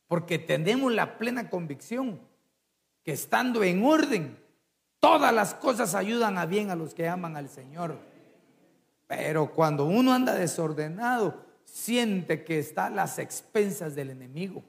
Porque 0.07 0.39
tenemos 0.39 0.93
la 0.93 1.17
plena 1.17 1.49
convicción 1.49 2.28
estando 3.11 3.63
en 3.63 3.83
orden, 3.83 4.37
todas 4.99 5.33
las 5.33 5.53
cosas 5.53 5.95
ayudan 5.95 6.37
a 6.37 6.45
bien 6.45 6.69
a 6.69 6.75
los 6.75 6.93
que 6.93 7.07
aman 7.07 7.37
al 7.37 7.49
Señor. 7.49 7.97
Pero 9.07 9.53
cuando 9.53 9.85
uno 9.85 10.13
anda 10.13 10.33
desordenado, 10.35 11.45
siente 11.63 12.43
que 12.43 12.59
está 12.59 12.87
a 12.87 12.89
las 12.89 13.19
expensas 13.19 13.95
del 13.95 14.11
enemigo. 14.11 14.63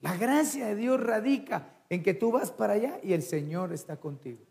La 0.00 0.16
gracia 0.16 0.66
de 0.66 0.76
Dios 0.76 1.00
radica 1.00 1.74
en 1.88 2.02
que 2.02 2.14
tú 2.14 2.30
vas 2.32 2.50
para 2.50 2.74
allá 2.74 3.00
y 3.02 3.12
el 3.12 3.22
Señor 3.22 3.72
está 3.72 3.96
contigo. 3.96 4.44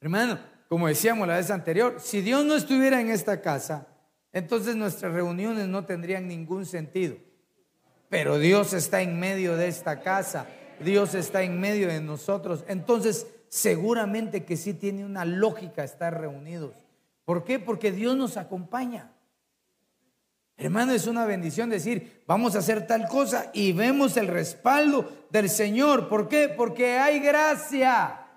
Hermano, 0.00 0.38
como 0.68 0.88
decíamos 0.88 1.26
la 1.26 1.36
vez 1.36 1.50
anterior, 1.50 1.96
si 1.98 2.20
Dios 2.20 2.44
no 2.44 2.54
estuviera 2.54 3.00
en 3.00 3.10
esta 3.10 3.40
casa, 3.40 3.86
entonces 4.32 4.76
nuestras 4.76 5.12
reuniones 5.12 5.66
no 5.68 5.84
tendrían 5.86 6.28
ningún 6.28 6.66
sentido. 6.66 7.16
Pero 8.08 8.38
Dios 8.38 8.72
está 8.72 9.02
en 9.02 9.18
medio 9.18 9.56
de 9.56 9.68
esta 9.68 10.00
casa, 10.00 10.46
Dios 10.80 11.14
está 11.14 11.42
en 11.42 11.60
medio 11.60 11.88
de 11.88 12.00
nosotros. 12.00 12.64
Entonces 12.68 13.26
seguramente 13.48 14.44
que 14.44 14.56
sí 14.56 14.74
tiene 14.74 15.04
una 15.04 15.24
lógica 15.24 15.84
estar 15.84 16.18
reunidos. 16.18 16.74
¿Por 17.24 17.44
qué? 17.44 17.58
Porque 17.58 17.92
Dios 17.92 18.16
nos 18.16 18.36
acompaña. 18.36 19.12
Hermano, 20.56 20.92
es 20.92 21.06
una 21.06 21.24
bendición 21.24 21.70
decir, 21.70 22.22
vamos 22.26 22.56
a 22.56 22.58
hacer 22.58 22.86
tal 22.86 23.06
cosa 23.06 23.50
y 23.52 23.72
vemos 23.72 24.16
el 24.16 24.26
respaldo 24.26 25.26
del 25.30 25.48
Señor. 25.48 26.08
¿Por 26.08 26.28
qué? 26.28 26.48
Porque 26.48 26.98
hay 26.98 27.20
gracia. 27.20 28.27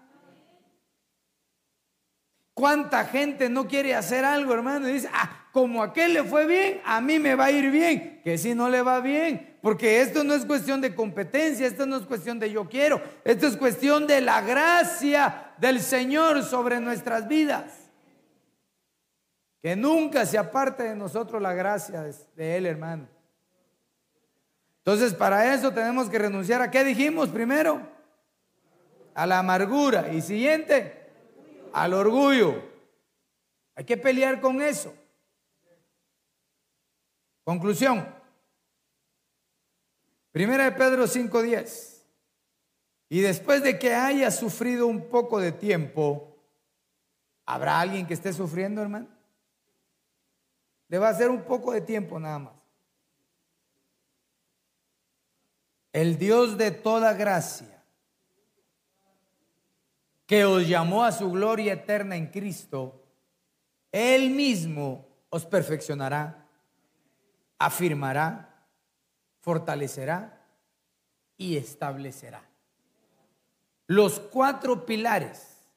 ¿Cuánta 2.61 3.05
gente 3.05 3.49
no 3.49 3.67
quiere 3.67 3.95
hacer 3.95 4.23
algo, 4.23 4.53
hermano? 4.53 4.87
Y 4.87 4.93
dice, 4.93 5.09
ah, 5.11 5.47
como 5.51 5.81
a 5.81 5.87
aquel 5.87 6.13
le 6.13 6.23
fue 6.23 6.45
bien, 6.45 6.79
a 6.85 7.01
mí 7.01 7.17
me 7.17 7.33
va 7.33 7.45
a 7.45 7.51
ir 7.51 7.71
bien. 7.71 8.21
Que 8.23 8.37
si 8.37 8.53
no 8.53 8.69
le 8.69 8.83
va 8.83 8.99
bien, 8.99 9.57
porque 9.63 9.99
esto 9.99 10.23
no 10.23 10.35
es 10.35 10.45
cuestión 10.45 10.79
de 10.79 10.93
competencia, 10.93 11.65
esto 11.65 11.87
no 11.87 11.97
es 11.97 12.05
cuestión 12.05 12.37
de 12.37 12.51
yo 12.51 12.69
quiero, 12.69 13.01
esto 13.25 13.47
es 13.47 13.57
cuestión 13.57 14.05
de 14.05 14.21
la 14.21 14.41
gracia 14.41 15.53
del 15.57 15.81
Señor 15.81 16.43
sobre 16.43 16.79
nuestras 16.79 17.27
vidas. 17.27 17.89
Que 19.63 19.75
nunca 19.75 20.27
se 20.27 20.37
aparte 20.37 20.83
de 20.83 20.95
nosotros 20.95 21.41
la 21.41 21.55
gracia 21.55 22.03
de 22.35 22.57
Él, 22.57 22.67
hermano. 22.67 23.07
Entonces, 24.85 25.15
para 25.15 25.51
eso 25.51 25.71
tenemos 25.71 26.11
que 26.11 26.19
renunciar 26.19 26.61
a 26.61 26.69
qué 26.69 26.83
dijimos 26.83 27.29
primero? 27.29 27.81
A 29.15 29.25
la 29.25 29.39
amargura. 29.39 30.13
Y 30.13 30.21
siguiente, 30.21 31.00
al 31.73 31.93
orgullo. 31.93 32.63
Hay 33.75 33.85
que 33.85 33.97
pelear 33.97 34.41
con 34.41 34.61
eso. 34.61 34.93
Conclusión. 37.43 38.07
Primera 40.31 40.65
de 40.65 40.71
Pedro 40.71 41.07
5:10. 41.07 42.05
Y 43.09 43.19
después 43.19 43.61
de 43.61 43.77
que 43.77 43.93
haya 43.93 44.31
sufrido 44.31 44.87
un 44.87 45.09
poco 45.09 45.39
de 45.39 45.51
tiempo, 45.51 46.37
¿habrá 47.45 47.81
alguien 47.81 48.07
que 48.07 48.13
esté 48.13 48.31
sufriendo, 48.31 48.81
hermano? 48.81 49.09
Le 50.87 50.97
va 50.97 51.09
a 51.09 51.13
ser 51.13 51.29
un 51.29 51.43
poco 51.43 51.73
de 51.73 51.81
tiempo 51.81 52.19
nada 52.19 52.39
más. 52.39 52.53
El 55.91 56.17
Dios 56.17 56.57
de 56.57 56.71
toda 56.71 57.13
gracia, 57.13 57.80
que 60.31 60.45
os 60.45 60.65
llamó 60.65 61.03
a 61.03 61.11
su 61.11 61.29
gloria 61.29 61.73
eterna 61.73 62.15
en 62.15 62.27
Cristo, 62.27 63.03
Él 63.91 64.29
mismo 64.29 65.05
os 65.29 65.45
perfeccionará, 65.45 66.47
afirmará, 67.59 68.65
fortalecerá 69.41 70.41
y 71.35 71.57
establecerá. 71.57 72.49
Los 73.87 74.21
cuatro 74.21 74.85
pilares. 74.85 75.67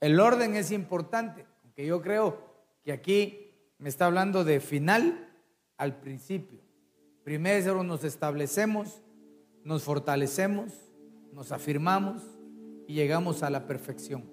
El 0.00 0.18
orden 0.18 0.56
es 0.56 0.72
importante, 0.72 1.46
aunque 1.62 1.86
yo 1.86 2.02
creo 2.02 2.42
que 2.82 2.90
aquí 2.90 3.52
me 3.78 3.88
está 3.88 4.06
hablando 4.06 4.42
de 4.42 4.58
final 4.58 5.32
al 5.76 6.00
principio. 6.00 6.58
Primero 7.22 7.84
nos 7.84 8.02
establecemos, 8.02 9.00
nos 9.62 9.84
fortalecemos, 9.84 10.72
nos 11.32 11.52
afirmamos 11.52 12.33
y 12.86 12.94
llegamos 12.94 13.42
a 13.42 13.50
la 13.50 13.66
perfección. 13.66 14.24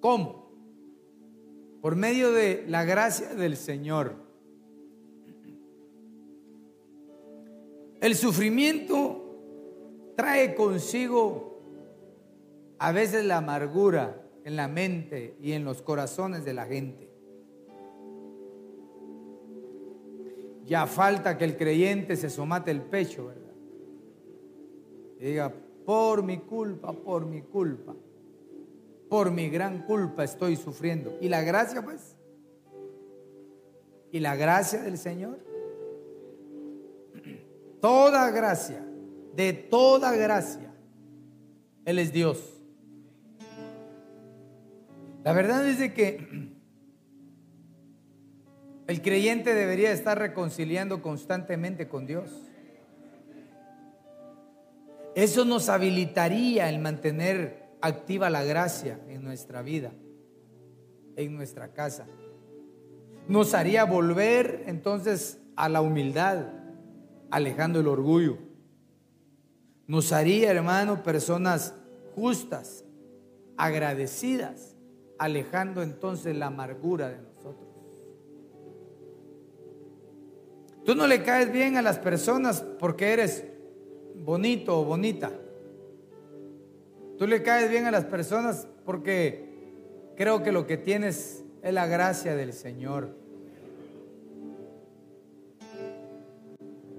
¿Cómo? 0.00 0.52
Por 1.80 1.96
medio 1.96 2.32
de 2.32 2.64
la 2.68 2.84
gracia 2.84 3.34
del 3.34 3.56
Señor. 3.56 4.14
El 8.00 8.14
sufrimiento 8.14 9.26
trae 10.16 10.54
consigo 10.54 11.60
a 12.78 12.92
veces 12.92 13.24
la 13.24 13.38
amargura 13.38 14.22
en 14.44 14.56
la 14.56 14.68
mente 14.68 15.36
y 15.40 15.52
en 15.52 15.64
los 15.64 15.82
corazones 15.82 16.44
de 16.44 16.54
la 16.54 16.66
gente. 16.66 17.10
Ya 20.64 20.86
falta 20.86 21.38
que 21.38 21.44
el 21.44 21.56
creyente 21.56 22.16
se 22.16 22.28
somate 22.28 22.70
el 22.70 22.82
pecho, 22.82 23.26
¿verdad? 23.26 23.52
Y 25.18 25.24
diga, 25.24 25.54
por 25.86 26.24
mi 26.24 26.38
culpa, 26.38 26.92
por 26.92 27.24
mi 27.24 27.42
culpa, 27.42 27.94
por 29.08 29.30
mi 29.30 29.48
gran 29.48 29.84
culpa 29.84 30.24
estoy 30.24 30.56
sufriendo. 30.56 31.16
¿Y 31.20 31.28
la 31.28 31.42
gracia, 31.42 31.82
pues? 31.82 32.16
¿Y 34.10 34.18
la 34.18 34.34
gracia 34.34 34.82
del 34.82 34.98
Señor? 34.98 35.38
Toda 37.80 38.30
gracia, 38.32 38.84
de 39.36 39.52
toda 39.52 40.14
gracia, 40.16 40.74
Él 41.84 42.00
es 42.00 42.12
Dios. 42.12 42.52
La 45.22 45.32
verdad 45.32 45.68
es 45.68 45.78
de 45.78 45.94
que 45.94 46.52
el 48.88 49.02
creyente 49.02 49.54
debería 49.54 49.92
estar 49.92 50.18
reconciliando 50.18 51.00
constantemente 51.00 51.88
con 51.88 52.06
Dios. 52.06 52.45
Eso 55.16 55.46
nos 55.46 55.70
habilitaría 55.70 56.68
el 56.68 56.78
mantener 56.78 57.70
activa 57.80 58.28
la 58.28 58.44
gracia 58.44 59.00
en 59.08 59.24
nuestra 59.24 59.62
vida, 59.62 59.94
en 61.16 61.34
nuestra 61.34 61.72
casa. 61.72 62.06
Nos 63.26 63.54
haría 63.54 63.84
volver 63.84 64.64
entonces 64.66 65.40
a 65.56 65.70
la 65.70 65.80
humildad, 65.80 66.48
alejando 67.30 67.80
el 67.80 67.88
orgullo. 67.88 68.36
Nos 69.86 70.12
haría, 70.12 70.50
hermano, 70.50 71.02
personas 71.02 71.72
justas, 72.14 72.84
agradecidas, 73.56 74.76
alejando 75.18 75.82
entonces 75.82 76.36
la 76.36 76.48
amargura 76.48 77.08
de 77.08 77.22
nosotros. 77.22 77.70
Tú 80.84 80.94
no 80.94 81.06
le 81.06 81.22
caes 81.22 81.50
bien 81.50 81.78
a 81.78 81.82
las 81.82 81.98
personas 81.98 82.60
porque 82.78 83.14
eres 83.14 83.55
bonito 84.24 84.80
o 84.80 84.84
bonita. 84.84 85.30
Tú 87.18 87.26
le 87.26 87.42
caes 87.42 87.70
bien 87.70 87.86
a 87.86 87.90
las 87.90 88.04
personas 88.04 88.66
porque 88.84 89.46
creo 90.16 90.42
que 90.42 90.52
lo 90.52 90.66
que 90.66 90.76
tienes 90.76 91.44
es 91.62 91.74
la 91.74 91.86
gracia 91.86 92.36
del 92.36 92.52
Señor. 92.52 93.16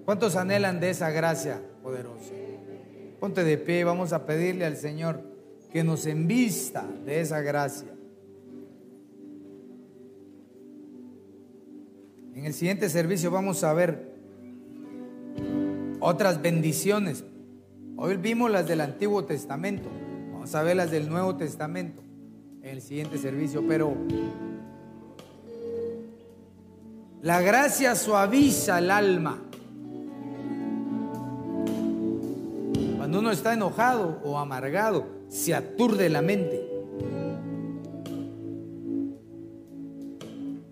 ¿Cuántos 0.06 0.36
anhelan 0.36 0.80
de 0.80 0.90
esa 0.90 1.12
gracia 1.12 1.62
poderosa? 1.84 2.32
Ponte 3.20 3.44
de 3.44 3.58
pie 3.58 3.84
vamos 3.84 4.14
a 4.14 4.26
pedirle 4.26 4.66
al 4.66 4.78
Señor 4.78 5.22
que 5.72 5.84
nos 5.84 6.06
envista 6.06 6.86
de 7.06 7.22
esa 7.22 7.42
gracia. 7.42 7.90
En 12.34 12.46
el 12.46 12.54
siguiente 12.54 12.88
servicio 12.90 13.32
vamos 13.32 13.64
a 13.64 13.74
ver 13.74 14.07
otras 16.00 16.42
bendiciones. 16.42 17.24
Hoy 17.96 18.18
vimos 18.18 18.52
las 18.52 18.68
del 18.68 18.82
Antiguo 18.82 19.26
Testamento. 19.26 19.90
Vamos 20.32 20.54
a 20.56 20.64
ver 20.64 20.78
las 20.78 20.92
del 20.92 21.10
Nuevo 21.10 21.36
Testamento 21.36 22.02
en 22.62 22.70
el 22.70 22.82
siguiente 22.82 23.18
servicio. 23.18 23.64
Pero 23.68 23.96
la 27.22 27.42
gracia 27.42 27.96
suaviza 27.96 28.80
el 28.80 28.92
alma. 28.92 29.42
Cuando 32.98 33.20
uno 33.20 33.32
está 33.32 33.54
enojado 33.54 34.20
o 34.24 34.38
amargado, 34.38 35.06
se 35.30 35.56
aturde 35.56 36.10
la 36.10 36.22
mente. 36.22 36.64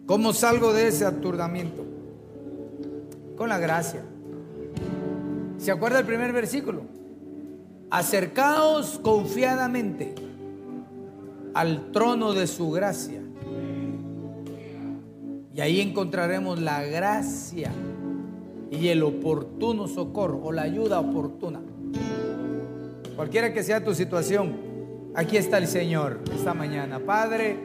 ¿Cómo 0.06 0.34
salgo 0.34 0.72
de 0.72 0.90
ese 0.90 1.06
aturdamiento? 1.06 1.84
Con 3.36 3.50
la 3.50 3.58
gracia. 3.58 4.04
¿Se 5.58 5.72
acuerda 5.72 6.00
el 6.00 6.06
primer 6.06 6.32
versículo? 6.34 6.84
Acercaos 7.90 9.00
confiadamente 9.00 10.16
al 11.54 11.92
trono 11.92 12.34
de 12.34 12.48
su 12.48 12.72
gracia. 12.72 13.22
Y 15.54 15.62
ahí 15.62 15.80
encontraremos 15.80 16.60
la 16.60 16.84
gracia 16.84 17.72
y 18.70 18.90
el 18.90 19.04
oportuno 19.04 19.88
socorro 19.88 20.42
o 20.44 20.52
la 20.52 20.64
ayuda 20.64 21.00
oportuna. 21.00 21.62
Cualquiera 23.16 23.54
que 23.54 23.64
sea 23.64 23.84
tu 23.84 23.96
situación, 23.96 24.58
aquí 25.16 25.38
está 25.38 25.58
el 25.58 25.68
Señor 25.68 26.20
esta 26.36 26.54
mañana. 26.54 27.00
Padre, 27.00 27.58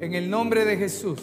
en 0.00 0.14
el 0.14 0.28
nombre 0.28 0.66
de 0.66 0.76
Jesús. 0.76 1.18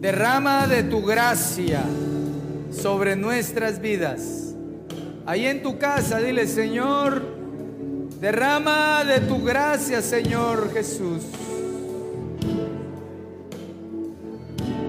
Derrama 0.00 0.68
de 0.68 0.84
tu 0.84 1.02
gracia 1.02 1.82
sobre 2.70 3.16
nuestras 3.16 3.80
vidas. 3.80 4.54
Ahí 5.26 5.46
en 5.46 5.62
tu 5.62 5.78
casa, 5.78 6.18
dile, 6.18 6.46
Señor, 6.46 7.22
derrama 8.20 9.04
de 9.04 9.20
tu 9.20 9.42
gracia, 9.42 10.02
Señor 10.02 10.72
Jesús. 10.72 11.22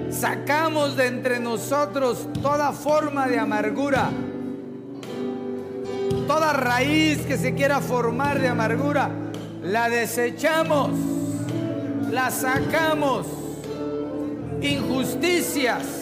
Sacamos 0.09 0.97
de 0.97 1.07
entre 1.07 1.39
nosotros 1.39 2.27
toda 2.41 2.73
forma 2.73 3.27
de 3.27 3.39
amargura, 3.39 4.09
toda 6.27 6.51
raíz 6.53 7.19
que 7.21 7.37
se 7.37 7.53
quiera 7.53 7.79
formar 7.79 8.39
de 8.39 8.49
amargura, 8.49 9.09
la 9.63 9.89
desechamos, 9.89 10.91
la 12.11 12.31
sacamos 12.31 13.27
injusticias, 14.61 15.98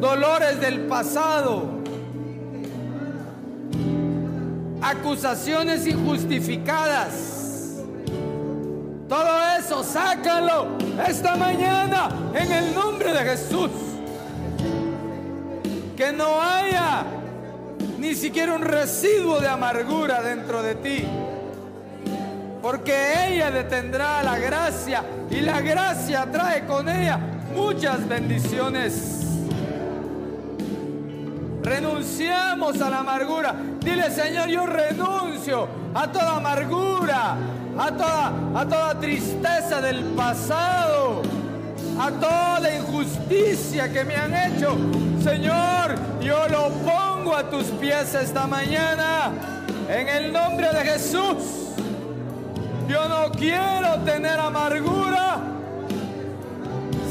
dolores 0.00 0.60
del 0.60 0.86
pasado, 0.86 1.64
acusaciones 4.82 5.86
injustificadas. 5.86 7.82
Todo 9.08 9.56
eso, 9.58 9.84
sácalo 9.84 10.78
esta 11.06 11.36
mañana 11.36 12.08
en 12.34 12.50
el 12.52 12.74
nombre 12.74 13.12
de 13.12 13.20
Jesús. 13.20 13.70
Que 15.96 16.12
no 16.12 16.40
haya 16.40 17.04
ni 17.98 18.14
siquiera 18.14 18.54
un 18.54 18.62
residuo 18.62 19.40
de 19.40 19.48
amargura 19.48 20.22
dentro 20.22 20.62
de 20.62 20.74
ti 20.74 21.04
porque 22.64 23.28
ella 23.28 23.50
detendrá 23.50 24.22
la 24.22 24.38
gracia 24.38 25.04
y 25.30 25.42
la 25.42 25.60
gracia 25.60 26.26
trae 26.32 26.64
con 26.64 26.88
ella 26.88 27.18
muchas 27.54 28.08
bendiciones. 28.08 29.23
Renunciamos 31.64 32.80
a 32.80 32.90
la 32.90 32.98
amargura. 32.98 33.54
Dile, 33.80 34.10
Señor, 34.10 34.48
yo 34.48 34.66
renuncio 34.66 35.66
a 35.94 36.06
toda 36.12 36.36
amargura, 36.36 37.36
a 37.78 37.90
toda, 37.90 38.32
a 38.54 38.66
toda 38.66 39.00
tristeza 39.00 39.80
del 39.80 40.04
pasado. 40.14 41.22
a 41.98 42.10
toda 42.10 42.74
injusticia 42.74 43.92
que 43.92 44.04
me 44.04 44.16
han 44.16 44.34
hecho. 44.34 44.76
Señor, 45.22 45.94
yo 46.20 46.48
lo 46.48 46.68
pongo 46.70 47.36
a 47.36 47.48
tus 47.48 47.66
pies 47.66 48.14
esta 48.14 48.46
mañana 48.46 49.32
en 49.88 50.08
el 50.08 50.32
nombre 50.32 50.68
de 50.72 50.80
Jesús. 50.84 51.70
Yo 52.88 53.08
no 53.08 53.30
quiero 53.32 54.00
tener 54.04 54.38
amargura. 54.38 55.38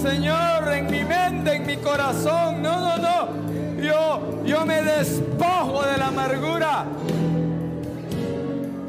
Señor, 0.01 0.71
en 0.73 0.91
mi 0.91 1.03
mente, 1.03 1.55
en 1.55 1.65
mi 1.65 1.77
corazón. 1.77 2.61
No, 2.61 2.79
no, 2.79 2.97
no. 2.97 3.52
Yo, 3.83 4.43
yo 4.45 4.65
me 4.65 4.81
despojo 4.81 5.83
de 5.83 5.97
la 5.97 6.07
amargura. 6.07 6.85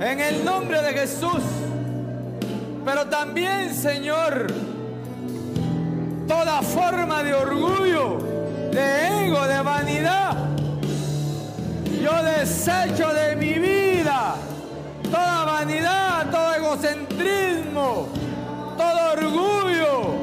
En 0.00 0.20
el 0.20 0.44
nombre 0.44 0.80
de 0.82 0.92
Jesús. 0.92 1.42
Pero 2.84 3.06
también, 3.06 3.74
Señor, 3.74 4.46
toda 6.28 6.62
forma 6.62 7.22
de 7.22 7.34
orgullo, 7.34 8.18
de 8.70 9.26
ego, 9.26 9.46
de 9.46 9.62
vanidad, 9.62 10.36
yo 12.02 12.22
desecho 12.22 13.12
de 13.14 13.36
mi 13.36 13.54
vida 13.54 14.36
toda 15.14 15.44
vanidad, 15.44 16.30
todo 16.30 16.54
egocentrismo, 16.54 18.08
todo 18.76 19.12
orgullo, 19.12 20.14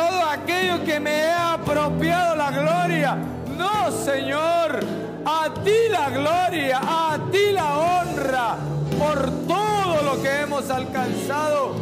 todo 0.00 0.24
aquello 0.24 0.82
que 0.84 0.98
me 0.98 1.24
he 1.24 1.32
apropiado 1.32 2.34
la 2.34 2.50
gloria. 2.50 3.16
No, 3.58 3.92
Señor, 3.92 4.80
a 5.26 5.52
ti 5.62 5.78
la 5.90 6.08
gloria, 6.08 6.80
a 6.82 7.18
ti 7.30 7.52
la 7.52 7.78
honra 7.78 8.56
por 8.98 9.30
todo 9.46 10.02
lo 10.02 10.22
que 10.22 10.40
hemos 10.40 10.70
alcanzado. 10.70 11.74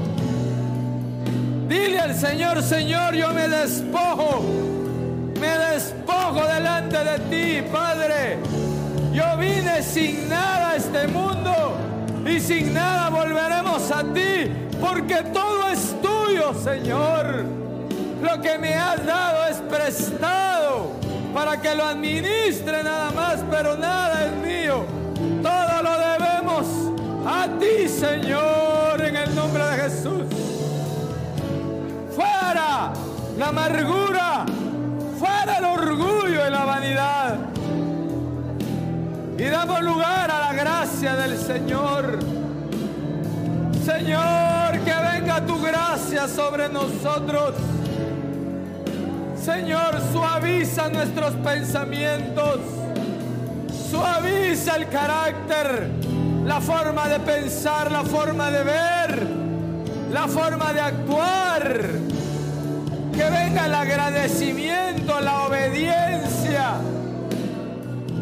Dile 1.68 2.00
al 2.00 2.14
Señor, 2.14 2.60
Señor, 2.62 3.14
yo 3.14 3.32
me 3.32 3.46
despojo, 3.46 4.42
me 5.38 5.58
despojo 5.72 6.44
delante 6.44 6.98
de 7.04 7.18
ti, 7.30 7.68
Padre. 7.70 8.38
Yo 9.12 9.36
vine 9.36 9.80
sin 9.82 10.28
nada 10.28 10.70
a 10.70 10.76
este 10.76 11.06
mundo 11.06 11.52
y 12.26 12.40
sin 12.40 12.74
nada 12.74 13.10
volveremos 13.10 13.90
a 13.92 14.02
ti, 14.12 14.50
porque 14.80 15.22
todo 15.32 15.68
es 15.68 15.94
tuyo, 16.02 16.52
Señor. 16.54 17.67
Lo 18.22 18.40
que 18.40 18.58
me 18.58 18.74
has 18.74 19.04
dado 19.06 19.46
es 19.46 19.56
prestado 19.68 20.92
para 21.32 21.60
que 21.60 21.74
lo 21.74 21.84
administre 21.84 22.82
nada 22.82 23.10
más, 23.12 23.44
pero 23.50 23.76
nada 23.76 24.26
es 24.26 24.32
mío. 24.44 24.84
Todo 25.42 25.82
lo 25.82 25.98
debemos 25.98 26.66
a 27.26 27.46
ti, 27.60 27.88
Señor, 27.88 29.00
en 29.02 29.16
el 29.16 29.34
nombre 29.34 29.64
de 29.64 29.76
Jesús. 29.76 30.22
Fuera 32.14 32.92
la 33.38 33.48
amargura, 33.48 34.46
fuera 35.18 35.58
el 35.58 35.64
orgullo 35.64 36.46
y 36.46 36.50
la 36.50 36.64
vanidad. 36.64 37.36
Y 39.38 39.44
damos 39.44 39.80
lugar 39.82 40.28
a 40.28 40.40
la 40.40 40.52
gracia 40.54 41.14
del 41.14 41.38
Señor. 41.38 42.18
Señor, 43.84 44.80
que 44.84 44.94
venga 45.14 45.46
tu 45.46 45.62
gracia 45.62 46.26
sobre 46.26 46.68
nosotros. 46.68 47.54
Señor, 49.49 49.99
suaviza 50.12 50.90
nuestros 50.90 51.32
pensamientos. 51.36 52.59
Suaviza 53.90 54.76
el 54.76 54.88
carácter, 54.90 55.88
la 56.44 56.61
forma 56.61 57.09
de 57.09 57.18
pensar, 57.20 57.90
la 57.90 58.05
forma 58.05 58.51
de 58.51 58.62
ver, 58.62 59.26
la 60.12 60.28
forma 60.28 60.70
de 60.74 60.80
actuar. 60.82 61.80
Que 63.11 63.24
venga 63.30 63.64
el 63.64 63.74
agradecimiento, 63.74 65.18
la 65.18 65.46
obediencia, 65.46 66.74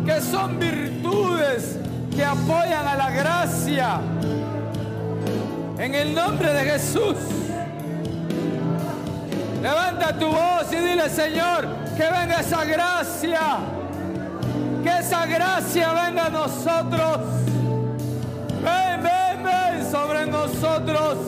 que 0.06 0.20
son 0.20 0.60
virtudes 0.60 1.76
que 2.14 2.24
apoyan 2.24 2.86
a 2.86 2.94
la 2.94 3.10
gracia. 3.10 4.00
En 5.76 5.92
el 5.92 6.14
nombre 6.14 6.52
de 6.52 6.70
Jesús. 6.70 7.16
Levanta 9.62 10.12
tu 10.18 10.26
voz 10.26 10.72
y 10.72 10.76
dile, 10.76 11.08
Señor, 11.08 11.66
que 11.96 12.02
venga 12.04 12.40
esa 12.40 12.64
gracia. 12.64 13.40
Que 14.82 14.98
esa 14.98 15.26
gracia 15.26 15.92
venga 15.92 16.26
a 16.26 16.30
nosotros. 16.30 17.18
Ven, 18.62 19.02
ven, 19.02 19.44
ven 19.44 19.90
sobre 19.90 20.26
nosotros. 20.26 21.18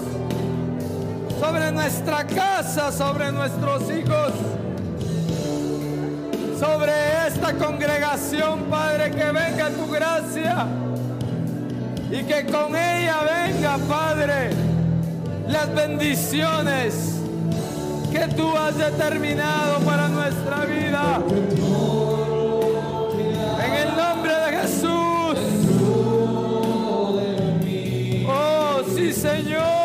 Sobre 1.41 1.73
nuestra 1.73 2.25
casa, 2.25 2.93
sobre 2.93 3.33
nuestros 3.33 3.83
hijos. 3.91 4.33
Sobre 6.59 7.27
esta 7.27 7.55
congregación, 7.55 8.65
Padre, 8.65 9.11
que 9.11 9.25
venga 9.25 9.71
tu 9.71 9.91
gracia. 9.91 10.67
Y 12.11 12.23
que 12.25 12.47
con 12.47 12.75
ella 12.77 13.19
venga, 13.23 13.79
Padre, 13.89 14.51
las 15.47 15.75
bendiciones 15.75 17.18
que 18.19 18.35
tú 18.35 18.57
has 18.57 18.77
determinado 18.77 19.79
para 19.81 20.09
nuestra 20.09 20.65
vida. 20.65 21.21
En 23.65 23.75
el 23.75 23.97
nombre 23.97 24.33
de 24.35 24.57
Jesús. 24.59 25.39
Oh, 28.27 28.83
sí, 28.95 29.13
Señor. 29.13 29.78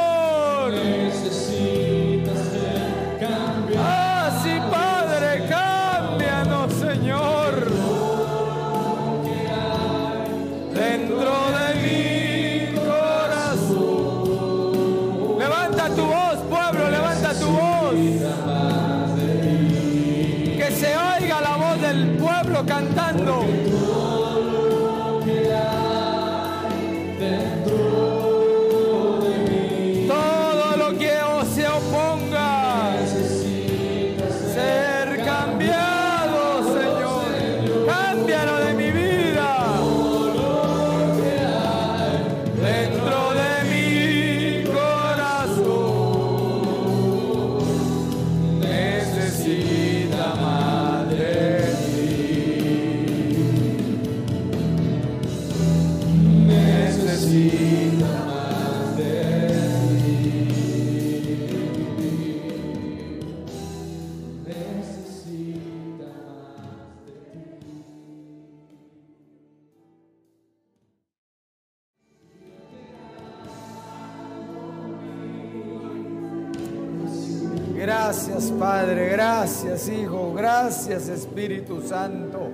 Espíritu 80.94 81.82
Santo. 81.82 82.50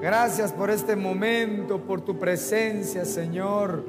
Gracias 0.00 0.52
por 0.52 0.70
este 0.70 0.96
momento, 0.96 1.80
por 1.80 2.02
tu 2.02 2.18
presencia, 2.18 3.04
Señor. 3.04 3.84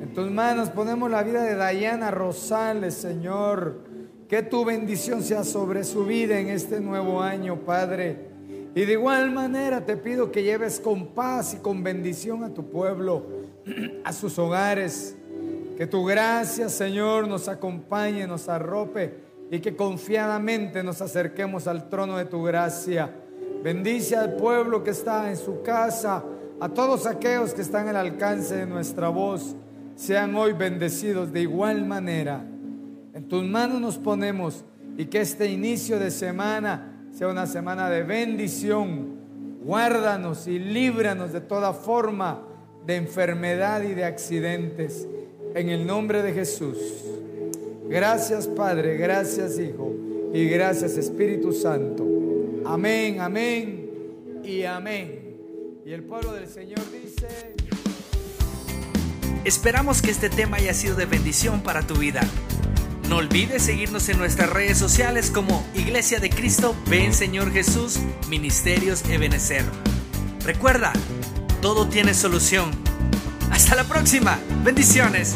En 0.00 0.14
tus 0.14 0.30
manos 0.30 0.70
ponemos 0.70 1.10
la 1.10 1.22
vida 1.22 1.42
de 1.42 1.54
Dayana 1.54 2.10
Rosales, 2.10 2.94
Señor. 2.94 3.84
Que 4.28 4.42
tu 4.42 4.64
bendición 4.64 5.22
sea 5.22 5.44
sobre 5.44 5.84
su 5.84 6.06
vida 6.06 6.38
en 6.38 6.48
este 6.48 6.80
nuevo 6.80 7.20
año, 7.20 7.56
Padre. 7.60 8.28
Y 8.74 8.84
de 8.84 8.92
igual 8.92 9.30
manera 9.32 9.84
te 9.84 9.96
pido 9.96 10.32
que 10.32 10.42
lleves 10.42 10.80
con 10.80 11.08
paz 11.08 11.54
y 11.54 11.56
con 11.58 11.82
bendición 11.82 12.44
a 12.44 12.54
tu 12.54 12.70
pueblo, 12.70 13.26
a 14.04 14.12
sus 14.12 14.38
hogares. 14.38 15.16
Que 15.76 15.86
tu 15.86 16.04
gracia, 16.04 16.68
Señor, 16.68 17.28
nos 17.28 17.48
acompañe, 17.48 18.26
nos 18.26 18.48
arrope 18.48 19.29
y 19.50 19.58
que 19.60 19.74
confiadamente 19.74 20.82
nos 20.82 21.02
acerquemos 21.02 21.66
al 21.66 21.88
trono 21.88 22.16
de 22.16 22.24
tu 22.24 22.42
gracia. 22.42 23.10
Bendice 23.64 24.16
al 24.16 24.36
pueblo 24.36 24.84
que 24.84 24.90
está 24.90 25.28
en 25.28 25.36
su 25.36 25.62
casa, 25.62 26.24
a 26.60 26.68
todos 26.68 27.06
aquellos 27.06 27.52
que 27.52 27.62
están 27.62 27.88
al 27.88 27.96
alcance 27.96 28.54
de 28.54 28.66
nuestra 28.66 29.08
voz. 29.08 29.56
Sean 29.96 30.34
hoy 30.36 30.52
bendecidos 30.52 31.32
de 31.32 31.42
igual 31.42 31.84
manera. 31.84 32.44
En 33.12 33.28
tus 33.28 33.44
manos 33.44 33.80
nos 33.80 33.98
ponemos 33.98 34.64
y 34.96 35.06
que 35.06 35.20
este 35.20 35.50
inicio 35.50 35.98
de 35.98 36.12
semana 36.12 37.08
sea 37.12 37.28
una 37.28 37.46
semana 37.46 37.90
de 37.90 38.04
bendición. 38.04 39.18
Guárdanos 39.64 40.46
y 40.46 40.58
líbranos 40.58 41.32
de 41.32 41.40
toda 41.40 41.72
forma 41.72 42.46
de 42.86 42.96
enfermedad 42.96 43.82
y 43.82 43.94
de 43.94 44.04
accidentes. 44.04 45.08
En 45.54 45.68
el 45.68 45.86
nombre 45.86 46.22
de 46.22 46.32
Jesús. 46.32 46.78
Gracias 47.90 48.46
Padre, 48.46 48.96
gracias 48.96 49.58
Hijo 49.58 49.92
y 50.32 50.48
gracias 50.48 50.96
Espíritu 50.96 51.52
Santo. 51.52 52.06
Amén, 52.64 53.20
amén 53.20 53.90
y 54.44 54.62
amén. 54.62 55.36
Y 55.84 55.92
el 55.92 56.04
pueblo 56.04 56.32
del 56.32 56.46
Señor 56.46 56.80
dice... 56.92 57.26
Esperamos 59.44 60.02
que 60.02 60.10
este 60.10 60.30
tema 60.30 60.58
haya 60.58 60.72
sido 60.72 60.94
de 60.94 61.06
bendición 61.06 61.62
para 61.62 61.82
tu 61.82 61.94
vida. 61.94 62.20
No 63.08 63.16
olvides 63.16 63.62
seguirnos 63.62 64.08
en 64.08 64.18
nuestras 64.18 64.50
redes 64.50 64.78
sociales 64.78 65.32
como 65.32 65.66
Iglesia 65.74 66.20
de 66.20 66.30
Cristo, 66.30 66.76
Ven 66.88 67.12
Señor 67.12 67.50
Jesús, 67.50 67.98
Ministerios 68.28 69.02
Ebenecer. 69.08 69.64
Recuerda, 70.44 70.92
todo 71.60 71.88
tiene 71.88 72.14
solución. 72.14 72.70
Hasta 73.50 73.74
la 73.74 73.84
próxima. 73.84 74.38
Bendiciones. 74.62 75.34